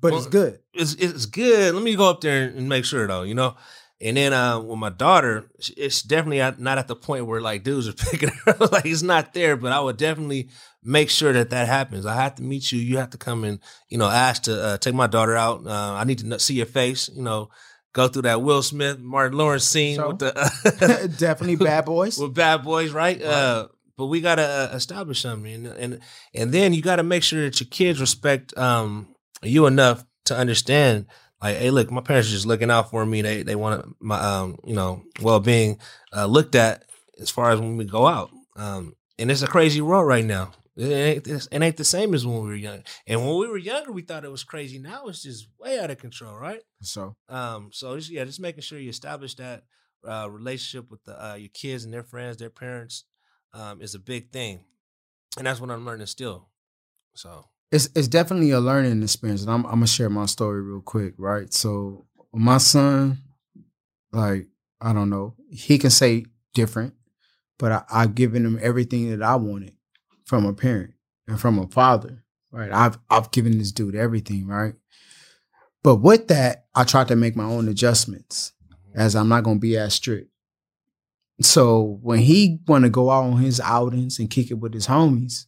but 0.00 0.12
well, 0.12 0.18
it's 0.20 0.28
good. 0.30 0.60
it's 0.74 0.94
it's 0.94 1.26
good. 1.26 1.74
Let 1.74 1.82
me 1.82 1.96
go 1.96 2.10
up 2.10 2.20
there 2.20 2.44
and 2.44 2.68
make 2.68 2.84
sure 2.84 3.06
though, 3.06 3.22
you 3.22 3.34
know. 3.34 3.56
And 3.98 4.16
then 4.18 4.34
uh, 4.34 4.60
with 4.60 4.78
my 4.78 4.90
daughter, 4.90 5.50
it's 5.76 6.02
definitely 6.02 6.38
not 6.62 6.76
at 6.76 6.86
the 6.86 6.96
point 6.96 7.26
where 7.26 7.40
like 7.40 7.62
dudes 7.62 7.88
are 7.88 7.92
picking 8.10 8.28
her 8.28 8.50
up. 8.50 8.72
like 8.72 8.84
it's 8.84 9.02
not 9.02 9.32
there, 9.32 9.56
but 9.56 9.72
I 9.72 9.80
would 9.80 9.96
definitely 9.96 10.50
make 10.82 11.08
sure 11.08 11.32
that 11.32 11.50
that 11.50 11.66
happens. 11.66 12.04
I 12.04 12.14
have 12.14 12.34
to 12.34 12.42
meet 12.42 12.72
you. 12.72 12.78
You 12.78 12.98
have 12.98 13.10
to 13.10 13.18
come 13.18 13.44
and 13.44 13.58
you 13.88 13.96
know 13.96 14.08
ask 14.08 14.42
to 14.44 14.62
uh, 14.62 14.78
take 14.78 14.94
my 14.94 15.06
daughter 15.06 15.36
out. 15.36 15.66
Uh, 15.66 15.94
I 15.94 16.04
need 16.04 16.18
to 16.18 16.38
see 16.38 16.54
your 16.54 16.66
face. 16.66 17.08
You 17.08 17.22
know, 17.22 17.48
go 17.96 18.08
through 18.08 18.22
that 18.22 18.42
Will 18.42 18.62
Smith, 18.62 18.98
Martin 19.00 19.38
Lawrence 19.38 19.64
scene 19.64 19.96
So? 19.96 20.08
with 20.08 20.18
the 20.18 21.14
Definitely 21.18 21.56
bad 21.56 21.86
boys. 21.86 22.18
with 22.18 22.34
bad 22.34 22.62
boys, 22.62 22.92
right? 22.92 23.20
Uh, 23.20 23.68
but 23.96 24.06
we 24.06 24.20
gotta 24.20 24.42
uh, 24.42 24.76
establish 24.76 25.22
something, 25.22 25.50
and 25.52 25.66
and 25.66 26.00
and 26.34 26.52
then 26.52 26.74
you 26.74 26.82
gotta 26.82 27.02
make 27.02 27.22
sure 27.22 27.42
that 27.44 27.58
your 27.58 27.68
kids 27.70 27.98
respect 28.00 28.56
um 28.58 29.08
you 29.42 29.66
enough 29.66 30.04
to 30.26 30.36
understand. 30.36 31.06
Like, 31.42 31.56
hey, 31.56 31.70
look, 31.70 31.90
my 31.90 32.00
parents 32.02 32.28
are 32.28 32.32
just 32.32 32.46
looking 32.46 32.70
out 32.70 32.90
for 32.90 33.04
me. 33.06 33.22
They 33.22 33.42
they 33.42 33.56
want 33.56 33.84
my 34.00 34.18
um 34.20 34.58
you 34.64 34.74
know 34.74 35.02
well 35.22 35.40
being 35.40 35.78
uh, 36.14 36.26
looked 36.26 36.54
at 36.54 36.84
as 37.18 37.30
far 37.30 37.50
as 37.50 37.60
when 37.60 37.76
we 37.78 37.84
go 37.86 38.06
out. 38.06 38.30
Um, 38.56 38.94
and 39.18 39.30
it's 39.30 39.42
a 39.42 39.46
crazy 39.46 39.80
world 39.80 40.06
right 40.06 40.24
now. 40.24 40.52
It 40.76 40.92
ain't, 40.92 41.26
it 41.26 41.62
ain't 41.62 41.76
the 41.76 41.84
same 41.84 42.12
as 42.12 42.26
when 42.26 42.42
we 42.42 42.48
were 42.48 42.54
young. 42.54 42.82
And 43.06 43.24
when 43.26 43.38
we 43.38 43.48
were 43.48 43.56
younger, 43.56 43.92
we 43.92 44.02
thought 44.02 44.24
it 44.24 44.30
was 44.30 44.44
crazy. 44.44 44.78
Now 44.78 45.06
it's 45.06 45.22
just 45.22 45.48
way 45.58 45.78
out 45.78 45.90
of 45.90 45.98
control, 45.98 46.36
right? 46.36 46.60
So 46.82 47.14
Um, 47.28 47.70
so 47.72 47.96
just, 47.96 48.10
yeah, 48.10 48.24
just 48.24 48.40
making 48.40 48.60
sure 48.60 48.78
you 48.78 48.90
establish 48.90 49.34
that 49.36 49.64
uh, 50.06 50.28
relationship 50.30 50.90
with 50.90 51.02
the, 51.04 51.30
uh, 51.30 51.34
your 51.34 51.48
kids 51.48 51.84
and 51.84 51.94
their 51.94 52.02
friends, 52.02 52.36
their 52.36 52.50
parents, 52.50 53.04
um, 53.54 53.80
is 53.80 53.94
a 53.94 53.98
big 53.98 54.30
thing, 54.30 54.60
and 55.38 55.46
that's 55.46 55.60
what 55.60 55.70
I'm 55.70 55.86
learning 55.86 56.06
still. 56.06 56.48
So 57.14 57.46
it's 57.72 57.88
it's 57.94 58.08
definitely 58.08 58.50
a 58.50 58.60
learning 58.60 59.02
experience, 59.02 59.42
and 59.42 59.50
I'm 59.50 59.64
I'm 59.64 59.76
gonna 59.76 59.86
share 59.86 60.10
my 60.10 60.26
story 60.26 60.60
real 60.60 60.82
quick, 60.82 61.14
right? 61.16 61.52
So 61.52 62.06
my 62.34 62.58
son, 62.58 63.22
like 64.12 64.48
I 64.80 64.92
don't 64.92 65.08
know, 65.08 65.34
he 65.50 65.78
can 65.78 65.90
say 65.90 66.26
different, 66.52 66.94
but 67.58 67.72
I, 67.72 67.82
I've 67.90 68.14
given 68.14 68.44
him 68.44 68.58
everything 68.60 69.10
that 69.10 69.24
I 69.24 69.36
wanted 69.36 69.75
from 70.26 70.44
a 70.44 70.52
parent 70.52 70.92
and 71.26 71.40
from 71.40 71.58
a 71.58 71.66
father, 71.68 72.24
right? 72.50 72.70
I've 72.70 72.98
I've 73.08 73.30
given 73.30 73.56
this 73.58 73.72
dude 73.72 73.94
everything, 73.94 74.46
right? 74.46 74.74
But 75.82 75.96
with 75.96 76.28
that, 76.28 76.66
I 76.74 76.84
tried 76.84 77.08
to 77.08 77.16
make 77.16 77.36
my 77.36 77.44
own 77.44 77.68
adjustments, 77.68 78.52
as 78.94 79.14
I'm 79.16 79.28
not 79.28 79.44
gonna 79.44 79.60
be 79.60 79.78
as 79.78 79.94
strict. 79.94 80.30
So 81.40 81.98
when 82.02 82.18
he 82.18 82.58
want 82.66 82.84
to 82.84 82.90
go 82.90 83.10
out 83.10 83.24
on 83.24 83.38
his 83.38 83.60
outings 83.60 84.18
and 84.18 84.30
kick 84.30 84.50
it 84.50 84.54
with 84.54 84.74
his 84.74 84.86
homies, 84.86 85.46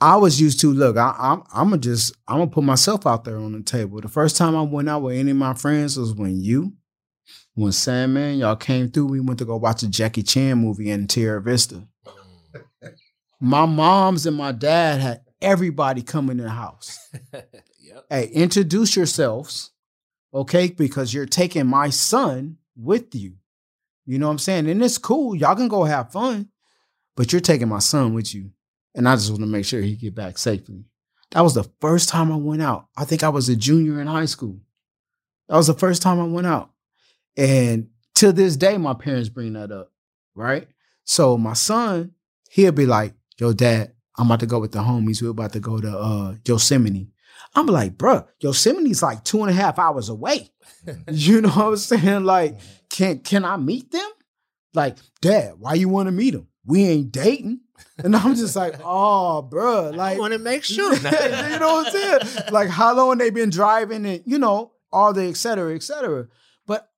I 0.00 0.16
was 0.16 0.40
used 0.40 0.60
to 0.60 0.72
look. 0.72 0.96
I, 0.96 1.14
I'm 1.18 1.42
I'm 1.52 1.70
gonna 1.70 1.78
just 1.78 2.14
I'm 2.28 2.38
gonna 2.38 2.50
put 2.50 2.64
myself 2.64 3.06
out 3.06 3.24
there 3.24 3.38
on 3.38 3.52
the 3.52 3.62
table. 3.62 4.00
The 4.00 4.08
first 4.08 4.36
time 4.36 4.54
I 4.56 4.62
went 4.62 4.88
out 4.88 5.02
with 5.02 5.16
any 5.16 5.30
of 5.30 5.36
my 5.36 5.54
friends 5.54 5.96
was 5.96 6.12
when 6.12 6.40
you, 6.40 6.74
when 7.54 7.72
Sandman, 7.72 8.38
y'all 8.38 8.56
came 8.56 8.90
through. 8.90 9.06
We 9.06 9.20
went 9.20 9.38
to 9.38 9.44
go 9.44 9.56
watch 9.56 9.82
a 9.82 9.88
Jackie 9.88 10.24
Chan 10.24 10.58
movie 10.58 10.90
in 10.90 11.06
Tierra 11.06 11.40
Vista. 11.40 11.86
My 13.44 13.66
moms 13.66 14.24
and 14.24 14.36
my 14.36 14.52
dad 14.52 15.00
had 15.00 15.22
everybody 15.40 16.00
come 16.00 16.30
in 16.30 16.36
the 16.36 16.48
house. 16.48 17.10
yep. 17.32 18.06
Hey, 18.08 18.28
introduce 18.28 18.94
yourselves, 18.94 19.72
okay? 20.32 20.68
Because 20.68 21.12
you're 21.12 21.26
taking 21.26 21.66
my 21.66 21.90
son 21.90 22.58
with 22.76 23.16
you. 23.16 23.34
You 24.06 24.20
know 24.20 24.26
what 24.26 24.34
I'm 24.34 24.38
saying? 24.38 24.70
And 24.70 24.80
it's 24.80 24.96
cool. 24.96 25.34
Y'all 25.34 25.56
can 25.56 25.66
go 25.66 25.82
have 25.82 26.12
fun, 26.12 26.50
but 27.16 27.32
you're 27.32 27.40
taking 27.40 27.66
my 27.66 27.80
son 27.80 28.14
with 28.14 28.32
you. 28.32 28.52
And 28.94 29.08
I 29.08 29.16
just 29.16 29.30
want 29.30 29.40
to 29.40 29.48
make 29.48 29.64
sure 29.64 29.80
he 29.80 29.96
get 29.96 30.14
back 30.14 30.38
safely. 30.38 30.84
That 31.32 31.40
was 31.40 31.54
the 31.54 31.68
first 31.80 32.08
time 32.08 32.30
I 32.30 32.36
went 32.36 32.62
out. 32.62 32.86
I 32.96 33.04
think 33.04 33.24
I 33.24 33.28
was 33.28 33.48
a 33.48 33.56
junior 33.56 34.00
in 34.00 34.06
high 34.06 34.26
school. 34.26 34.60
That 35.48 35.56
was 35.56 35.66
the 35.66 35.74
first 35.74 36.00
time 36.00 36.20
I 36.20 36.26
went 36.26 36.46
out. 36.46 36.70
And 37.36 37.88
to 38.16 38.30
this 38.30 38.56
day, 38.56 38.78
my 38.78 38.94
parents 38.94 39.30
bring 39.30 39.54
that 39.54 39.72
up, 39.72 39.90
right? 40.36 40.68
So 41.02 41.36
my 41.36 41.54
son, 41.54 42.12
he'll 42.48 42.70
be 42.70 42.86
like, 42.86 43.14
yo, 43.38 43.52
dad, 43.52 43.92
I'm 44.18 44.26
about 44.26 44.40
to 44.40 44.46
go 44.46 44.58
with 44.58 44.72
the 44.72 44.80
homies. 44.80 45.22
We're 45.22 45.30
about 45.30 45.52
to 45.52 45.60
go 45.60 45.80
to 45.80 45.98
uh, 45.98 46.34
Yosemite. 46.46 47.10
I'm 47.54 47.66
like, 47.66 47.96
bruh, 47.98 48.26
Yosemite's 48.40 49.02
like 49.02 49.24
two 49.24 49.42
and 49.42 49.50
a 49.50 49.54
half 49.54 49.78
hours 49.78 50.08
away. 50.08 50.50
you 51.10 51.40
know 51.40 51.48
what 51.48 51.66
I'm 51.66 51.76
saying? 51.76 52.24
Like, 52.24 52.58
can 52.90 53.20
can 53.20 53.44
I 53.44 53.56
meet 53.56 53.90
them? 53.90 54.08
Like, 54.74 54.96
dad, 55.20 55.54
why 55.58 55.74
you 55.74 55.88
want 55.88 56.06
to 56.06 56.12
meet 56.12 56.32
them? 56.32 56.48
We 56.64 56.84
ain't 56.86 57.12
dating. 57.12 57.60
And 57.98 58.16
I'm 58.16 58.34
just 58.34 58.56
like, 58.56 58.76
oh, 58.84 59.46
bruh, 59.50 59.94
like, 59.94 60.18
want 60.18 60.32
to 60.32 60.38
make 60.38 60.64
sure. 60.64 60.94
you 60.94 61.02
know 61.02 61.82
what 61.82 61.86
I'm 61.86 61.92
saying? 61.92 62.44
Like, 62.52 62.68
how 62.68 62.94
long 62.94 63.18
they 63.18 63.30
been 63.30 63.50
driving 63.50 64.06
and, 64.06 64.22
you 64.24 64.38
know, 64.38 64.72
all 64.92 65.12
the 65.12 65.24
et 65.24 65.36
cetera, 65.36 65.74
et 65.74 65.82
cetera. 65.82 66.28
But, 66.66 66.90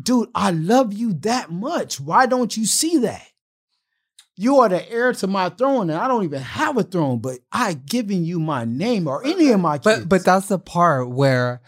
dude, 0.00 0.28
I 0.34 0.50
love 0.52 0.92
you 0.92 1.12
that 1.14 1.50
much. 1.50 2.00
Why 2.00 2.26
don't 2.26 2.56
you 2.56 2.66
see 2.66 2.98
that? 2.98 3.26
You 4.42 4.58
are 4.58 4.68
the 4.68 4.90
heir 4.90 5.12
to 5.12 5.28
my 5.28 5.50
throne, 5.50 5.88
and 5.88 5.96
I 5.96 6.08
don't 6.08 6.24
even 6.24 6.42
have 6.42 6.76
a 6.76 6.82
throne, 6.82 7.20
but 7.20 7.38
I 7.52 7.74
given 7.74 8.24
you 8.24 8.40
my 8.40 8.64
name 8.64 9.06
or 9.06 9.24
any 9.24 9.52
of 9.52 9.60
my 9.60 9.78
kids. 9.78 10.00
But 10.00 10.08
but 10.08 10.24
that's 10.24 10.48
the 10.48 10.58
part 10.58 11.08
where, 11.08 11.62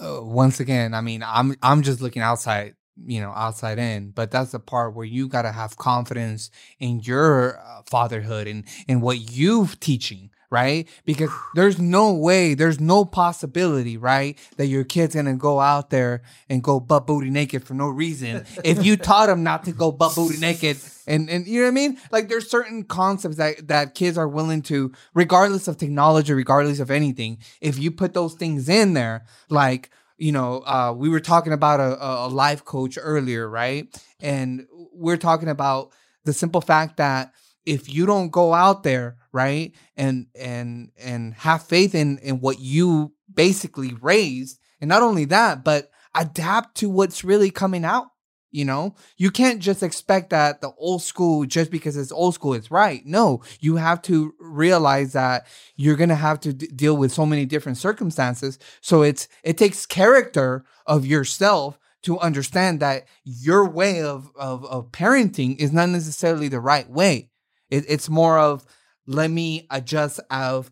uh, 0.00 0.18
once 0.22 0.58
again, 0.58 0.92
I 0.92 1.02
mean, 1.02 1.22
I'm 1.24 1.54
I'm 1.62 1.82
just 1.82 2.00
looking 2.00 2.22
outside, 2.22 2.74
you 3.06 3.20
know, 3.20 3.30
outside 3.30 3.78
in. 3.78 4.10
But 4.10 4.32
that's 4.32 4.50
the 4.50 4.58
part 4.58 4.96
where 4.96 5.06
you 5.06 5.28
gotta 5.28 5.52
have 5.52 5.76
confidence 5.76 6.50
in 6.80 6.98
your 6.98 7.60
uh, 7.60 7.82
fatherhood 7.88 8.48
and 8.48 8.64
in 8.88 9.00
what 9.00 9.30
you've 9.30 9.78
teaching, 9.78 10.30
right? 10.56 10.88
Because 11.04 11.28
there's 11.54 11.78
no 11.78 12.14
way, 12.14 12.54
there's 12.54 12.80
no 12.80 13.04
possibility, 13.04 13.98
right, 13.98 14.38
that 14.56 14.66
your 14.66 14.84
kid's 14.84 15.14
gonna 15.14 15.36
go 15.36 15.60
out 15.60 15.90
there 15.90 16.22
and 16.48 16.62
go 16.62 16.80
butt 16.80 17.06
booty 17.06 17.28
naked 17.28 17.62
for 17.64 17.74
no 17.74 17.88
reason 17.88 18.46
if 18.64 18.84
you 18.84 18.96
taught 18.96 19.26
them 19.26 19.42
not 19.42 19.64
to 19.64 19.72
go 19.72 19.92
butt 19.92 20.14
booty 20.14 20.38
naked. 20.38 20.78
And, 21.06 21.28
and 21.28 21.46
you 21.46 21.60
know 21.60 21.66
what 21.66 21.72
I 21.72 21.74
mean? 21.74 21.98
Like 22.10 22.28
there's 22.28 22.50
certain 22.50 22.84
concepts 22.84 23.36
that, 23.36 23.68
that 23.68 23.94
kids 23.94 24.16
are 24.16 24.26
willing 24.26 24.62
to, 24.62 24.92
regardless 25.12 25.68
of 25.68 25.76
technology, 25.76 26.32
regardless 26.32 26.80
of 26.80 26.90
anything, 26.90 27.38
if 27.60 27.78
you 27.78 27.90
put 27.90 28.14
those 28.14 28.34
things 28.34 28.68
in 28.68 28.94
there, 28.94 29.26
like, 29.50 29.90
you 30.16 30.32
know, 30.32 30.62
uh, 30.64 30.94
we 30.96 31.10
were 31.10 31.20
talking 31.20 31.52
about 31.52 31.78
a, 31.78 32.02
a 32.02 32.28
life 32.28 32.64
coach 32.64 32.98
earlier, 33.00 33.46
right? 33.46 33.86
And 34.20 34.66
we're 34.94 35.18
talking 35.18 35.50
about 35.50 35.92
the 36.24 36.32
simple 36.32 36.62
fact 36.62 36.96
that 36.96 37.32
if 37.66 37.92
you 37.92 38.06
don't 38.06 38.30
go 38.30 38.54
out 38.54 38.82
there 38.84 39.16
right 39.32 39.74
and 39.96 40.26
and 40.34 40.90
and 40.98 41.34
have 41.34 41.62
faith 41.62 41.94
in 41.94 42.18
in 42.18 42.40
what 42.40 42.60
you 42.60 43.12
basically 43.32 43.92
raised 44.00 44.58
and 44.80 44.88
not 44.88 45.02
only 45.02 45.24
that 45.26 45.64
but 45.64 45.90
adapt 46.14 46.76
to 46.76 46.88
what's 46.88 47.24
really 47.24 47.50
coming 47.50 47.84
out 47.84 48.06
you 48.52 48.64
know? 48.64 48.94
You 49.18 49.30
can't 49.30 49.60
just 49.60 49.82
expect 49.82 50.30
that 50.30 50.62
the 50.62 50.70
old 50.78 51.02
school 51.02 51.44
just 51.44 51.70
because 51.70 51.94
it's 51.94 52.10
old 52.10 52.32
school 52.32 52.54
is 52.54 52.70
right. 52.70 53.04
No 53.04 53.42
you 53.60 53.76
have 53.76 54.00
to 54.02 54.32
realize 54.40 55.12
that 55.12 55.46
you're 55.76 55.96
gonna 55.96 56.14
have 56.14 56.40
to 56.40 56.54
d- 56.54 56.68
deal 56.68 56.96
with 56.96 57.12
so 57.12 57.26
many 57.26 57.44
different 57.44 57.76
circumstances. 57.76 58.58
So 58.80 59.02
it's 59.02 59.28
it 59.42 59.58
takes 59.58 59.84
character 59.84 60.64
of 60.86 61.04
yourself 61.04 61.78
to 62.04 62.18
understand 62.20 62.80
that 62.80 63.06
your 63.24 63.68
way 63.68 64.00
of 64.00 64.30
of, 64.36 64.64
of 64.64 64.90
parenting 64.90 65.58
is 65.58 65.72
not 65.72 65.90
necessarily 65.90 66.48
the 66.48 66.60
right 66.60 66.88
way 66.88 67.30
it, 67.70 67.84
it's 67.88 68.08
more 68.08 68.38
of 68.38 68.64
let 69.06 69.30
me 69.30 69.66
adjust 69.70 70.20
of 70.30 70.70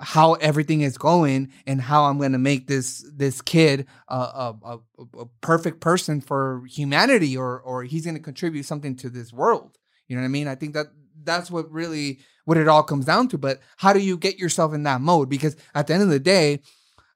how 0.00 0.32
everything 0.34 0.80
is 0.80 0.96
going 0.96 1.52
and 1.66 1.80
how 1.80 2.04
I'm 2.04 2.18
going 2.18 2.32
to 2.32 2.38
make 2.38 2.66
this 2.66 3.04
this 3.14 3.42
kid 3.42 3.86
a, 4.08 4.14
a, 4.14 4.78
a, 5.18 5.26
perfect 5.42 5.80
person 5.80 6.20
for 6.22 6.62
humanity 6.66 7.36
or 7.36 7.60
or 7.60 7.84
he's 7.84 8.04
going 8.04 8.16
to 8.16 8.22
contribute 8.22 8.64
something 8.64 8.96
to 8.96 9.10
this 9.10 9.32
world. 9.32 9.76
You 10.08 10.16
know 10.16 10.22
what 10.22 10.26
I 10.26 10.30
mean? 10.30 10.48
I 10.48 10.54
think 10.54 10.74
that 10.74 10.86
that's 11.22 11.50
what 11.50 11.70
really 11.70 12.20
what 12.46 12.56
it 12.56 12.66
all 12.66 12.82
comes 12.82 13.04
down 13.04 13.28
to. 13.28 13.38
But 13.38 13.60
how 13.76 13.92
do 13.92 14.00
you 14.00 14.16
get 14.16 14.38
yourself 14.38 14.72
in 14.72 14.84
that 14.84 15.02
mode? 15.02 15.28
Because 15.28 15.54
at 15.74 15.86
the 15.86 15.94
end 15.94 16.02
of 16.02 16.08
the 16.08 16.18
day, 16.18 16.60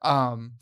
um, 0.03 0.53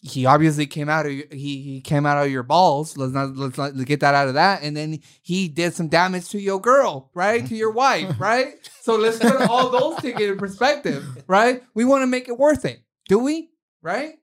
he 0.00 0.08
he 0.08 0.26
obviously 0.26 0.66
came 0.66 0.88
out 0.88 1.06
of 1.06 1.12
your- 1.12 1.26
he 1.30 1.60
he 1.62 1.80
came 1.80 2.06
out 2.06 2.24
of 2.24 2.30
your 2.32 2.42
balls. 2.42 2.96
Let's 2.96 3.12
not 3.12 3.36
let's 3.36 3.58
not 3.58 3.72
get 3.84 4.00
that 4.00 4.14
out 4.14 4.28
of 4.28 4.34
that. 4.34 4.62
And 4.62 4.76
then 4.76 5.00
he 5.22 5.48
did 5.48 5.74
some 5.74 5.88
damage 5.88 6.28
to 6.30 6.40
your 6.40 6.60
girl, 6.60 7.10
right? 7.14 7.46
to 7.46 7.54
your 7.54 7.70
wife, 7.70 8.14
right? 8.18 8.54
So 8.82 8.96
let's 8.96 9.18
put 9.18 9.40
all 9.42 9.68
those 9.70 10.00
things 10.00 10.20
in 10.20 10.38
perspective, 10.38 11.04
right? 11.26 11.62
We 11.74 11.84
want 11.84 12.02
to 12.02 12.06
make 12.06 12.28
it 12.28 12.38
worth 12.38 12.64
it, 12.64 12.82
do 13.08 13.18
we? 13.18 13.50
Right? 13.82 14.14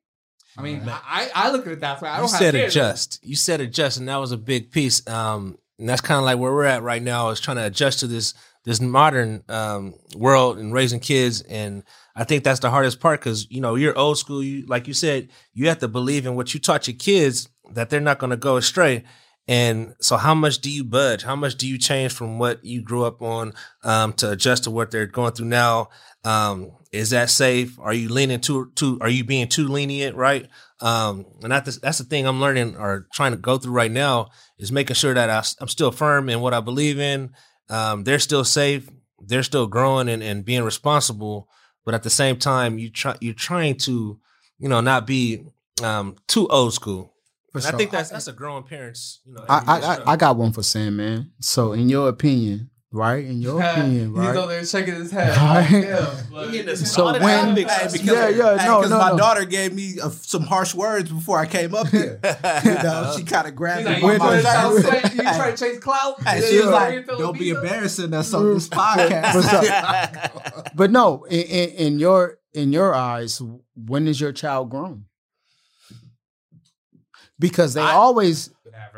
I 0.57 0.63
mean, 0.63 0.81
I, 0.87 1.29
I 1.35 1.51
look 1.51 1.67
at 1.67 1.73
it 1.73 1.81
that 1.81 2.01
way. 2.01 2.09
I 2.09 2.15
you 2.15 2.21
don't 2.21 2.31
have 2.31 2.39
said 2.39 2.53
kids. 2.55 2.75
adjust. 2.75 3.19
You 3.23 3.35
said 3.35 3.61
adjust, 3.61 3.97
and 3.99 4.09
that 4.09 4.15
was 4.17 4.31
a 4.31 4.37
big 4.37 4.71
piece. 4.71 5.07
Um, 5.07 5.59
and 5.77 5.87
that's 5.87 6.01
kind 6.01 6.17
of 6.17 6.25
like 6.25 6.39
where 6.39 6.51
we're 6.51 6.63
at 6.63 6.81
right 6.81 7.01
now 7.01 7.29
is 7.29 7.39
trying 7.39 7.57
to 7.57 7.65
adjust 7.65 7.99
to 7.99 8.07
this 8.07 8.33
this 8.65 8.81
modern 8.81 9.43
um, 9.49 9.93
world 10.15 10.57
and 10.57 10.73
raising 10.73 10.99
kids. 10.99 11.41
And 11.41 11.83
I 12.17 12.23
think 12.23 12.43
that's 12.43 12.59
the 12.59 12.71
hardest 12.71 12.99
part 12.99 13.19
because 13.21 13.49
you 13.51 13.61
know 13.61 13.75
you're 13.75 13.97
old 13.97 14.17
school. 14.17 14.43
You 14.43 14.65
like 14.65 14.87
you 14.87 14.93
said, 14.93 15.29
you 15.53 15.67
have 15.67 15.79
to 15.79 15.87
believe 15.87 16.25
in 16.25 16.35
what 16.35 16.53
you 16.53 16.59
taught 16.59 16.87
your 16.87 16.97
kids 16.97 17.47
that 17.73 17.89
they're 17.89 17.99
not 17.99 18.17
going 18.17 18.31
to 18.31 18.37
go 18.37 18.57
astray. 18.57 19.03
And 19.47 19.93
so, 20.01 20.17
how 20.17 20.33
much 20.33 20.59
do 20.59 20.69
you 20.69 20.83
budge? 20.83 21.23
How 21.23 21.35
much 21.35 21.55
do 21.55 21.67
you 21.67 21.77
change 21.77 22.11
from 22.11 22.39
what 22.39 22.65
you 22.65 22.81
grew 22.81 23.05
up 23.05 23.21
on 23.21 23.53
um, 23.83 24.13
to 24.13 24.31
adjust 24.31 24.65
to 24.65 24.71
what 24.71 24.91
they're 24.91 25.05
going 25.05 25.33
through 25.33 25.45
now? 25.45 25.89
Um, 26.25 26.71
is 26.91 27.11
that 27.11 27.29
safe? 27.29 27.77
Are 27.79 27.93
you 27.93 28.09
leaning 28.09 28.41
too 28.41 28.71
too? 28.75 28.97
Are 28.99 29.09
you 29.09 29.23
being 29.23 29.47
too 29.47 29.67
lenient? 29.67 30.17
Right? 30.17 30.49
Um, 30.81 31.25
and 31.43 31.51
that's 31.51 31.77
that's 31.77 31.99
the 31.99 32.03
thing 32.03 32.27
I'm 32.27 32.41
learning 32.41 32.75
or 32.75 33.07
trying 33.13 33.31
to 33.31 33.37
go 33.37 33.57
through 33.57 33.73
right 33.73 33.91
now 33.91 34.29
is 34.57 34.71
making 34.71 34.95
sure 34.95 35.13
that 35.13 35.29
I, 35.29 35.43
am 35.61 35.67
still 35.67 35.91
firm 35.91 36.29
in 36.29 36.41
what 36.41 36.53
I 36.53 36.59
believe 36.59 36.99
in. 36.99 37.31
Um, 37.69 38.03
they're 38.03 38.19
still 38.19 38.43
safe. 38.43 38.89
They're 39.19 39.43
still 39.43 39.67
growing 39.67 40.09
and, 40.09 40.23
and 40.23 40.43
being 40.43 40.63
responsible. 40.63 41.47
But 41.87 41.95
at 41.95 42.03
the 42.03 42.09
same 42.09 42.35
time, 42.35 42.77
you 42.77 42.89
try 42.89 43.15
you're 43.21 43.33
trying 43.33 43.77
to, 43.77 44.19
you 44.59 44.67
know, 44.67 44.81
not 44.81 45.07
be 45.07 45.45
um, 45.81 46.17
too 46.27 46.45
old 46.49 46.73
school. 46.73 47.13
For 47.53 47.59
And 47.59 47.67
I 47.67 47.71
think 47.77 47.91
that's 47.91 48.09
that's 48.09 48.27
a 48.27 48.33
growing 48.33 48.63
parents. 48.63 49.21
You 49.25 49.35
know, 49.35 49.45
I, 49.47 49.63
I, 49.65 49.79
I, 49.79 50.11
I 50.11 50.15
got 50.17 50.35
one 50.35 50.51
for 50.51 50.63
Sandman. 50.63 51.31
So, 51.39 51.71
in 51.71 51.87
your 51.87 52.09
opinion, 52.09 52.71
right? 52.91 53.25
In 53.25 53.41
your 53.41 53.61
opinion, 53.71 54.13
right? 54.13 54.27
He's 54.29 54.37
over 54.37 54.51
there 54.51 54.65
shaking 54.65 54.95
his 54.95 55.11
head. 55.11 55.35
Right. 55.37 55.83
Yeah, 55.83 56.15
like- 56.31 56.77
So 56.77 57.11
when- 57.19 57.53
because, 57.55 58.01
Yeah, 58.01 58.29
yeah, 58.29 58.57
hey, 58.57 58.65
no, 58.67 58.81
'cause 58.81 58.89
no, 58.89 58.97
my 58.97 59.09
no. 59.11 59.17
daughter 59.17 59.45
gave 59.45 59.73
me 59.73 59.99
uh, 60.01 60.09
some 60.09 60.43
harsh 60.43 60.73
words 60.73 61.11
before 61.11 61.37
I 61.39 61.45
came 61.45 61.75
up 61.75 61.87
here. 61.87 62.19
you 62.63 62.73
know, 62.73 63.13
she 63.17 63.23
kind 63.23 63.47
of 63.47 63.55
grabbed 63.55 63.87
He's 63.87 63.97
me 63.97 64.03
like, 64.03 64.13
you 64.13 64.19
my 64.19 64.41
trying 64.41 64.75
to 64.75 64.91
chase- 64.91 65.13
you 65.15 65.21
trying 65.23 65.55
to 65.55 65.63
chase 65.65 65.79
clout? 65.79 66.21
Hey, 66.23 66.41
Yeah, 66.41 66.47
she 66.49 66.57
was 66.59 66.67
like, 66.67 67.07
"Don't 67.07 67.37
be 67.37 67.49
embarrassing 67.49 68.13
us 68.13 68.33
on 68.33 68.53
this 68.53 68.69
podcast." 68.69 69.35
What's 69.35 70.69
But 70.75 70.91
no, 70.91 71.23
in, 71.25 71.41
in, 71.41 71.69
in 71.71 71.99
your 71.99 72.39
in 72.53 72.71
your 72.73 72.93
eyes, 72.95 73.41
when 73.75 74.07
is 74.07 74.19
your 74.21 74.31
child 74.31 74.69
grown? 74.69 75.05
Because 77.39 77.73
they 77.73 77.81
I- 77.81 77.93
always 77.93 78.49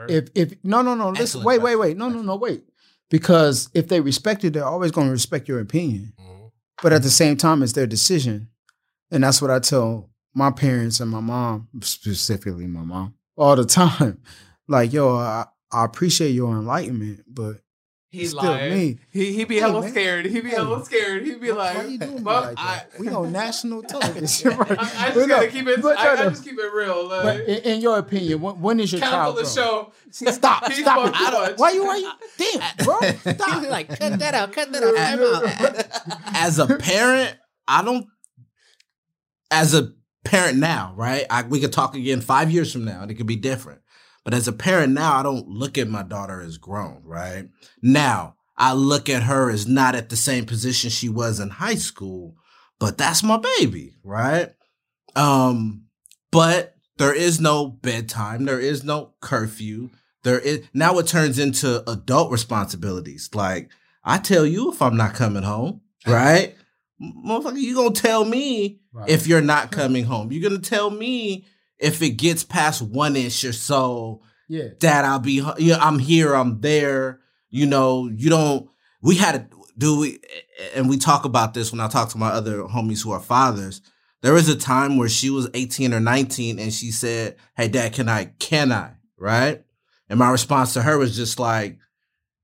if 0.08 0.30
if 0.36 0.54
no 0.64 0.82
no 0.82 0.96
no 0.96 1.10
listen 1.10 1.24
Excellent 1.24 1.46
wait 1.46 1.62
wait 1.62 1.76
wait 1.76 1.98
no 1.98 2.10
no 2.10 2.22
no 2.22 2.36
wait 2.36 2.64
because 3.10 3.70
if 3.74 3.88
they 3.88 3.99
respect 4.01 4.43
you 4.43 4.49
they're 4.49 4.66
always 4.66 4.91
going 4.91 5.07
to 5.07 5.12
respect 5.12 5.47
your 5.47 5.60
opinion. 5.60 6.14
Mhm. 6.20 6.51
but 6.82 6.93
at 6.93 7.03
the 7.03 7.10
same 7.10 7.36
time 7.38 7.62
it's 7.64 7.74
their 7.74 7.88
decision. 7.88 8.47
And 9.12 9.24
that's 9.24 9.41
what 9.41 9.51
I 9.51 9.60
tell 9.60 10.10
my 10.36 10.51
parents 10.51 10.99
and 10.99 11.10
my 11.12 11.20
mom 11.20 11.68
specifically 11.82 12.68
my 12.68 12.84
mom 12.84 13.14
all 13.36 13.55
the 13.55 13.66
time. 13.82 14.22
Like 14.68 14.93
yo 14.93 15.16
I, 15.16 15.45
I 15.72 15.86
appreciate 15.86 16.32
your 16.32 16.51
enlightenment 16.51 17.24
but 17.28 17.62
He's 18.12 18.32
it's 18.34 18.39
still 18.39 18.51
lying. 18.51 18.74
me 18.74 18.99
He 19.12 19.34
he 19.34 19.43
be 19.45 19.55
Hey, 19.55 19.62
hella 19.62 19.82
man. 19.82 19.91
scared. 19.91 20.26
He 20.26 20.41
be 20.41 20.49
Hey. 20.49 20.55
hella 20.55 20.84
scared. 20.84 21.22
He 21.24 21.36
be 21.36 21.51
like, 21.51 21.78
why 21.78 21.84
you 21.86 21.97
doing 21.99 22.16
me 22.16 22.22
"Well, 22.24 22.41
like 22.41 22.55
I, 22.57 22.76
that? 22.78 22.99
we 22.99 23.07
on 23.10 23.32
national 23.32 23.84
television 23.93 24.57
right? 24.57 24.72
I, 24.72 24.74
I 24.74 24.78
But 25.10 25.14
just 25.14 25.16
no, 25.16 25.28
gotta 25.28 25.47
keep 25.47 25.68
it. 25.68 25.78
I, 25.78 25.82
no, 25.82 25.89
I 25.91 26.16
just 26.30 26.43
keep 26.43 26.57
it 26.57 26.74
real. 26.74 27.07
But 27.07 27.26
Like, 27.26 27.39
in, 27.47 27.57
in 27.74 27.82
your 27.82 27.99
opinion 27.99 28.41
when, 28.41 28.60
when 28.62 28.80
is 28.80 28.91
your 28.91 28.99
cancel 29.01 29.18
child 29.20 29.38
the 29.38 29.45
show. 29.45 29.91
Stop! 30.10 30.32
Stop 30.72 30.72
fucking 30.72 30.84
it! 30.84 31.32
much. 31.34 31.57
Why 31.60 31.72
you? 31.72 31.86
Why 31.86 31.97
you? 31.97 32.12
Damn, 32.60 32.86
bro! 32.86 32.99
Stop! 33.34 33.70
like 33.70 33.89
cut 33.89 34.18
that 34.20 34.34
out, 34.34 34.53
cut 34.53 34.72
that 34.72 34.84
out. 34.84 34.95
time 34.95 35.20
out. 35.22 36.34
as 36.36 36.57
a 36.57 36.66
parent, 36.66 37.38
I 37.68 37.84
don't. 37.84 38.07
As 39.51 39.74
a 39.76 39.93
parent 40.26 40.57
now, 40.57 40.93
right? 40.95 41.26
I, 41.30 41.43
we 41.43 41.60
could 41.60 41.74
talk 41.74 41.95
again 41.95 42.22
five 42.22 42.51
years 42.51 42.72
from 42.74 42.86
now, 42.86 43.01
and 43.03 43.12
it 43.12 43.16
could 43.16 43.28
be 43.28 43.36
different. 43.36 43.82
But 44.30 44.38
as 44.38 44.48
a 44.48 44.54
parent 44.54 44.94
now, 44.94 45.16
I 45.16 45.24
don't 45.24 45.48
look 45.48 45.76
at 45.80 45.88
my 45.88 46.04
daughter 46.04 46.40
as 46.40 46.60
grown, 46.60 47.02
right? 47.04 47.50
Now 47.82 48.36
I 48.56 48.74
look 48.74 49.10
at 49.10 49.24
her 49.24 49.50
as 49.50 49.68
not 49.68 49.96
at 49.96 50.10
the 50.10 50.16
same 50.16 50.46
position 50.46 50.92
she 50.92 51.10
was 51.10 51.40
in 51.40 51.50
high 51.50 51.74
school, 51.74 52.36
but 52.78 52.96
that's 52.96 53.24
my 53.24 53.42
baby, 53.58 53.96
right? 54.04 54.50
Um, 55.16 55.86
but 56.32 56.76
there 57.00 57.12
is 57.12 57.42
no 57.42 57.66
bedtime, 57.70 58.46
there 58.46 58.60
is 58.60 58.84
no 58.84 59.16
curfew. 59.20 59.90
There 60.22 60.38
is 60.38 60.62
now 60.76 61.00
it 61.00 61.08
turns 61.08 61.40
into 61.40 61.90
adult 61.90 62.32
responsibilities. 62.32 63.32
Like 63.34 63.72
I 64.04 64.20
tell 64.20 64.46
you 64.46 64.72
if 64.72 64.80
I'm 64.80 64.96
not 64.96 65.16
coming 65.16 65.42
home, 65.42 65.82
right? 66.06 66.54
Motherfucker, 67.02 67.60
you 67.60 67.74
gonna 67.74 67.96
tell 67.96 68.26
me 68.26 68.82
Right. 68.94 69.10
if 69.10 69.26
you're 69.26 69.42
not 69.42 69.72
coming 69.72 70.04
home. 70.04 70.32
You're 70.32 70.48
gonna 70.48 70.62
tell 70.62 70.92
me 70.92 71.48
if 71.80 72.02
it 72.02 72.12
gets 72.12 72.44
past 72.44 72.82
one 72.82 73.16
inch 73.16 73.44
or 73.44 73.54
so, 73.54 74.22
Yeah. 74.48 74.70
dad, 74.80 75.06
I'll 75.06 75.20
be, 75.20 75.44
yeah, 75.58 75.78
I'm 75.80 76.00
here, 76.00 76.34
I'm 76.34 76.60
there. 76.62 77.20
You 77.50 77.66
know, 77.66 78.08
you 78.14 78.30
don't, 78.30 78.70
we 79.02 79.16
had 79.16 79.50
to 79.50 79.58
do 79.78 79.98
we, 80.00 80.20
and 80.76 80.90
we 80.90 80.98
talk 80.98 81.24
about 81.26 81.54
this 81.54 81.72
when 81.72 81.80
I 81.80 81.88
talk 81.88 82.10
to 82.10 82.18
my 82.18 82.30
other 82.30 82.64
homies 82.64 83.04
who 83.04 83.12
are 83.12 83.20
fathers. 83.20 83.82
There 84.22 84.34
was 84.34 84.50
a 84.50 84.56
time 84.58 84.98
where 84.98 85.08
she 85.08 85.30
was 85.30 85.48
18 85.54 85.94
or 85.94 86.02
19 86.02 86.60
and 86.60 86.74
she 86.74 86.92
said, 86.92 87.38
Hey, 87.56 87.70
dad, 87.70 87.94
can 87.94 88.10
I, 88.10 88.26
can 88.40 88.72
I? 88.74 88.96
Right. 89.18 89.64
And 90.10 90.20
my 90.20 90.30
response 90.30 90.74
to 90.74 90.82
her 90.82 90.98
was 90.98 91.16
just 91.16 91.40
like, 91.40 91.78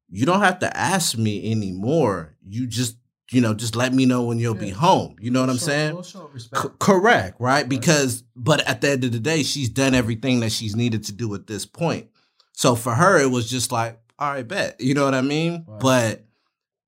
You 0.09 0.25
don't 0.25 0.39
have 0.41 0.59
to 0.59 0.77
ask 0.77 1.17
me 1.17 1.51
anymore. 1.51 2.35
You 2.47 2.67
just, 2.67 2.95
you 3.31 3.41
know, 3.41 3.53
just 3.53 3.75
let 3.75 3.93
me 3.93 4.05
know 4.05 4.23
when 4.23 4.37
you'll 4.39 4.53
be 4.53 4.69
home. 4.69 5.15
You 5.19 5.31
know 5.31 5.41
what 5.41 5.49
I'm 5.49 5.57
saying? 5.57 5.93
we'll 5.93 6.03
show 6.03 6.27
respect. 6.33 6.61
C- 6.63 6.69
correct, 6.79 7.39
right? 7.39 7.67
Because, 7.67 8.23
but 8.35 8.61
at 8.67 8.81
the 8.81 8.91
end 8.91 9.03
of 9.03 9.11
the 9.11 9.19
day, 9.19 9.43
she's 9.43 9.69
done 9.69 9.93
everything 9.95 10.41
that 10.41 10.51
she's 10.51 10.75
needed 10.75 11.03
to 11.05 11.11
do 11.11 11.33
at 11.35 11.47
this 11.47 11.65
point. 11.65 12.09
So 12.53 12.75
for 12.75 12.93
her, 12.93 13.19
it 13.19 13.29
was 13.31 13.49
just 13.49 13.71
like, 13.71 13.99
all 14.19 14.31
right, 14.31 14.47
bet. 14.47 14.79
You 14.79 14.93
know 14.93 15.03
what 15.05 15.15
I 15.15 15.21
mean? 15.21 15.65
Right. 15.67 15.79
But 15.79 16.25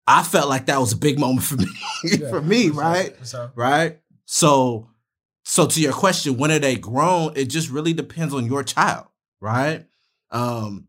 I 0.05 0.23
felt 0.23 0.47
like 0.47 0.67
that 0.67 0.79
was 0.79 0.93
a 0.93 0.97
big 0.97 1.19
moment 1.19 1.43
for 1.43 1.55
me, 1.57 1.65
Yeah, 2.03 2.29
for 2.29 2.41
me, 2.41 2.69
for 2.69 2.75
right? 2.81 3.15
sure. 3.25 3.51
Right. 3.55 3.99
So, 4.25 4.87
so 5.43 5.65
to 5.65 5.81
your 5.81 5.93
question, 5.93 6.37
when 6.37 6.51
are 6.51 6.59
they 6.59 6.75
grown? 6.75 7.33
It 7.35 7.45
just 7.45 7.69
really 7.69 7.93
depends 7.93 8.33
on 8.33 8.45
your 8.45 8.63
child, 8.63 9.07
right? 9.41 9.85
Um, 10.31 10.87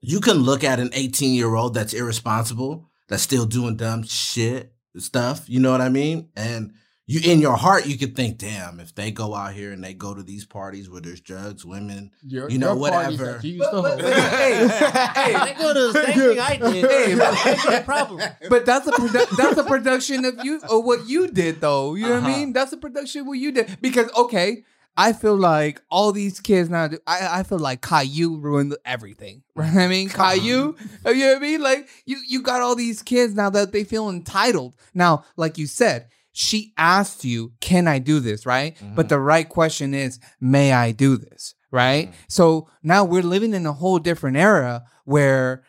you 0.00 0.20
can 0.20 0.36
look 0.38 0.62
at 0.64 0.78
an 0.80 0.90
18 0.92 1.34
year 1.34 1.54
old 1.54 1.74
that's 1.74 1.94
irresponsible, 1.94 2.90
that's 3.12 3.22
still 3.22 3.44
doing 3.46 3.76
dumb 3.76 4.02
shit 4.04 4.72
stuff. 4.96 5.44
You 5.48 5.60
know 5.60 5.70
what 5.70 5.80
I 5.82 5.88
mean? 5.90 6.30
And 6.34 6.72
you, 7.06 7.20
in 7.30 7.40
your 7.40 7.56
heart, 7.56 7.84
you 7.86 7.98
could 7.98 8.14
think, 8.16 8.38
damn, 8.38 8.80
if 8.80 8.94
they 8.94 9.10
go 9.10 9.34
out 9.34 9.52
here 9.52 9.72
and 9.72 9.82
they 9.84 9.92
go 9.92 10.14
to 10.14 10.22
these 10.22 10.46
parties 10.46 10.88
where 10.88 11.00
there's 11.02 11.20
drugs, 11.20 11.64
women, 11.66 12.10
Your- 12.26 12.48
you 12.48 12.58
know, 12.58 12.74
whatever. 12.76 13.34
that 13.34 13.44
you 13.44 13.54
used 13.56 13.68
But- 13.70 13.82
but- 13.82 13.98
but- 13.98 14.14
hey, 14.14 14.68
hey, 15.14 15.32
They 15.44 15.54
go 15.60 15.74
to 15.74 15.92
the 15.92 16.04
same 16.06 16.14
thing 16.14 16.40
I 16.40 16.56
did. 16.56 16.90
Hey, 16.90 17.14
but- 17.14 17.38
That's 17.44 17.64
the 17.66 17.82
problem. 17.84 18.20
But 18.48 18.64
that's 18.64 18.86
a 18.86 18.92
produ- 18.92 19.36
that's 19.36 19.58
a 19.58 19.64
production 19.64 20.24
of 20.24 20.36
you 20.44 20.60
or 20.70 20.82
what 20.82 21.06
you 21.06 21.28
did 21.28 21.60
though. 21.60 21.94
You 21.96 22.04
know 22.04 22.14
what 22.14 22.24
I 22.24 22.28
Uh-huh. 22.30 22.38
mean? 22.38 22.52
That's 22.54 22.72
a 22.72 22.76
production 22.78 23.22
of 23.22 23.26
what 23.26 23.38
you 23.38 23.52
did 23.52 23.76
because 23.82 24.08
okay, 24.16 24.64
I 24.96 25.12
feel 25.12 25.36
like 25.36 25.80
all 25.90 26.12
these 26.12 26.40
kids 26.40 26.68
now. 26.68 26.88
do- 26.88 26.98
I 27.06 27.40
I 27.40 27.42
feel 27.42 27.58
like 27.58 27.80
Caillou 27.82 28.38
ruined 28.38 28.76
everything. 28.84 29.42
Right? 29.54 29.74
I 29.74 29.86
mean 29.86 30.08
Caillou. 30.08 30.76
You 31.04 31.14
know 31.14 31.28
what 31.28 31.36
I 31.36 31.40
mean? 31.40 31.60
Like 31.62 31.88
you 32.06 32.18
you 32.26 32.42
got 32.42 32.62
all 32.62 32.74
these 32.74 33.02
kids 33.02 33.34
now 33.34 33.50
that 33.50 33.72
they 33.72 33.84
feel 33.84 34.08
entitled. 34.08 34.76
Now, 34.94 35.24
like 35.36 35.58
you 35.58 35.66
said. 35.66 36.08
She 36.34 36.72
asked 36.78 37.26
you, 37.26 37.52
"Can 37.60 37.86
I 37.86 37.98
do 37.98 38.18
this?" 38.18 38.46
Right, 38.46 38.74
but 38.80 39.02
mm-hmm. 39.02 39.08
the 39.08 39.20
right 39.20 39.46
question 39.46 39.92
is, 39.92 40.18
"May 40.40 40.72
I 40.72 40.92
do 40.92 41.18
this?" 41.18 41.54
Right. 41.70 42.06
Mm-hmm. 42.06 42.16
So 42.28 42.70
now 42.82 43.04
we're 43.04 43.22
living 43.22 43.52
in 43.52 43.66
a 43.66 43.72
whole 43.74 43.98
different 43.98 44.38
era 44.38 44.84
where 45.04 45.62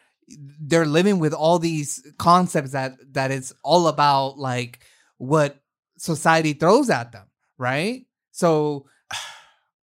they're 0.62 0.86
living 0.86 1.20
with 1.20 1.34
all 1.34 1.60
these 1.60 2.02
concepts 2.18 2.72
that 2.72 2.94
that 3.12 3.32
it's 3.32 3.52
all 3.62 3.88
about 3.88 4.38
like 4.38 4.80
what 5.18 5.62
society 5.98 6.54
throws 6.54 6.90
at 6.90 7.12
them, 7.12 7.28
right? 7.58 8.06
So 8.32 8.86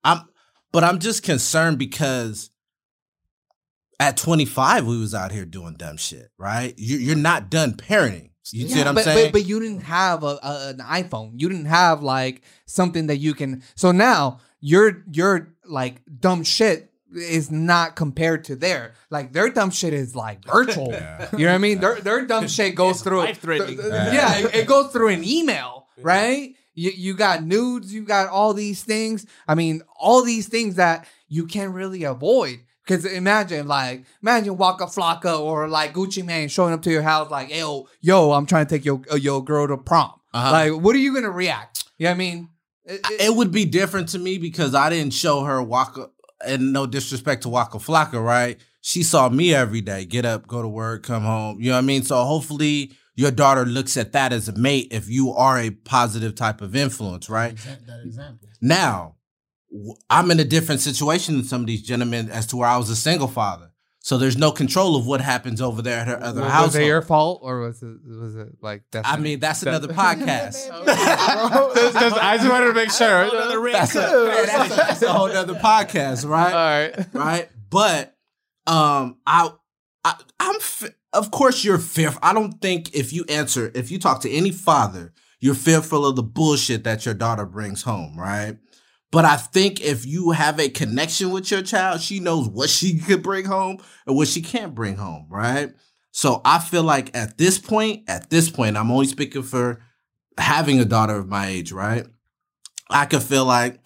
I'm, 0.08 0.22
but 0.72 0.84
I'm 0.84 1.00
just 1.00 1.24
concerned 1.24 1.78
because 1.78 2.50
at 4.00 4.18
25 4.18 4.86
we 4.86 4.98
was 4.98 5.14
out 5.14 5.32
here 5.32 5.46
doing 5.46 5.74
dumb 5.76 5.98
shit, 5.98 6.30
right? 6.38 6.74
You, 6.78 6.98
you're 6.98 7.16
not 7.16 7.50
done 7.50 7.74
parenting. 7.74 8.30
You 8.52 8.68
see 8.70 8.78
what 8.78 8.88
I'm 8.88 8.96
but, 8.96 9.04
saying? 9.04 9.26
But, 9.28 9.34
but 9.34 9.46
you 9.46 9.60
didn't 9.60 9.82
have 9.82 10.24
a, 10.24 10.40
a- 10.42 10.70
an 10.70 10.78
iPhone. 10.78 11.34
You 11.36 11.50
didn't 11.50 11.66
have 11.66 12.02
like 12.02 12.42
something 12.66 13.08
that 13.08 13.18
you 13.18 13.34
can. 13.34 13.62
So 13.76 13.92
now 13.92 14.40
your 14.62 15.04
your 15.12 15.54
like 15.66 16.02
dumb 16.20 16.44
shit 16.46 16.90
is 17.14 17.52
not 17.52 17.96
compared 17.98 18.46
to 18.46 18.56
their 18.56 18.94
like 19.10 19.34
their 19.34 19.50
dumb 19.50 19.72
shit 19.72 19.94
is 19.94 20.16
like 20.16 20.46
virtual. 20.52 20.94
You 20.94 21.46
know 21.46 21.48
what 21.48 21.48
I 21.48 21.58
mean? 21.58 21.80
Their 21.80 22.00
their 22.00 22.26
dumb 22.26 22.48
shit 22.58 22.76
goes 22.76 23.02
through 23.02 23.20
life-threatening. 23.20 23.78
th- 23.80 23.82
th- 23.92 24.14
Yeah, 24.14 24.38
it, 24.40 24.56
it 24.56 24.68
goes 24.68 24.94
through 24.94 25.10
an 25.10 25.26
email, 25.26 25.88
right? 26.02 26.54
You 26.78 26.92
you 26.96 27.14
got 27.16 27.44
nudes, 27.44 27.94
you 27.94 28.04
got 28.06 28.30
all 28.30 28.54
these 28.54 28.84
things. 28.84 29.26
I 29.48 29.56
mean, 29.56 29.82
all 30.00 30.24
these 30.24 30.48
things 30.48 30.76
that 30.76 31.06
you 31.28 31.46
can't 31.48 31.74
really 31.74 32.04
avoid. 32.04 32.60
Cause 32.88 33.04
imagine 33.04 33.68
like 33.68 34.06
imagine 34.22 34.56
Waka 34.56 34.86
Flocka 34.86 35.38
or 35.38 35.68
like 35.68 35.94
Gucci 35.94 36.24
Mane 36.24 36.48
showing 36.48 36.74
up 36.74 36.82
to 36.84 36.90
your 36.92 37.02
house 37.02 37.30
like 37.30 37.54
yo 37.54 37.90
yo 38.00 38.32
I'm 38.32 38.46
trying 38.46 38.66
to 38.66 38.70
take 38.74 38.86
your 38.86 39.02
uh, 39.12 39.16
your 39.16 39.44
girl 39.44 39.68
to 39.68 39.76
prom. 39.76 40.14
Uh-huh. 40.34 40.52
Like 40.52 40.72
what 40.82 40.96
are 40.96 41.00
you 41.00 41.14
gonna 41.14 41.30
react? 41.30 41.84
You 41.98 42.06
know 42.06 42.12
what 42.12 42.16
I 42.16 42.18
mean? 42.20 42.50
It- 42.86 43.02
it- 43.12 43.22
it 43.28 43.36
would 43.36 43.52
be 43.52 43.66
different 43.66 44.08
to 44.10 44.20
me 44.20 44.38
because 44.38 44.74
I 44.74 44.90
didn't 44.90 45.12
show 45.14 45.44
her 45.44 45.62
Waka, 45.62 46.12
and 46.46 46.72
no 46.72 46.86
disrespect 46.86 47.42
to 47.44 47.50
Waka 47.50 47.80
Flocka, 47.80 48.24
right? 48.24 48.58
She 48.80 49.04
saw 49.04 49.28
me 49.28 49.54
every 49.54 49.82
day, 49.82 50.06
get 50.06 50.24
up, 50.24 50.48
go 50.48 50.62
to 50.62 50.68
work, 50.70 51.04
come 51.04 51.24
home. 51.24 51.60
You 51.60 51.72
know 51.72 51.76
what 51.76 51.80
I 51.84 51.88
mean? 51.88 52.04
So 52.04 52.24
hopefully 52.24 52.94
your 53.18 53.32
daughter 53.32 53.66
looks 53.66 53.98
at 53.98 54.14
that 54.14 54.32
as 54.32 54.48
a 54.48 54.56
mate 54.56 54.90
if 54.92 55.10
you 55.10 55.34
are 55.34 55.60
a 55.60 55.72
positive 55.72 56.36
type 56.36 56.62
of 56.62 56.76
influence, 56.76 57.30
right? 57.30 57.58
That 57.88 58.02
example. 58.06 58.48
Now, 58.62 59.16
I'm 60.10 60.30
in 60.30 60.40
a 60.40 60.46
different 60.46 60.82
situation 60.82 61.36
than 61.36 61.44
some 61.44 61.62
of 61.62 61.68
these 61.68 61.82
gentlemen 61.82 62.30
as 62.30 62.46
to 62.48 62.58
where 62.58 62.70
I 62.70 62.78
was 62.78 62.92
a 62.92 62.96
single 62.96 63.28
father. 63.28 63.72
So 64.00 64.18
there's 64.18 64.38
no 64.38 64.52
control 64.52 64.96
of 64.96 65.06
what 65.06 65.20
happens 65.20 65.62
over 65.62 65.82
there 65.82 66.00
at 66.00 66.08
her 66.08 66.24
other 66.24 66.42
house. 66.42 66.50
was 66.50 66.54
household. 66.54 66.84
it 66.84 66.88
your 66.88 67.02
fault 67.02 67.40
or 67.44 67.60
was 67.60 67.84
it 67.84 67.98
was 68.06 68.36
it 68.36 68.50
like 68.62 68.84
that's 68.92 69.06
I 69.06 69.18
mean, 69.18 69.40
that's 69.40 69.64
another 69.64 69.88
podcast. 69.94 70.70
I 70.88 72.38
just 72.38 72.50
wanted 72.50 72.68
to 72.68 72.74
make 72.74 72.92
sure. 72.92 73.30
That's 73.72 73.96
a, 73.96 74.00
that's, 74.00 74.74
a, 74.74 74.76
that's 74.78 75.02
a 75.02 75.12
whole 75.12 75.26
other 75.26 75.56
podcast, 75.56 76.26
right? 76.26 76.54
All 76.54 77.04
right. 77.04 77.14
right? 77.14 77.50
But 77.70 78.16
um, 78.66 79.18
I, 79.26 79.52
I 80.06 80.16
I'm 80.40 80.56
f- 80.56 80.92
of 81.18 81.32
course 81.32 81.64
you're 81.64 81.80
fearful. 81.80 82.20
I 82.24 82.34
don't 82.34 82.62
think 82.62 82.94
if 82.94 83.12
you 83.12 83.26
answer, 83.28 83.72
if 83.74 83.90
you 83.90 83.98
talk 83.98 84.22
to 84.22 84.32
any 84.32 84.52
father, 84.52 85.14
you're 85.40 85.56
fearful 85.56 86.06
of 86.06 86.16
the 86.16 86.24
bullshit 86.24 86.84
that 86.84 87.06
your 87.06 87.16
daughter 87.16 87.46
brings 87.46 87.82
home, 87.82 88.18
right? 88.18 88.58
But 89.12 89.26
I 89.26 89.38
think 89.38 89.82
if 89.82 90.06
you 90.06 90.32
have 90.32 90.60
a 90.60 90.70
connection 90.70 91.32
with 91.32 91.50
your 91.50 91.62
child, 91.62 92.02
she 92.02 92.20
knows 92.20 92.48
what 92.48 92.70
she 92.70 93.00
could 93.08 93.24
bring 93.24 93.46
home 93.46 93.80
and 94.06 94.16
what 94.16 94.28
she 94.28 94.42
can't 94.42 94.76
bring 94.76 94.96
home, 94.96 95.28
right? 95.30 95.74
So 96.12 96.42
I 96.46 96.60
feel 96.60 96.84
like 96.84 97.16
at 97.16 97.38
this 97.38 97.58
point, 97.58 98.10
at 98.10 98.30
this 98.30 98.50
point, 98.50 98.78
I'm 98.78 98.92
only 98.92 99.08
speaking 99.08 99.44
for 99.44 99.82
having 100.38 100.80
a 100.80 100.86
daughter 100.86 101.16
of 101.16 101.28
my 101.28 101.48
age, 101.48 101.72
right? 101.72 102.06
I 102.90 103.06
could 103.06 103.24
feel 103.24 103.46
like, 103.46 103.80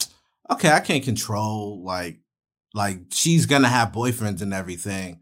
okay, 0.50 0.70
I 0.70 0.80
can't 0.80 1.04
control 1.04 1.84
like 1.84 2.20
like 2.74 3.00
she's 3.12 3.46
gonna 3.46 3.68
have 3.68 3.92
boyfriends 3.92 4.42
and 4.42 4.54
everything. 4.54 5.22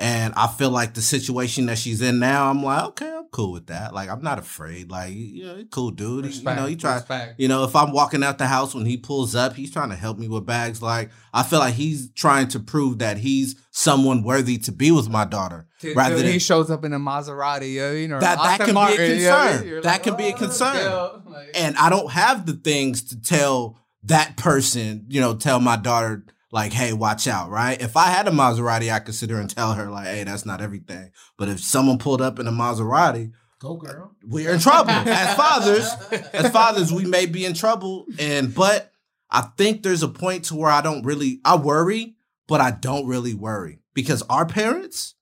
And 0.00 0.32
I 0.36 0.46
feel 0.46 0.70
like 0.70 0.94
the 0.94 1.02
situation 1.02 1.66
that 1.66 1.76
she's 1.76 2.00
in 2.00 2.20
now, 2.20 2.48
I'm 2.48 2.62
like, 2.62 2.84
okay, 2.90 3.12
I'm 3.12 3.26
cool 3.32 3.50
with 3.50 3.66
that. 3.66 3.92
Like, 3.92 4.08
I'm 4.08 4.22
not 4.22 4.38
afraid. 4.38 4.92
Like, 4.92 5.12
yeah, 5.12 5.54
cool 5.72 5.90
dude. 5.90 6.24
He- 6.26 6.38
you 6.38 6.44
know, 6.44 6.66
he 6.66 6.76
try. 6.76 6.98
You 7.36 7.48
know, 7.48 7.64
if 7.64 7.74
I'm 7.74 7.90
walking 7.90 8.22
out 8.22 8.38
the 8.38 8.46
house 8.46 8.76
when 8.76 8.86
he 8.86 8.96
pulls 8.96 9.34
up, 9.34 9.54
he's 9.54 9.72
trying 9.72 9.90
to 9.90 9.96
help 9.96 10.16
me 10.16 10.28
with 10.28 10.46
bags. 10.46 10.80
Like, 10.80 11.10
I 11.34 11.42
feel 11.42 11.58
like 11.58 11.74
he's 11.74 12.10
trying 12.12 12.46
to 12.48 12.60
prove 12.60 12.98
that 13.00 13.18
he's 13.18 13.56
someone 13.72 14.22
worthy 14.22 14.56
to 14.58 14.70
be 14.72 14.92
with 14.92 15.08
my 15.08 15.24
daughter. 15.24 15.66
Till- 15.80 15.94
rather 15.94 16.14
till 16.14 16.22
than 16.24 16.32
he 16.32 16.38
shows 16.38 16.70
up 16.70 16.84
in 16.84 16.92
a 16.92 16.98
Maserati, 17.00 18.00
you 18.00 18.06
know, 18.06 18.20
That- 18.20 18.38
that 18.38 18.58
can 18.58 18.66
be 18.66 18.70
a 18.70 18.74
Martin, 18.74 19.18
you 19.18 19.24
know 19.24 19.30
what 19.30 19.38
I 19.40 19.52
concern. 19.58 19.80
That 19.82 20.02
can 20.04 20.16
be 20.16 20.24
a 20.28 20.32
"Oh, 20.34 20.38
concern." 20.38 20.76
yo," 20.76 21.22
like- 21.26 21.50
and 21.54 21.76
I 21.76 21.90
don't 21.90 22.12
have 22.12 22.46
the 22.46 22.52
things 22.52 23.02
to 23.02 23.20
tell 23.20 23.76
that 24.04 24.36
person, 24.36 25.06
you 25.08 25.20
know, 25.20 25.34
tell 25.34 25.58
my 25.60 25.76
daughter 25.76 26.24
like, 26.50 26.72
"Hey, 26.72 26.92
watch 26.92 27.26
out!" 27.26 27.50
Right? 27.50 27.80
If 27.80 27.96
I 27.96 28.06
had 28.06 28.28
a 28.28 28.30
Maserati, 28.30 28.92
I 28.92 29.00
could 29.00 29.14
sit 29.14 29.30
her 29.30 29.40
and 29.40 29.50
tell 29.50 29.74
her 29.74 29.90
like, 29.90 30.06
"Hey, 30.06 30.24
that's 30.24 30.46
not 30.46 30.60
everything." 30.60 31.10
But 31.36 31.48
if 31.48 31.60
someone 31.60 31.98
pulled 31.98 32.22
up 32.22 32.38
in 32.38 32.46
a 32.46 32.52
Maserati, 32.52 33.32
Go 33.60 33.76
uh, 33.76 33.80
girl. 33.80 34.16
we're 34.24 34.52
in 34.52 34.60
trouble 34.60 34.90
as 34.90 35.34
fathers. 35.36 35.90
As 36.32 36.50
fathers, 36.52 36.92
we 36.92 37.04
may 37.04 37.26
be 37.26 37.44
in 37.44 37.54
trouble, 37.54 38.06
and 38.18 38.54
but 38.54 38.92
I 39.30 39.42
think 39.56 39.82
there's 39.82 40.02
a 40.02 40.08
point 40.08 40.44
to 40.46 40.54
where 40.54 40.70
I 40.70 40.80
don't 40.80 41.04
really 41.04 41.40
I 41.44 41.56
worry, 41.56 42.16
but 42.46 42.60
I 42.60 42.70
don't 42.70 43.06
really 43.06 43.34
worry 43.34 43.80
because 43.94 44.22
our 44.30 44.46
parents, 44.46 45.14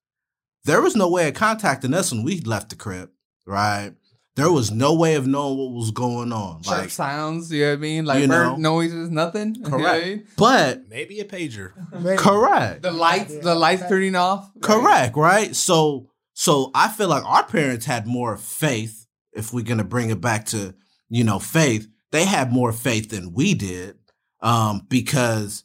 there 0.64 0.82
was 0.82 0.94
no 0.96 1.08
way 1.08 1.28
of 1.28 1.34
contacting 1.34 1.94
us 1.94 2.12
when 2.12 2.24
we 2.24 2.40
left 2.40 2.70
the 2.70 2.76
crib, 2.76 3.10
right? 3.46 3.92
There 4.37 4.53
was 4.53 4.70
no 4.70 4.95
way 4.95 5.14
of 5.14 5.26
knowing 5.26 5.59
what 5.59 5.72
was 5.72 5.91
going 5.91 6.30
on, 6.32 6.62
Chirp 6.62 6.78
like 6.78 6.91
sounds, 6.91 7.51
you 7.51 7.62
know 7.64 7.70
what 7.70 7.78
I 7.78 7.80
mean? 7.80 8.05
Like 8.05 8.20
You 8.22 8.28
bird 8.28 8.45
know. 8.45 8.57
noises, 8.57 9.11
nothing. 9.11 9.55
you 9.55 9.62
know 9.62 9.68
I 9.68 9.70
correct. 9.70 10.07
mean? 10.07 10.26
But 10.37 10.89
Maybe 10.89 11.20
a 11.20 11.24
pager. 11.24 11.72
correct, 12.18 12.82
The 12.82 12.91
lights, 12.93 13.37
the 13.39 13.55
lights 13.55 13.82
turning 13.89 14.14
off. 14.14 14.51
correct, 14.62 15.16
right? 15.16 15.57
So 15.57 16.11
so 16.34 16.70
I 16.74 16.89
feel 16.89 17.09
like 17.09 17.24
our 17.24 17.45
parents 17.45 17.87
had 17.87 18.07
more 18.07 18.37
faith. 18.37 19.07
If 19.32 19.53
we're 19.55 19.64
gonna 19.64 19.84
bring 19.84 20.11
it 20.11 20.20
back 20.20 20.45
to 20.47 20.74
you 21.09 21.24
know 21.24 21.39
faith, 21.39 21.89
they 22.12 22.24
had 22.26 22.53
more 22.53 22.72
faith 22.72 23.09
than 23.11 23.32
we 23.32 23.55
did, 23.55 23.97
um, 24.43 24.82
because 24.89 25.64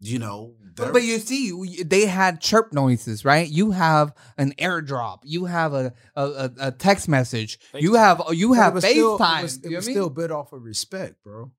you 0.00 0.18
know. 0.20 0.54
But, 0.78 0.92
but 0.92 1.02
you 1.02 1.18
see, 1.18 1.82
they 1.84 2.06
had 2.06 2.40
chirp 2.40 2.72
noises, 2.72 3.24
right? 3.24 3.48
You 3.48 3.72
have 3.72 4.14
an 4.36 4.52
airdrop. 4.58 5.18
You 5.24 5.44
have 5.46 5.74
a 5.74 5.92
a, 6.16 6.24
a, 6.24 6.50
a 6.60 6.72
text 6.72 7.08
message. 7.08 7.58
You 7.74 7.94
have 7.94 8.22
you 8.32 8.48
But 8.50 8.54
it 8.54 8.60
have 8.62 8.74
was 8.74 8.84
still- 8.84 9.16
It 9.16 9.20
was, 9.42 9.56
it 9.58 9.64
you 9.64 9.70
know 9.70 9.76
was 9.76 9.84
what 9.84 9.84
I 9.84 9.86
mean? 9.86 9.94
still 9.94 10.10
built 10.10 10.30
off 10.30 10.52
of 10.52 10.62
respect, 10.62 11.22
bro. 11.24 11.50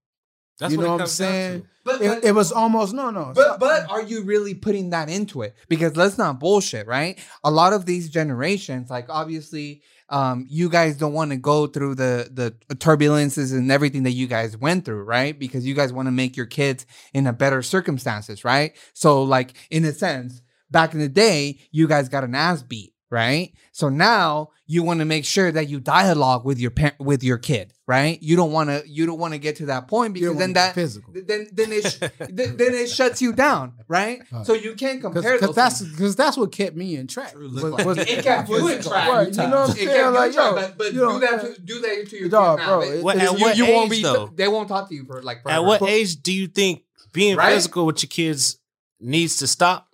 That's 0.60 0.74
you 0.74 0.78
what 0.80 0.84
know 0.84 0.90
it 0.90 0.92
what 0.92 0.94
I'm 0.96 1.00
comes 1.00 1.18
down 1.18 1.28
saying? 1.32 1.62
to. 1.62 1.68
But- 1.86 2.02
it, 2.02 2.08
but- 2.22 2.24
it 2.26 2.32
was 2.34 2.52
almost 2.52 2.94
no, 2.94 3.10
no. 3.12 3.32
But 3.36 3.60
but 3.60 3.90
are 3.90 4.02
you 4.02 4.24
really 4.24 4.54
putting 4.54 4.90
that 4.92 5.10
into 5.10 5.42
it? 5.42 5.56
Because 5.70 5.96
let's 5.96 6.18
not 6.18 6.40
bullshit, 6.40 6.86
right? 6.88 7.18
A 7.44 7.50
lot 7.52 7.74
of 7.74 7.86
these 7.86 8.10
generations, 8.10 8.90
like 8.90 9.06
obviously, 9.10 9.82
um, 10.10 10.46
you 10.50 10.70
guys 10.70 10.98
don't 10.98 11.14
want 11.14 11.32
to 11.32 11.38
go 11.38 11.68
through 11.68 11.96
the 11.96 12.30
the 12.32 12.76
turbulences 12.76 13.54
and 13.54 13.72
everything 13.72 14.04
that 14.04 14.12
you 14.12 14.28
guys 14.28 14.58
went 14.58 14.86
through, 14.86 15.04
right? 15.04 15.38
Because 15.38 15.66
you 15.66 15.76
guys 15.76 15.94
want 15.94 16.08
to 16.08 16.12
make 16.12 16.36
your 16.36 16.46
kids 16.46 16.86
in 17.14 17.28
a 17.28 17.34
better 17.34 17.62
circumstances, 17.62 18.44
right? 18.44 18.76
So, 18.94 19.24
like 19.24 19.54
in 19.70 19.86
a 19.86 19.92
sense, 19.92 20.42
back 20.72 20.94
in 20.94 21.00
the 21.00 21.10
day, 21.10 21.60
you 21.72 21.88
guys 21.88 22.10
got 22.10 22.24
an 22.24 22.36
ass 22.36 22.64
beat, 22.64 22.94
right? 23.10 23.54
So 23.72 23.90
now 23.90 24.50
you 24.68 24.84
want 24.84 25.00
to 25.00 25.06
make 25.06 25.26
sure 25.26 25.52
that 25.52 25.68
you 25.68 25.80
dialogue 25.80 26.46
with 26.46 26.60
your 26.60 26.70
parent 26.72 27.00
with 27.00 27.24
your 27.24 27.38
kid, 27.40 27.74
right? 27.88 28.22
You 28.22 28.36
don't 28.36 28.52
want 28.52 28.70
to 28.70 28.84
you 28.88 29.06
don't 29.06 29.18
want 29.20 29.34
to 29.34 29.40
get 29.40 29.56
to 29.58 29.66
that 29.68 29.88
point 29.88 30.14
because 30.14 30.38
then 30.38 30.54
that 30.54 30.76
physical. 30.76 31.14
then 31.16 31.48
then 31.52 31.72
it 31.72 31.86
sh- 31.92 31.98
then, 32.30 32.58
then 32.58 32.74
it 32.76 32.90
shuts 32.90 33.22
you 33.22 33.34
down, 33.34 33.74
right? 33.88 34.22
So 34.44 34.54
you 34.54 34.76
can't 34.76 35.02
compare 35.02 35.34
because 35.40 35.48
those 35.48 35.56
that's 35.56 35.82
because 35.82 36.16
that's 36.16 36.38
what 36.38 36.52
kept 36.52 36.76
me 36.76 36.96
in 36.96 37.08
track. 37.08 37.34
Was- 37.36 37.64
was- 37.86 37.98
It 37.98 38.24
kept 38.24 38.50
you 38.50 38.68
in 38.68 38.82
track. 38.82 39.10
Right, 39.10 39.28
you 39.28 39.34
know 39.38 39.50
what 39.62 39.70
I'm 39.70 39.70
It 39.72 39.76
saying? 39.76 39.88
kept 39.88 39.98
you 39.98 40.08
in 40.08 40.14
Like, 40.14 40.34
track, 40.34 40.54
but, 40.56 40.78
but 40.78 40.94
you 40.94 41.00
know, 41.00 41.14
do 41.14 41.20
that 41.26 41.42
to, 41.56 41.62
do 41.62 41.82
that 41.82 42.08
to 42.10 42.18
your 42.18 42.30
Dog, 42.30 42.58
kids 42.60 42.68
bro, 42.68 42.80
now. 42.80 42.86
it- 42.88 43.04
What- 43.04 43.18
at 43.18 43.24
you, 43.24 43.40
what 43.44 43.58
you 43.58 43.66
won't 43.68 43.86
age, 43.92 43.98
be 43.98 44.04
though? 44.04 44.30
they 44.36 44.48
won't 44.48 44.68
talk 44.68 44.88
to 44.90 44.96
you 44.96 45.06
for 45.06 45.22
like 45.24 45.40
At 45.48 45.64
what 45.64 45.82
age 45.82 46.22
do 46.22 46.32
you 46.34 46.48
think 46.48 46.84
being 47.12 47.38
Right? 47.38 47.54
physical 47.56 47.86
with 47.88 48.04
your 48.04 48.08
kids 48.10 48.60
needs 49.00 49.38
to 49.38 49.48
stop? 49.48 49.88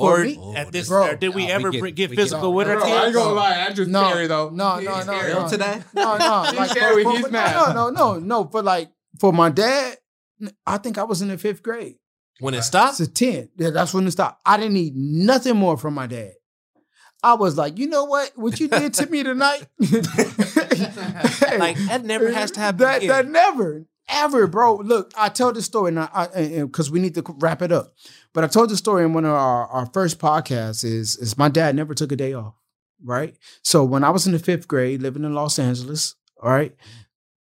For 0.00 0.20
Or 0.20 0.24
me- 0.24 0.54
at 0.56 0.72
this, 0.72 0.88
Bro. 0.88 1.08
or 1.08 1.14
did 1.16 1.34
we 1.34 1.42
No, 1.42 1.46
we 1.46 1.52
ever 1.52 1.70
get- 1.70 1.80
br- 1.80 1.88
get 1.90 2.10
we 2.10 2.16
get- 2.16 2.22
physical 2.22 2.52
with 2.54 2.68
our 2.68 2.76
Bro, 2.78 2.84
I 2.88 3.04
ain't 3.06 3.14
gonna 3.14 3.34
lie, 3.34 3.52
Andrew's 3.52 3.88
No, 3.88 4.08
scary 4.10 4.26
though. 4.28 4.48
no, 4.50 4.76
He's 4.76 4.88
no, 4.88 5.02
no, 5.04 5.42
no. 5.42 5.48
today? 5.48 5.82
No, 5.94 6.16
no, 6.16 6.42
He's 6.44 6.54
like 6.54 6.70
scary, 6.70 7.04
for- 7.04 7.12
he's 7.12 7.20
for- 7.26 7.30
mad. 7.30 7.74
No, 7.74 7.90
no, 7.90 7.90
no, 7.90 8.18
no. 8.18 8.48
For 8.50 8.62
like 8.62 8.90
for 9.18 9.32
my 9.32 9.50
dad, 9.50 9.98
I 10.66 10.78
think 10.78 10.96
I 10.96 11.02
was 11.04 11.20
in 11.22 11.28
the 11.28 11.36
fifth 11.38 11.62
grade. 11.62 11.96
When 12.38 12.54
it 12.54 12.62
stopped? 12.62 12.98
That's 12.98 13.10
a 13.10 13.12
10. 13.12 13.50
Yeah, 13.58 13.68
that's 13.70 13.92
when 13.92 14.06
it 14.06 14.12
stopped. 14.12 14.40
I 14.46 14.56
didn't 14.56 14.72
need 14.72 14.94
nothing 14.96 15.56
more 15.56 15.76
from 15.76 15.92
my 15.94 16.06
dad. 16.06 16.32
I 17.22 17.34
was 17.34 17.58
like, 17.58 17.78
you 17.78 17.86
know 17.86 18.04
what? 18.04 18.32
What 18.36 18.58
you 18.58 18.66
did 18.68 18.94
to 18.94 19.06
me 19.06 19.22
tonight? 19.22 19.66
Like, 21.58 21.76
that 21.88 22.04
never 22.04 22.30
has 22.30 22.50
to 22.52 22.60
happen 22.60 22.78
That, 22.78 22.98
again. 22.98 23.08
that 23.08 23.28
never, 23.28 23.84
ever, 24.10 24.46
bro. 24.46 24.76
Look, 24.76 25.12
I 25.16 25.28
tell 25.28 25.52
this 25.52 25.64
story 25.64 25.92
now 25.92 26.28
because 26.34 26.90
we 26.90 27.00
need 27.00 27.14
to 27.14 27.24
wrap 27.38 27.62
it 27.62 27.72
up. 27.72 27.94
But 28.32 28.44
I 28.44 28.46
told 28.46 28.70
the 28.70 28.76
story 28.76 29.04
in 29.04 29.12
one 29.12 29.24
of 29.24 29.32
our, 29.32 29.66
our 29.66 29.86
first 29.86 30.18
podcasts 30.18 30.84
is, 30.84 31.16
is 31.16 31.38
my 31.38 31.48
dad 31.48 31.74
never 31.74 31.94
took 31.94 32.12
a 32.12 32.16
day 32.16 32.32
off, 32.32 32.54
right? 33.02 33.36
So 33.62 33.84
when 33.84 34.04
I 34.04 34.10
was 34.10 34.26
in 34.26 34.32
the 34.32 34.38
fifth 34.38 34.68
grade, 34.68 35.02
living 35.02 35.24
in 35.24 35.34
Los 35.34 35.58
Angeles, 35.58 36.14
all 36.42 36.50
right, 36.50 36.74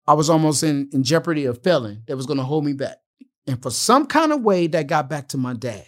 I 0.06 0.14
was 0.14 0.30
almost 0.30 0.62
in, 0.62 0.88
in 0.92 1.04
jeopardy 1.04 1.44
of 1.44 1.62
failing 1.62 2.02
that 2.06 2.16
was 2.16 2.26
going 2.26 2.38
to 2.38 2.44
hold 2.44 2.64
me 2.64 2.72
back. 2.72 2.96
And 3.46 3.62
for 3.62 3.70
some 3.70 4.06
kind 4.06 4.32
of 4.32 4.42
way, 4.42 4.66
that 4.68 4.86
got 4.86 5.08
back 5.08 5.28
to 5.28 5.38
my 5.38 5.54
dad. 5.54 5.86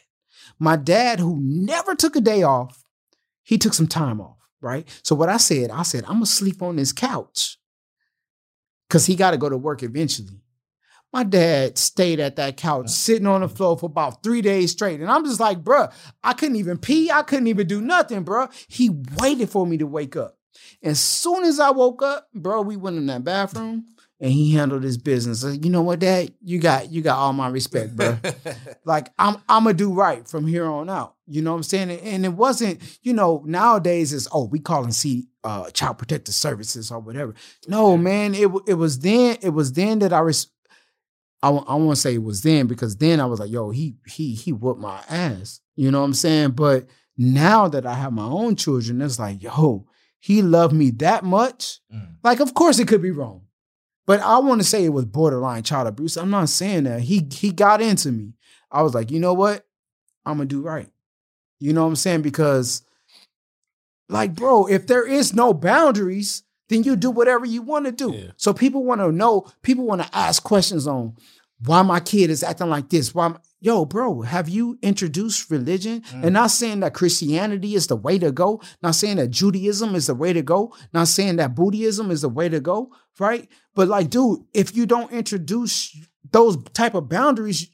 My 0.58 0.76
dad, 0.76 1.20
who 1.20 1.38
never 1.40 1.94
took 1.94 2.16
a 2.16 2.20
day 2.20 2.42
off, 2.42 2.84
he 3.42 3.58
took 3.58 3.74
some 3.74 3.86
time 3.86 4.20
off, 4.20 4.36
right? 4.60 4.86
So 5.02 5.14
what 5.14 5.28
I 5.28 5.38
said, 5.38 5.70
I 5.70 5.82
said, 5.82 6.04
I'm 6.04 6.14
gonna 6.14 6.26
sleep 6.26 6.62
on 6.62 6.76
this 6.76 6.92
couch. 6.92 7.58
Cause 8.88 9.06
he 9.06 9.14
gotta 9.14 9.38
go 9.38 9.48
to 9.48 9.56
work 9.56 9.82
eventually. 9.82 10.39
My 11.12 11.24
dad 11.24 11.76
stayed 11.76 12.20
at 12.20 12.36
that 12.36 12.56
couch, 12.56 12.88
sitting 12.88 13.26
on 13.26 13.40
the 13.40 13.48
floor 13.48 13.76
for 13.76 13.86
about 13.86 14.22
three 14.22 14.42
days 14.42 14.70
straight. 14.70 15.00
And 15.00 15.10
I'm 15.10 15.24
just 15.24 15.40
like, 15.40 15.62
bruh, 15.62 15.92
I 16.22 16.34
couldn't 16.34 16.56
even 16.56 16.78
pee. 16.78 17.10
I 17.10 17.22
couldn't 17.22 17.48
even 17.48 17.66
do 17.66 17.80
nothing, 17.80 18.24
bruh. 18.24 18.52
He 18.68 18.90
waited 19.18 19.50
for 19.50 19.66
me 19.66 19.76
to 19.78 19.86
wake 19.86 20.16
up. 20.16 20.36
As 20.82 21.00
soon 21.00 21.44
as 21.44 21.58
I 21.58 21.70
woke 21.70 22.02
up, 22.02 22.28
bro, 22.34 22.62
we 22.62 22.76
went 22.76 22.96
in 22.96 23.06
that 23.06 23.24
bathroom 23.24 23.86
and 24.20 24.30
he 24.32 24.52
handled 24.52 24.82
his 24.82 24.98
business. 24.98 25.42
Like, 25.42 25.64
you 25.64 25.70
know 25.70 25.82
what, 25.82 25.98
Dad? 25.98 26.32
You 26.42 26.58
got 26.58 26.90
you 26.90 27.02
got 27.02 27.18
all 27.18 27.32
my 27.32 27.48
respect, 27.48 27.96
bro. 27.96 28.18
like 28.84 29.10
I'm 29.18 29.36
I'm 29.48 29.64
gonna 29.64 29.74
do 29.74 29.92
right 29.92 30.26
from 30.28 30.46
here 30.46 30.66
on 30.66 30.90
out. 30.90 31.16
You 31.26 31.42
know 31.42 31.52
what 31.52 31.58
I'm 31.58 31.62
saying? 31.62 31.90
And, 31.90 32.00
and 32.00 32.24
it 32.24 32.32
wasn't, 32.34 32.80
you 33.02 33.12
know, 33.12 33.42
nowadays 33.46 34.12
it's 34.12 34.28
oh 34.32 34.44
we 34.46 34.58
calling 34.58 34.92
C 34.92 35.28
uh 35.44 35.70
child 35.70 35.98
protective 35.98 36.34
services 36.34 36.90
or 36.90 37.00
whatever. 37.00 37.34
No, 37.66 37.96
man, 37.96 38.34
it 38.34 38.50
it 38.66 38.74
was 38.74 39.00
then 39.00 39.38
it 39.40 39.50
was 39.50 39.72
then 39.72 40.00
that 40.00 40.12
I 40.12 40.20
res- 40.20 40.50
I 41.42 41.48
I 41.50 41.74
won't 41.74 41.98
say 41.98 42.14
it 42.14 42.22
was 42.22 42.42
then 42.42 42.66
because 42.66 42.96
then 42.96 43.20
I 43.20 43.26
was 43.26 43.40
like, 43.40 43.50
yo, 43.50 43.70
he 43.70 43.96
he 44.06 44.34
he 44.34 44.52
whooped 44.52 44.80
my 44.80 45.02
ass. 45.08 45.60
You 45.76 45.90
know 45.90 46.00
what 46.00 46.06
I'm 46.06 46.14
saying? 46.14 46.50
But 46.50 46.86
now 47.16 47.68
that 47.68 47.86
I 47.86 47.94
have 47.94 48.12
my 48.12 48.24
own 48.24 48.56
children, 48.56 49.00
it's 49.00 49.18
like, 49.18 49.42
yo, 49.42 49.86
he 50.18 50.42
loved 50.42 50.74
me 50.74 50.90
that 50.92 51.24
much. 51.24 51.80
Mm. 51.94 52.16
Like, 52.22 52.40
of 52.40 52.54
course, 52.54 52.78
it 52.78 52.88
could 52.88 53.02
be 53.02 53.10
wrong, 53.10 53.42
but 54.06 54.20
I 54.20 54.38
want 54.38 54.60
to 54.60 54.66
say 54.66 54.84
it 54.84 54.92
was 54.92 55.06
borderline 55.06 55.62
child 55.62 55.88
abuse. 55.88 56.16
I'm 56.16 56.30
not 56.30 56.48
saying 56.48 56.84
that. 56.84 57.00
He 57.00 57.26
he 57.32 57.52
got 57.52 57.80
into 57.80 58.12
me. 58.12 58.34
I 58.70 58.82
was 58.82 58.94
like, 58.94 59.10
you 59.10 59.18
know 59.18 59.34
what? 59.34 59.66
I'm 60.26 60.36
gonna 60.36 60.46
do 60.46 60.62
right. 60.62 60.88
You 61.58 61.72
know 61.72 61.82
what 61.82 61.88
I'm 61.88 61.96
saying? 61.96 62.22
Because, 62.22 62.82
like, 64.08 64.34
bro, 64.34 64.66
if 64.66 64.86
there 64.86 65.06
is 65.06 65.34
no 65.34 65.52
boundaries, 65.52 66.42
then 66.70 66.84
you 66.84 66.96
do 66.96 67.10
whatever 67.10 67.44
you 67.44 67.60
want 67.60 67.84
to 67.84 67.92
do. 67.92 68.12
Yeah. 68.12 68.30
So 68.36 68.54
people 68.54 68.84
want 68.84 69.00
to 69.02 69.12
know. 69.12 69.46
People 69.62 69.84
want 69.84 70.02
to 70.02 70.08
ask 70.16 70.42
questions 70.42 70.86
on 70.86 71.16
why 71.66 71.82
my 71.82 72.00
kid 72.00 72.30
is 72.30 72.42
acting 72.42 72.70
like 72.70 72.88
this. 72.88 73.14
Why, 73.14 73.28
my- 73.28 73.38
yo, 73.60 73.84
bro, 73.84 74.22
have 74.22 74.48
you 74.48 74.78
introduced 74.80 75.50
religion? 75.50 76.00
Mm. 76.00 76.24
And 76.24 76.32
not 76.32 76.50
saying 76.50 76.80
that 76.80 76.94
Christianity 76.94 77.74
is 77.74 77.88
the 77.88 77.96
way 77.96 78.18
to 78.18 78.32
go. 78.32 78.62
Not 78.82 78.94
saying 78.94 79.18
that 79.18 79.30
Judaism 79.30 79.94
is 79.94 80.06
the 80.06 80.14
way 80.14 80.32
to 80.32 80.42
go. 80.42 80.74
Not 80.94 81.08
saying 81.08 81.36
that 81.36 81.54
Buddhism 81.54 82.10
is 82.10 82.22
the 82.22 82.30
way 82.30 82.48
to 82.48 82.60
go. 82.60 82.92
Right? 83.18 83.48
But 83.74 83.88
like, 83.88 84.08
dude, 84.08 84.40
if 84.54 84.74
you 84.74 84.86
don't 84.86 85.12
introduce 85.12 85.94
those 86.30 86.56
type 86.72 86.94
of 86.94 87.08
boundaries, 87.08 87.68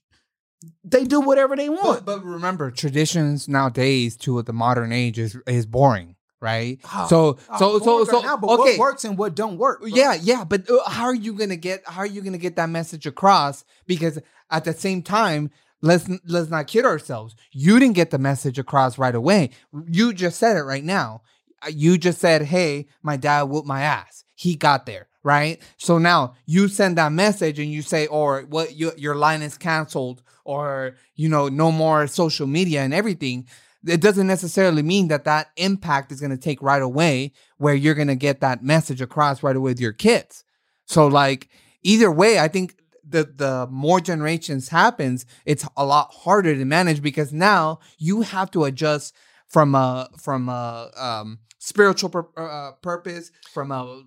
they 0.83 1.05
do 1.05 1.21
whatever 1.21 1.55
they 1.55 1.69
want. 1.69 2.05
But, 2.05 2.23
but 2.23 2.25
remember, 2.25 2.71
traditions 2.71 3.47
nowadays 3.47 4.17
to 4.19 4.43
the 4.43 4.53
modern 4.53 4.91
age 4.91 5.19
is 5.19 5.37
is 5.47 5.67
boring, 5.67 6.16
right? 6.41 6.79
Oh, 6.95 7.07
so 7.09 7.39
oh, 7.51 7.59
so 7.59 7.79
so 7.79 8.05
so 8.05 8.21
now, 8.21 8.37
but 8.37 8.49
okay. 8.51 8.73
what 8.73 8.79
works 8.79 9.05
and 9.05 9.17
what 9.19 9.35
don't 9.35 9.59
work? 9.59 9.81
bro? 9.81 9.89
Yeah, 9.89 10.15
yeah, 10.15 10.45
but 10.45 10.69
uh, 10.71 10.89
how 10.89 11.05
are 11.05 11.15
you 11.15 11.33
gonna 11.33 11.57
get 11.57 11.83
how 11.87 12.01
are 12.01 12.07
you 12.07 12.23
gonna 12.23 12.39
get 12.39 12.57
that 12.57 12.69
message 12.71 13.07
across? 13.07 13.65
Because 13.87 14.19
at 14.51 14.65
the 14.65 14.73
same 14.73 15.03
time, 15.03 15.51
let's 15.83 16.09
let's 16.27 16.51
not 16.51 16.67
kid 16.67 16.85
ourselves. 16.85 17.35
You 17.53 17.79
didn't 17.79 17.97
get 17.97 18.11
the 18.11 18.19
message 18.19 18.59
across 18.59 18.99
right 18.99 19.15
away. 19.15 19.51
You 19.91 20.13
just 20.13 20.39
said 20.39 20.57
it 20.57 20.63
right 20.63 20.85
now. 20.85 21.23
Uh, 21.63 21.71
You 21.75 21.99
just 21.99 22.21
said, 22.21 22.43
"Hey, 22.43 22.87
my 23.03 23.17
dad 23.17 23.45
whooped 23.45 23.67
my 23.67 23.83
ass." 23.83 24.25
He 24.35 24.55
got 24.55 24.85
there, 24.85 25.09
right? 25.23 25.61
So 25.79 25.97
now 25.99 26.35
you 26.45 26.69
send 26.69 26.99
that 26.99 27.13
message 27.13 27.59
and 27.59 27.71
you 27.73 27.83
say, 27.83 28.07
"Or 28.07 28.43
what? 28.43 28.77
Your 28.77 28.93
your 28.97 29.15
line 29.17 29.43
is 29.43 29.57
canceled." 29.57 30.23
Or 30.45 30.95
you 31.17 31.29
know, 31.29 31.49
no 31.49 31.73
more 31.73 32.07
social 32.07 32.47
media 32.47 32.83
and 32.83 32.95
everything 32.95 33.49
it 33.87 34.01
doesn't 34.01 34.27
necessarily 34.27 34.83
mean 34.83 35.09
that 35.09 35.25
that 35.25 35.49
impact 35.57 36.13
is 36.13 36.21
going 36.21 36.31
to 36.31 36.37
take 36.37 36.61
right 36.63 36.83
away 36.83 37.33
where 37.59 37.75
you're 37.75 37.95
going 37.95 38.09
to 38.09 38.17
get 38.17 38.41
that 38.41 38.63
message 38.63 39.01
across 39.01 39.43
right 39.43 39.57
away 39.57 39.71
with 39.71 39.81
your 39.81 39.93
kids. 39.93 40.45
So 40.87 41.07
like 41.07 41.49
either 41.83 42.11
way 42.11 42.39
i 42.39 42.49
think 42.49 42.75
the 43.09 43.25
the 43.37 43.69
more 43.71 44.01
generations 44.01 44.69
happens 44.69 45.25
it's 45.45 45.67
a 45.77 45.85
lot 45.85 46.13
harder 46.13 46.57
to 46.57 46.65
manage 46.65 47.01
because 47.01 47.33
now 47.33 47.79
you 47.99 48.23
have 48.23 48.51
to 48.51 48.65
adjust 48.65 49.15
from 49.47 49.75
a 49.75 50.09
from 50.19 50.49
a 50.49 50.91
um 50.97 51.39
spiritual 51.59 52.11
pur- 52.11 52.29
uh, 52.37 52.73
purpose 52.83 53.31
from 53.53 53.71
a 53.71 54.03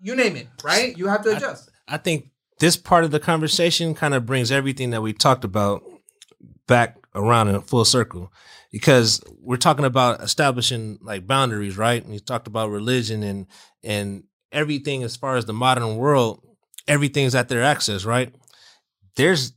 you 0.00 0.14
name 0.14 0.36
it 0.36 0.46
right? 0.62 0.96
You 0.96 1.08
have 1.08 1.22
to 1.22 1.36
adjust. 1.36 1.70
I 1.88 1.96
think 1.96 2.30
this 2.60 2.76
part 2.76 3.04
of 3.04 3.10
the 3.10 3.18
conversation 3.18 3.94
kind 3.94 4.14
of 4.14 4.26
brings 4.26 4.52
everything 4.52 4.90
that 4.90 5.02
we 5.02 5.12
talked 5.12 5.44
about 5.44 5.82
back 6.66 6.96
around 7.14 7.48
in 7.48 7.56
a 7.56 7.60
full 7.60 7.84
circle 7.84 8.32
because 8.72 9.22
we're 9.40 9.56
talking 9.56 9.84
about 9.84 10.20
establishing 10.22 10.98
like 11.02 11.26
boundaries, 11.26 11.76
right? 11.76 12.02
And 12.04 12.12
you 12.12 12.20
talked 12.20 12.46
about 12.46 12.70
religion 12.70 13.22
and 13.22 13.46
and 13.82 14.24
everything 14.52 15.02
as 15.02 15.16
far 15.16 15.36
as 15.36 15.44
the 15.46 15.52
modern 15.52 15.96
world, 15.96 16.42
everything's 16.86 17.34
at 17.34 17.48
their 17.48 17.62
access, 17.62 18.04
right? 18.04 18.34
There's 19.16 19.52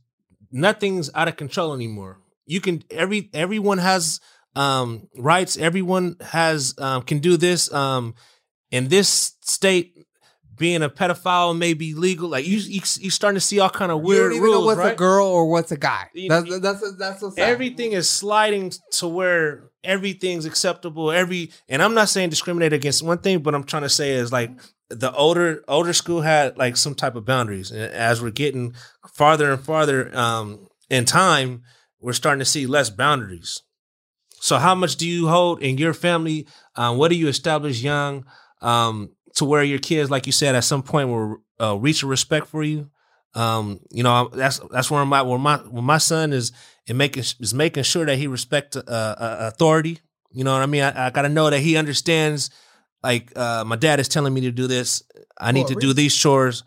nothing's 0.50 1.10
out 1.14 1.28
of 1.28 1.36
control 1.36 1.74
anymore. 1.74 2.18
You 2.46 2.60
can 2.60 2.82
every 2.90 3.30
everyone 3.32 3.78
has 3.78 4.20
um 4.56 5.08
rights, 5.16 5.56
everyone 5.56 6.16
has 6.20 6.74
um 6.78 7.02
can 7.02 7.18
do 7.20 7.36
this 7.36 7.72
um 7.72 8.14
in 8.70 8.88
this 8.88 9.34
state 9.42 10.06
being 10.56 10.82
a 10.82 10.88
pedophile 10.90 11.56
may 11.56 11.74
be 11.74 11.94
legal. 11.94 12.28
Like 12.28 12.46
you, 12.46 12.58
you, 12.58 12.80
you 13.00 13.10
starting 13.10 13.36
to 13.36 13.40
see 13.40 13.58
all 13.58 13.70
kind 13.70 13.90
of 13.92 13.98
you 14.00 14.04
weird 14.06 14.30
don't 14.30 14.32
even 14.32 14.42
rules, 14.44 14.60
know 14.60 14.66
what's 14.66 14.78
right? 14.78 14.92
a 14.92 14.96
girl 14.96 15.26
or 15.26 15.48
what's 15.50 15.72
a 15.72 15.76
guy 15.76 16.08
You- 16.14 16.28
that's 16.28 16.58
that's 16.60 16.96
that's 16.98 17.22
what's. 17.22 17.38
Everything 17.38 17.92
is 17.92 18.08
sliding 18.08 18.72
to 18.92 19.08
where 19.08 19.70
everything's 19.84 20.44
acceptable. 20.44 21.10
Every 21.10 21.50
and 21.68 21.82
I'm 21.82 21.94
not 21.94 22.08
saying 22.08 22.30
discriminate 22.30 22.72
against 22.72 23.02
one 23.02 23.18
thing, 23.18 23.40
but 23.40 23.54
I'm 23.54 23.64
trying 23.64 23.82
to 23.82 23.88
say 23.88 24.10
is 24.12 24.30
like 24.32 24.50
the 24.90 25.12
older 25.14 25.64
older 25.68 25.92
school 25.92 26.20
had 26.20 26.58
like 26.58 26.76
some 26.76 26.94
type 26.94 27.14
of 27.16 27.24
boundaries, 27.24 27.70
and 27.70 27.80
as 27.92 28.20
we're 28.20 28.30
getting 28.30 28.74
farther 29.14 29.52
and 29.52 29.60
farther 29.64 30.14
um, 30.16 30.68
in 30.90 31.04
time, 31.06 31.62
we're 32.00 32.12
starting 32.12 32.40
to 32.40 32.44
see 32.44 32.66
less 32.66 32.90
boundaries. 32.90 33.62
So, 34.40 34.58
how 34.58 34.74
much 34.74 34.96
do 34.96 35.08
you 35.08 35.28
hold 35.28 35.62
in 35.62 35.78
your 35.78 35.94
family? 35.94 36.46
Um, 36.76 36.98
what 36.98 37.08
do 37.10 37.16
you 37.16 37.28
establish 37.28 37.80
young 37.80 38.26
um, 38.60 39.10
to 39.34 39.44
where 39.44 39.62
your 39.62 39.78
kids, 39.78 40.10
like 40.10 40.26
you 40.26 40.32
said, 40.32 40.54
at 40.54 40.64
some 40.64 40.82
point 40.82 41.08
will 41.08 41.38
uh, 41.60 41.76
reach 41.76 42.02
a 42.02 42.06
respect 42.06 42.46
for 42.46 42.62
you? 42.62 42.90
Um, 43.34 43.80
you 43.90 44.02
know, 44.02 44.28
that's 44.32 44.60
that's 44.70 44.90
where 44.90 45.04
my 45.06 45.22
where 45.22 45.38
my 45.38 45.56
where 45.58 45.82
my 45.82 45.98
son 45.98 46.32
is 46.32 46.52
in 46.86 46.96
making 46.96 47.24
is 47.40 47.54
making 47.54 47.84
sure 47.84 48.04
that 48.04 48.18
he 48.18 48.26
respects 48.26 48.76
uh, 48.76 48.80
uh, 48.86 49.50
authority. 49.52 50.00
You 50.30 50.44
know 50.44 50.52
what 50.52 50.62
I 50.62 50.66
mean? 50.66 50.82
I, 50.82 51.06
I 51.06 51.10
got 51.10 51.22
to 51.22 51.28
know 51.28 51.48
that 51.48 51.60
he 51.60 51.76
understands. 51.76 52.50
Like 53.02 53.36
uh, 53.36 53.64
my 53.64 53.76
dad 53.76 54.00
is 54.00 54.08
telling 54.08 54.32
me 54.34 54.42
to 54.42 54.50
do 54.52 54.66
this. 54.66 55.02
I 55.38 55.52
need 55.52 55.66
to 55.68 55.74
do 55.74 55.92
these 55.92 56.14
chores 56.14 56.62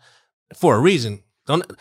for 0.54 0.76
a 0.76 0.80
reason. 0.80 1.22
Don't. 1.46 1.64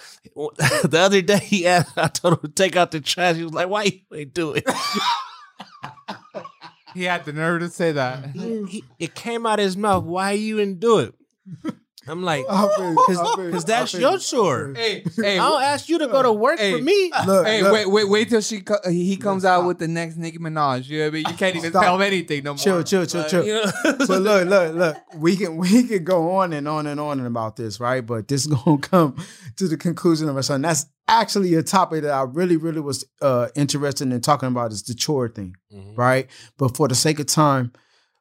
The 0.83 0.99
other 0.99 1.21
day 1.21 1.39
he 1.39 1.65
asked, 1.65 1.97
I 1.97 2.07
told 2.07 2.35
him 2.35 2.39
to 2.41 2.47
take 2.49 2.75
out 2.75 2.91
the 2.91 2.99
trash. 2.99 3.37
He 3.37 3.43
was 3.43 3.53
like, 3.53 3.69
"Why 3.69 3.83
you 3.83 4.01
ain't 4.13 4.33
do 4.33 4.53
it?" 4.53 4.67
He 6.95 7.03
had 7.03 7.25
the 7.25 7.33
nerve 7.33 7.59
to 7.59 7.69
say 7.69 7.91
that. 7.91 8.31
He- 8.31 8.63
he- 8.65 8.83
it 8.97 9.13
came 9.13 9.45
out 9.45 9.59
of 9.59 9.65
his 9.65 9.77
mouth. 9.77 10.05
Why 10.05 10.31
you 10.31 10.57
didn't 10.57 10.79
do 10.79 10.99
it? 10.99 11.13
I'm 12.07 12.21
like, 12.23 12.45
I 12.49 12.67
feel 12.75 12.91
you, 12.93 12.99
I 12.99 13.05
feel 13.13 13.39
you, 13.39 13.45
because 13.47 13.65
that's 13.65 13.91
feel 13.91 14.01
your 14.01 14.13
you. 14.13 14.19
chore. 14.19 14.73
Hey, 14.75 15.03
hey, 15.15 15.39
I 15.39 15.49
don't 15.49 15.61
ask 15.63 15.89
you 15.89 15.97
to 15.99 16.07
go 16.07 16.21
to 16.21 16.31
work 16.31 16.59
Hey. 16.59 16.73
for 16.77 16.83
me. 16.83 17.11
Look, 17.25 17.47
hey, 17.47 17.63
look. 17.63 17.73
wait, 17.73 17.89
wait, 17.89 18.09
wait 18.09 18.29
till 18.29 18.41
she 18.41 18.61
co- 18.61 18.77
he 18.89 19.17
comes 19.17 19.43
out 19.43 19.65
with 19.65 19.79
the 19.79 19.87
next 19.87 20.15
Nicki 20.17 20.37
Minaj. 20.37 20.87
You 20.87 20.99
know 20.99 21.03
what 21.05 21.07
I 21.07 21.11
mean? 21.11 21.25
You 21.29 21.33
can't 21.33 21.55
even 21.55 21.71
Stop. 21.71 21.83
tell 21.83 21.95
him 21.95 22.01
anything 22.03 22.43
no 22.43 22.51
more. 22.51 22.57
Chill, 22.57 22.83
chill, 22.83 23.05
chill, 23.05 23.23
chill. 23.27 23.45
You 23.45 23.53
know? 23.55 23.71
but 24.07 24.21
look, 24.21 24.47
look, 24.47 24.75
look. 24.75 24.97
We 25.15 25.35
can 25.35 25.57
we 25.57 25.83
can 25.87 26.03
go 26.03 26.35
on 26.35 26.53
and 26.53 26.67
on 26.67 26.85
and 26.87 26.99
on 26.99 27.19
about 27.25 27.55
this, 27.55 27.79
right? 27.79 28.05
But 28.05 28.27
this 28.27 28.45
is 28.45 28.53
gonna 28.65 28.77
come 28.77 29.15
to 29.57 29.67
the 29.67 29.77
conclusion 29.77 30.29
of 30.29 30.35
our 30.35 30.43
son. 30.43 30.61
That's 30.61 30.85
actually 31.07 31.53
a 31.55 31.63
topic 31.63 32.01
that 32.03 32.11
I 32.11 32.21
really, 32.23 32.57
really 32.57 32.81
was 32.81 33.03
uh 33.21 33.47
interested 33.55 34.11
in 34.11 34.21
talking 34.21 34.47
about 34.49 34.71
is 34.71 34.83
the 34.83 34.93
chore 34.93 35.27
thing, 35.29 35.55
Mhm. 35.73 35.97
right? 35.97 36.27
But 36.57 36.75
for 36.77 36.87
the 36.87 36.95
sake 36.95 37.19
of 37.19 37.25
time, 37.27 37.71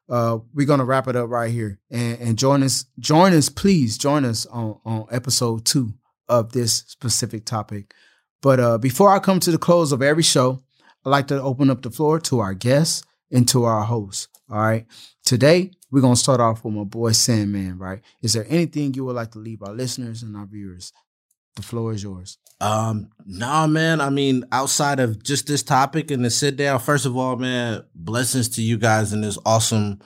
uh, 0.09 0.39
we're 0.53 0.67
gonna 0.67 0.85
wrap 0.85 1.07
it 1.07 1.15
up 1.15 1.29
right 1.29 1.51
here. 1.51 1.79
And 1.89 2.19
and 2.19 2.37
join 2.37 2.63
us, 2.63 2.85
join 2.99 3.33
us, 3.33 3.49
please 3.49 3.97
join 3.97 4.25
us 4.25 4.45
on 4.47 4.79
on 4.85 5.07
episode 5.11 5.65
two 5.65 5.93
of 6.27 6.51
this 6.51 6.83
specific 6.87 7.45
topic. 7.45 7.93
But 8.41 8.59
uh 8.59 8.77
before 8.77 9.09
I 9.09 9.19
come 9.19 9.39
to 9.41 9.51
the 9.51 9.57
close 9.57 9.91
of 9.91 10.01
every 10.01 10.23
show, 10.23 10.61
I'd 11.05 11.09
like 11.09 11.27
to 11.27 11.41
open 11.41 11.69
up 11.69 11.81
the 11.81 11.91
floor 11.91 12.19
to 12.21 12.39
our 12.39 12.53
guests 12.53 13.03
and 13.31 13.47
to 13.49 13.63
our 13.63 13.83
hosts. 13.83 14.27
All 14.49 14.59
right. 14.59 14.85
Today, 15.23 15.71
we're 15.89 16.01
to 16.01 16.15
start 16.15 16.39
off 16.39 16.63
with 16.63 16.73
my 16.73 16.83
boy 16.83 17.11
Sandman, 17.13 17.79
right? 17.79 18.01
Is 18.21 18.33
there 18.33 18.45
anything 18.47 18.93
you 18.93 19.05
would 19.05 19.15
like 19.15 19.31
to 19.31 19.39
leave 19.39 19.63
our 19.63 19.73
listeners 19.73 20.23
and 20.23 20.35
our 20.37 20.45
viewers? 20.45 20.91
The 21.55 21.61
floor 21.61 21.93
is 21.93 22.03
yours. 22.03 22.37
Um, 22.61 23.09
nah, 23.25 23.67
man. 23.67 24.01
I 24.01 24.09
mean, 24.09 24.45
outside 24.51 24.99
of 24.99 25.21
just 25.23 25.47
this 25.47 25.63
topic 25.63 26.11
and 26.11 26.23
the 26.23 26.29
sit 26.29 26.55
down, 26.55 26.79
first 26.79 27.05
of 27.05 27.15
all, 27.15 27.35
man, 27.35 27.83
blessings 27.93 28.49
to 28.49 28.61
you 28.61 28.77
guys 28.77 29.13
in 29.13 29.21
this 29.21 29.37
awesome 29.45 29.99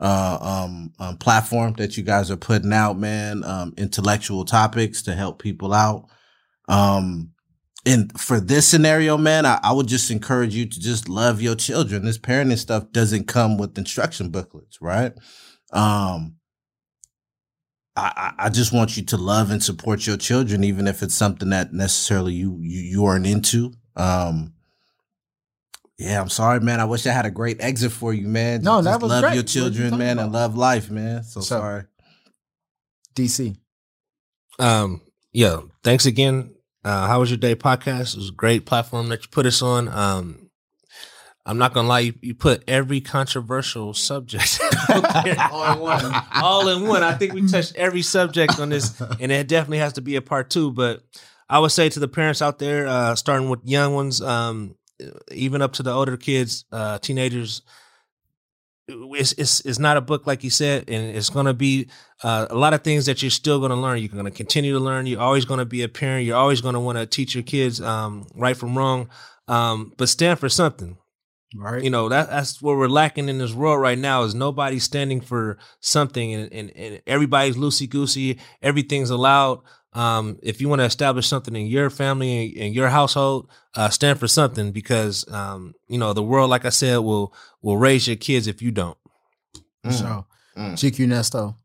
uh 0.00 0.38
um, 0.40 0.92
um 0.98 1.16
platform 1.18 1.72
that 1.74 1.96
you 1.96 2.02
guys 2.02 2.30
are 2.30 2.36
putting 2.36 2.72
out, 2.72 2.98
man. 2.98 3.44
Um, 3.44 3.74
intellectual 3.76 4.44
topics 4.44 5.02
to 5.02 5.14
help 5.14 5.40
people 5.40 5.72
out. 5.72 6.08
Um, 6.68 7.30
and 7.86 8.18
for 8.18 8.40
this 8.40 8.66
scenario, 8.66 9.16
man, 9.16 9.44
I, 9.44 9.60
I 9.62 9.72
would 9.72 9.86
just 9.86 10.10
encourage 10.10 10.54
you 10.54 10.66
to 10.66 10.80
just 10.80 11.08
love 11.08 11.42
your 11.42 11.54
children. 11.54 12.04
This 12.04 12.18
parenting 12.18 12.58
stuff 12.58 12.90
doesn't 12.92 13.28
come 13.28 13.58
with 13.58 13.76
instruction 13.76 14.30
booklets, 14.30 14.80
right? 14.80 15.12
Um, 15.72 16.36
I, 17.96 18.32
I 18.38 18.46
I 18.46 18.48
just 18.48 18.72
want 18.72 18.96
you 18.96 19.04
to 19.04 19.16
love 19.16 19.50
and 19.50 19.62
support 19.62 20.06
your 20.06 20.16
children, 20.16 20.64
even 20.64 20.86
if 20.88 21.02
it's 21.02 21.14
something 21.14 21.50
that 21.50 21.72
necessarily 21.72 22.32
you 22.34 22.58
you, 22.60 22.80
you 22.80 23.04
aren't 23.04 23.26
into. 23.26 23.72
Um, 23.96 24.54
yeah, 25.96 26.20
I'm 26.20 26.28
sorry, 26.28 26.58
man. 26.60 26.80
I 26.80 26.86
wish 26.86 27.06
I 27.06 27.12
had 27.12 27.24
a 27.26 27.30
great 27.30 27.60
exit 27.60 27.92
for 27.92 28.12
you, 28.12 28.26
man. 28.26 28.62
No, 28.62 28.78
Just 28.78 28.84
that 28.86 29.00
was 29.00 29.10
love 29.10 29.22
great. 29.22 29.34
your 29.34 29.42
What 29.44 29.54
you 29.54 29.60
children, 29.62 29.90
talking 29.90 29.98
man, 29.98 30.18
and 30.18 30.32
love 30.32 30.56
life, 30.56 30.90
man. 30.90 31.22
So, 31.22 31.40
So- 31.40 31.58
sorry. 31.60 31.84
DC. 33.14 33.56
Um, 34.58 35.00
yeah, 35.32 35.60
thanks 35.84 36.04
again. 36.06 36.52
Uh, 36.84 37.06
How 37.06 37.20
was 37.20 37.30
your 37.30 37.38
day 37.38 37.54
podcast? 37.54 38.14
It 38.14 38.18
was 38.18 38.28
a 38.30 38.32
great 38.32 38.66
platform 38.66 39.08
that 39.08 39.22
you 39.22 39.28
put 39.30 39.46
us 39.46 39.62
on. 39.62 39.88
Um, 39.88 40.43
I'm 41.46 41.58
not 41.58 41.74
gonna 41.74 41.88
lie, 41.88 42.00
you, 42.00 42.14
you 42.22 42.34
put 42.34 42.64
every 42.66 43.00
controversial 43.00 43.92
subject. 43.92 44.60
All 45.50 45.72
in 45.72 45.80
one. 45.80 46.22
all 46.34 46.68
in 46.68 46.88
one. 46.88 47.02
I 47.02 47.14
think 47.14 47.34
we 47.34 47.46
touched 47.46 47.76
every 47.76 48.02
subject 48.02 48.58
on 48.58 48.70
this, 48.70 49.00
and 49.20 49.30
it 49.30 49.46
definitely 49.46 49.78
has 49.78 49.94
to 49.94 50.00
be 50.00 50.16
a 50.16 50.22
part 50.22 50.48
two. 50.48 50.72
But 50.72 51.02
I 51.48 51.58
would 51.58 51.72
say 51.72 51.88
to 51.90 52.00
the 52.00 52.08
parents 52.08 52.40
out 52.40 52.58
there, 52.58 52.86
uh, 52.86 53.14
starting 53.14 53.50
with 53.50 53.60
young 53.64 53.94
ones, 53.94 54.22
um, 54.22 54.76
even 55.32 55.60
up 55.60 55.74
to 55.74 55.82
the 55.82 55.92
older 55.92 56.16
kids, 56.16 56.64
uh, 56.72 56.98
teenagers, 56.98 57.62
it's, 58.88 59.32
it's 59.32 59.60
it's 59.66 59.78
not 59.78 59.98
a 59.98 60.00
book 60.00 60.26
like 60.26 60.44
you 60.44 60.50
said, 60.50 60.88
and 60.88 61.14
it's 61.14 61.30
going 61.30 61.46
to 61.46 61.54
be 61.54 61.88
uh, 62.22 62.46
a 62.48 62.56
lot 62.56 62.72
of 62.72 62.82
things 62.82 63.04
that 63.06 63.22
you're 63.22 63.30
still 63.30 63.58
going 63.58 63.70
to 63.70 63.76
learn. 63.76 63.98
You're 63.98 64.08
going 64.08 64.24
to 64.24 64.30
continue 64.30 64.72
to 64.72 64.80
learn. 64.80 65.06
You're 65.06 65.20
always 65.20 65.44
going 65.44 65.58
to 65.58 65.66
be 65.66 65.82
a 65.82 65.88
parent. 65.88 66.24
You're 66.24 66.36
always 66.36 66.62
going 66.62 66.74
to 66.74 66.80
want 66.80 66.96
to 66.96 67.04
teach 67.04 67.34
your 67.34 67.44
kids 67.44 67.82
um, 67.82 68.26
right 68.34 68.56
from 68.56 68.78
wrong, 68.78 69.10
um, 69.46 69.92
but 69.98 70.08
stand 70.08 70.38
for 70.38 70.48
something 70.48 70.96
Right. 71.56 71.84
you 71.84 71.90
know 71.90 72.08
that 72.08 72.30
that's 72.30 72.60
what 72.60 72.76
we're 72.76 72.88
lacking 72.88 73.28
in 73.28 73.38
this 73.38 73.52
world 73.52 73.80
right 73.80 73.98
now 73.98 74.24
is 74.24 74.34
nobody 74.34 74.80
standing 74.80 75.20
for 75.20 75.56
something 75.78 76.34
and, 76.34 76.52
and, 76.52 76.70
and 76.74 77.02
everybody's 77.06 77.56
loosey 77.56 77.88
goosey 77.88 78.38
everything's 78.60 79.10
allowed 79.10 79.60
um, 79.92 80.36
if 80.42 80.60
you 80.60 80.68
want 80.68 80.80
to 80.80 80.84
establish 80.86 81.28
something 81.28 81.54
in 81.54 81.66
your 81.66 81.88
family 81.90 82.46
and 82.46 82.56
in 82.56 82.72
your 82.72 82.88
household 82.88 83.48
uh, 83.76 83.88
stand 83.88 84.18
for 84.18 84.26
something 84.26 84.72
because 84.72 85.24
um, 85.30 85.74
you 85.86 85.96
know 85.98 86.12
the 86.12 86.24
world 86.24 86.50
like 86.50 86.64
i 86.64 86.70
said 86.70 86.98
will 86.98 87.32
will 87.62 87.76
raise 87.76 88.08
your 88.08 88.16
kids 88.16 88.48
if 88.48 88.60
you 88.60 88.70
don't 88.72 88.98
So, 89.90 90.26
Mm. 90.56 90.74
GQ 90.74 91.08
Nesto. 91.08 91.56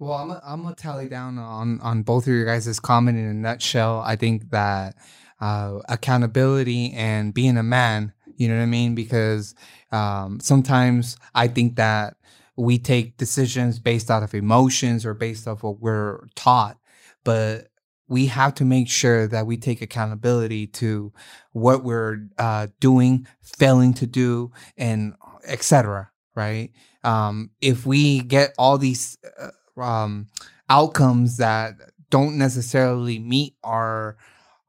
Well, 0.00 0.14
I'm 0.14 0.30
i 0.32 0.40
I'm 0.44 0.62
gonna 0.62 0.74
tally 0.74 1.08
down 1.08 1.38
on 1.38 1.80
on 1.80 2.02
both 2.02 2.24
of 2.24 2.32
your 2.32 2.44
guys' 2.44 2.80
comment 2.80 3.16
in 3.18 3.24
a 3.24 3.34
nutshell. 3.34 4.00
I 4.04 4.16
think 4.16 4.50
that 4.50 4.96
uh, 5.40 5.78
accountability 5.88 6.92
and 6.92 7.32
being 7.32 7.56
a 7.56 7.62
man, 7.62 8.12
you 8.40 8.48
know 8.48 8.56
what 8.56 8.62
I 8.62 8.66
mean, 8.66 8.94
because 8.94 9.54
um, 9.92 10.40
sometimes 10.40 11.16
I 11.34 11.48
think 11.48 11.76
that 11.76 12.16
we 12.56 12.78
take 12.78 13.16
decisions 13.16 13.78
based 13.78 14.10
out 14.10 14.22
of 14.22 14.34
emotions 14.34 15.06
or 15.06 15.14
based 15.14 15.46
off 15.46 15.62
what 15.62 15.80
we're 15.80 16.26
taught, 16.34 16.78
but 17.24 17.68
we 18.08 18.26
have 18.26 18.54
to 18.54 18.64
make 18.64 18.88
sure 18.88 19.28
that 19.28 19.46
we 19.46 19.56
take 19.56 19.82
accountability 19.82 20.66
to 20.66 21.12
what 21.52 21.84
we're 21.84 22.26
uh, 22.38 22.66
doing, 22.80 23.26
failing 23.40 23.94
to 23.94 24.06
do, 24.06 24.50
and 24.76 25.14
etc. 25.46 26.10
Right? 26.34 26.70
um, 27.04 27.50
if 27.60 27.86
we 27.86 28.20
get 28.20 28.54
all 28.58 28.78
these 28.78 29.16
uh, 29.38 29.80
um, 29.80 30.28
outcomes 30.68 31.38
that 31.38 31.74
don't 32.10 32.36
necessarily 32.38 33.18
meet 33.18 33.54
our 33.62 34.16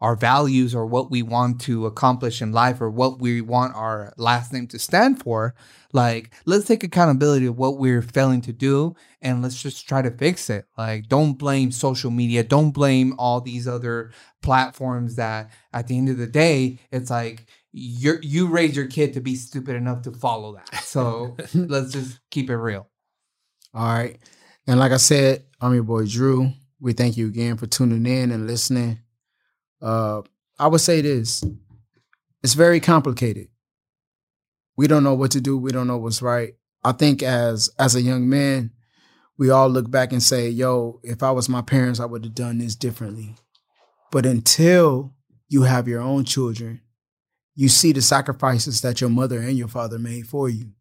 our 0.02 0.16
values 0.16 0.76
or 0.76 0.86
what 0.86 1.12
we 1.12 1.22
want 1.22 1.62
to 1.62 1.86
accomplish 1.86 2.42
in 2.42 2.52
life 2.52 2.82
or 2.82 2.90
what 2.90 3.20
we 3.20 3.40
want 3.40 3.76
our 3.76 4.14
last 4.18 4.52
name 4.52 4.68
to 4.68 4.80
stand 4.80 5.22
for 5.22 5.54
like 5.94 6.34
let's 6.46 6.66
take 6.66 6.84
accountability 6.84 7.46
of 7.46 7.58
what 7.58 7.78
we're 7.78 8.02
failing 8.02 8.42
to 8.42 8.52
do 8.52 8.96
and 9.22 9.42
let's 9.42 9.62
just 9.62 9.88
try 9.88 10.02
to 10.02 10.12
fix 10.12 10.50
it 10.50 10.66
like 10.78 11.08
don't 11.08 11.34
blame 11.34 11.72
social 11.72 12.12
media 12.12 12.44
don't 12.44 12.72
blame 12.72 13.14
all 13.18 13.40
these 13.40 13.68
other 13.68 14.12
platforms 14.42 15.16
that 15.16 15.52
at 15.74 15.88
the 15.88 15.98
end 15.98 16.10
of 16.10 16.18
the 16.18 16.28
day 16.28 16.80
it's 16.92 17.10
like 17.10 17.46
you 17.72 18.18
you 18.22 18.48
raise 18.48 18.76
your 18.76 18.88
kid 18.88 19.14
to 19.14 19.22
be 19.22 19.36
stupid 19.36 19.76
enough 19.76 20.02
to 20.02 20.12
follow 20.12 20.56
that 20.56 20.84
so 20.84 21.38
let's 21.54 21.94
just 21.94 22.20
keep 22.32 22.50
it 22.50 22.58
real 22.58 22.88
All 23.74 23.88
right. 23.88 24.18
And 24.68 24.80
like 24.80 24.92
I 24.92 24.98
said, 24.98 25.46
I'm 25.60 25.74
your 25.74 25.84
boy 25.84 26.06
Drew. 26.06 26.52
We 26.80 26.94
thank 26.94 27.18
you 27.18 27.28
again 27.28 27.58
for 27.58 27.68
tuning 27.68 28.06
in 28.06 28.32
and 28.32 28.48
listening. 28.48 29.00
Uh, 29.82 30.22
I 30.60 30.68
would 30.68 30.82
say 30.82 31.02
this 31.02 31.44
it's 32.44 32.54
very 32.54 32.80
complicated. 32.80 33.48
We 34.78 34.88
don't 34.88 35.04
know 35.04 35.14
what 35.14 35.32
to 35.32 35.42
do. 35.42 35.58
We 35.58 35.72
don't 35.72 35.88
know 35.88 35.98
what's 35.98 36.22
right. 36.22 36.56
I 36.84 36.92
think 36.92 37.24
as 37.24 37.70
as 37.78 37.96
a 37.96 38.02
young 38.02 38.30
man, 38.30 38.72
we 39.38 39.50
all 39.50 39.70
look 39.70 39.90
back 39.90 40.12
and 40.12 40.22
say, 40.22 40.50
yo, 40.50 41.00
if 41.04 41.24
I 41.24 41.32
was 41.32 41.50
my 41.50 41.62
parents, 41.62 42.00
I 42.00 42.06
would 42.06 42.24
have 42.24 42.36
done 42.36 42.60
this 42.60 42.76
differently. 42.76 43.36
But 44.12 44.26
until 44.26 45.14
you 45.48 45.64
have 45.64 45.88
your 45.88 46.02
own 46.02 46.26
children, 46.26 46.82
you 47.56 47.70
see 47.70 47.92
the 47.92 48.02
sacrifices 48.02 48.82
that 48.82 49.02
your 49.02 49.10
mother 49.10 49.40
and 49.40 49.58
your 49.58 49.68
father 49.68 50.00
made 50.00 50.28
for 50.28 50.50
you. 50.50 50.72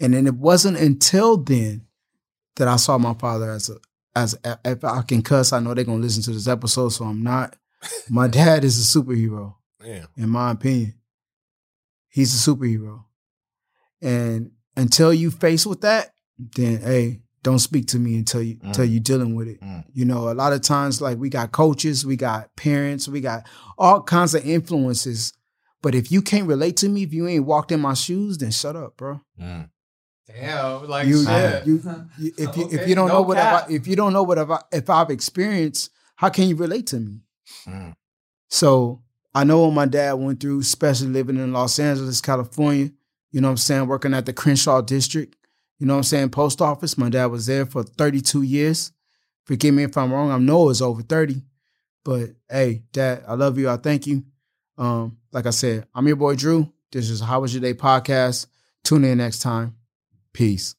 And 0.00 0.14
then 0.14 0.26
it 0.26 0.34
wasn't 0.34 0.78
until 0.78 1.36
then 1.36 1.86
that 2.56 2.68
I 2.68 2.76
saw 2.76 2.98
my 2.98 3.14
father 3.14 3.50
as 3.50 3.68
a 3.70 3.76
as 4.14 4.38
a, 4.44 4.58
if 4.64 4.84
I 4.84 5.02
can 5.02 5.22
cuss, 5.22 5.52
I 5.52 5.60
know 5.60 5.72
they're 5.72 5.84
gonna 5.84 6.02
listen 6.02 6.22
to 6.24 6.32
this 6.32 6.48
episode, 6.48 6.90
so 6.90 7.04
I'm 7.06 7.22
not. 7.22 7.56
My 8.08 8.28
dad 8.28 8.64
is 8.64 8.78
a 8.78 8.98
superhero, 8.98 9.54
yeah 9.84 10.06
in 10.16 10.28
my 10.28 10.50
opinion. 10.52 10.94
He's 12.08 12.34
a 12.34 12.50
superhero. 12.50 13.04
And 14.00 14.50
until 14.76 15.12
you 15.12 15.30
face 15.30 15.64
with 15.66 15.80
that, 15.82 16.10
then 16.38 16.80
hey, 16.80 17.22
don't 17.42 17.58
speak 17.58 17.86
to 17.88 17.98
me 17.98 18.16
until 18.16 18.42
you 18.42 18.56
Mm. 18.56 18.66
until 18.66 18.84
you're 18.84 19.00
dealing 19.00 19.34
with 19.34 19.48
it. 19.48 19.60
Mm. 19.60 19.84
You 19.92 20.04
know, 20.04 20.30
a 20.30 20.34
lot 20.34 20.52
of 20.52 20.62
times 20.62 21.00
like 21.00 21.18
we 21.18 21.28
got 21.28 21.52
coaches, 21.52 22.04
we 22.06 22.16
got 22.16 22.54
parents, 22.56 23.08
we 23.08 23.20
got 23.20 23.44
all 23.78 24.02
kinds 24.02 24.34
of 24.34 24.44
influences. 24.46 25.32
But 25.82 25.94
if 25.96 26.12
you 26.12 26.22
can't 26.22 26.46
relate 26.46 26.76
to 26.78 26.88
me, 26.88 27.02
if 27.02 27.12
you 27.12 27.26
ain't 27.26 27.44
walked 27.46 27.72
in 27.72 27.80
my 27.80 27.94
shoes, 27.94 28.38
then 28.38 28.52
shut 28.52 28.76
up, 28.76 28.96
bro. 28.96 29.20
Mm. 29.40 29.68
Damn, 30.28 30.88
like 30.88 31.08
You, 31.08 31.24
shit. 31.24 31.66
you, 31.66 31.80
you 32.18 32.32
if 32.38 32.56
you 32.56 32.68
if 32.70 32.88
you 32.88 32.94
don't 32.94 33.08
no 33.08 33.14
know 33.14 33.22
what. 33.22 33.38
I, 33.38 33.66
if 33.68 33.86
you 33.88 33.96
don't 33.96 34.12
know 34.12 34.22
what 34.22 34.38
I've, 34.38 34.50
if 34.70 34.88
I've 34.88 35.10
experienced, 35.10 35.90
how 36.16 36.28
can 36.28 36.48
you 36.48 36.54
relate 36.54 36.86
to 36.88 37.00
me? 37.00 37.20
Mm. 37.66 37.94
So 38.48 39.02
I 39.34 39.44
know 39.44 39.64
what 39.64 39.74
my 39.74 39.86
dad 39.86 40.14
went 40.14 40.40
through, 40.40 40.60
especially 40.60 41.08
living 41.08 41.36
in 41.36 41.52
Los 41.52 41.78
Angeles, 41.78 42.20
California. 42.20 42.90
You 43.30 43.40
know 43.40 43.48
what 43.48 43.52
I'm 43.52 43.56
saying? 43.58 43.86
Working 43.86 44.14
at 44.14 44.26
the 44.26 44.32
Crenshaw 44.32 44.82
District. 44.82 45.34
You 45.78 45.86
know 45.86 45.94
what 45.94 45.98
I'm 45.98 46.04
saying? 46.04 46.30
Post 46.30 46.60
office. 46.60 46.98
My 46.98 47.08
dad 47.08 47.26
was 47.26 47.46
there 47.46 47.66
for 47.66 47.82
32 47.82 48.42
years. 48.42 48.92
Forgive 49.44 49.74
me 49.74 49.84
if 49.84 49.96
I'm 49.96 50.12
wrong. 50.12 50.30
I 50.30 50.38
know 50.38 50.70
it's 50.70 50.80
over 50.80 51.02
30. 51.02 51.42
But 52.04 52.30
hey, 52.48 52.82
dad, 52.92 53.24
I 53.26 53.34
love 53.34 53.58
you. 53.58 53.68
I 53.68 53.76
thank 53.76 54.06
you. 54.06 54.24
Um, 54.76 55.18
like 55.32 55.46
I 55.46 55.50
said, 55.50 55.86
I'm 55.94 56.06
your 56.06 56.16
boy 56.16 56.36
Drew. 56.36 56.72
This 56.90 57.08
is 57.08 57.20
How 57.20 57.40
Was 57.40 57.54
Your 57.54 57.62
Day 57.62 57.74
podcast. 57.74 58.46
Tune 58.84 59.04
in 59.04 59.18
next 59.18 59.40
time. 59.40 59.76
Peace. 60.32 60.74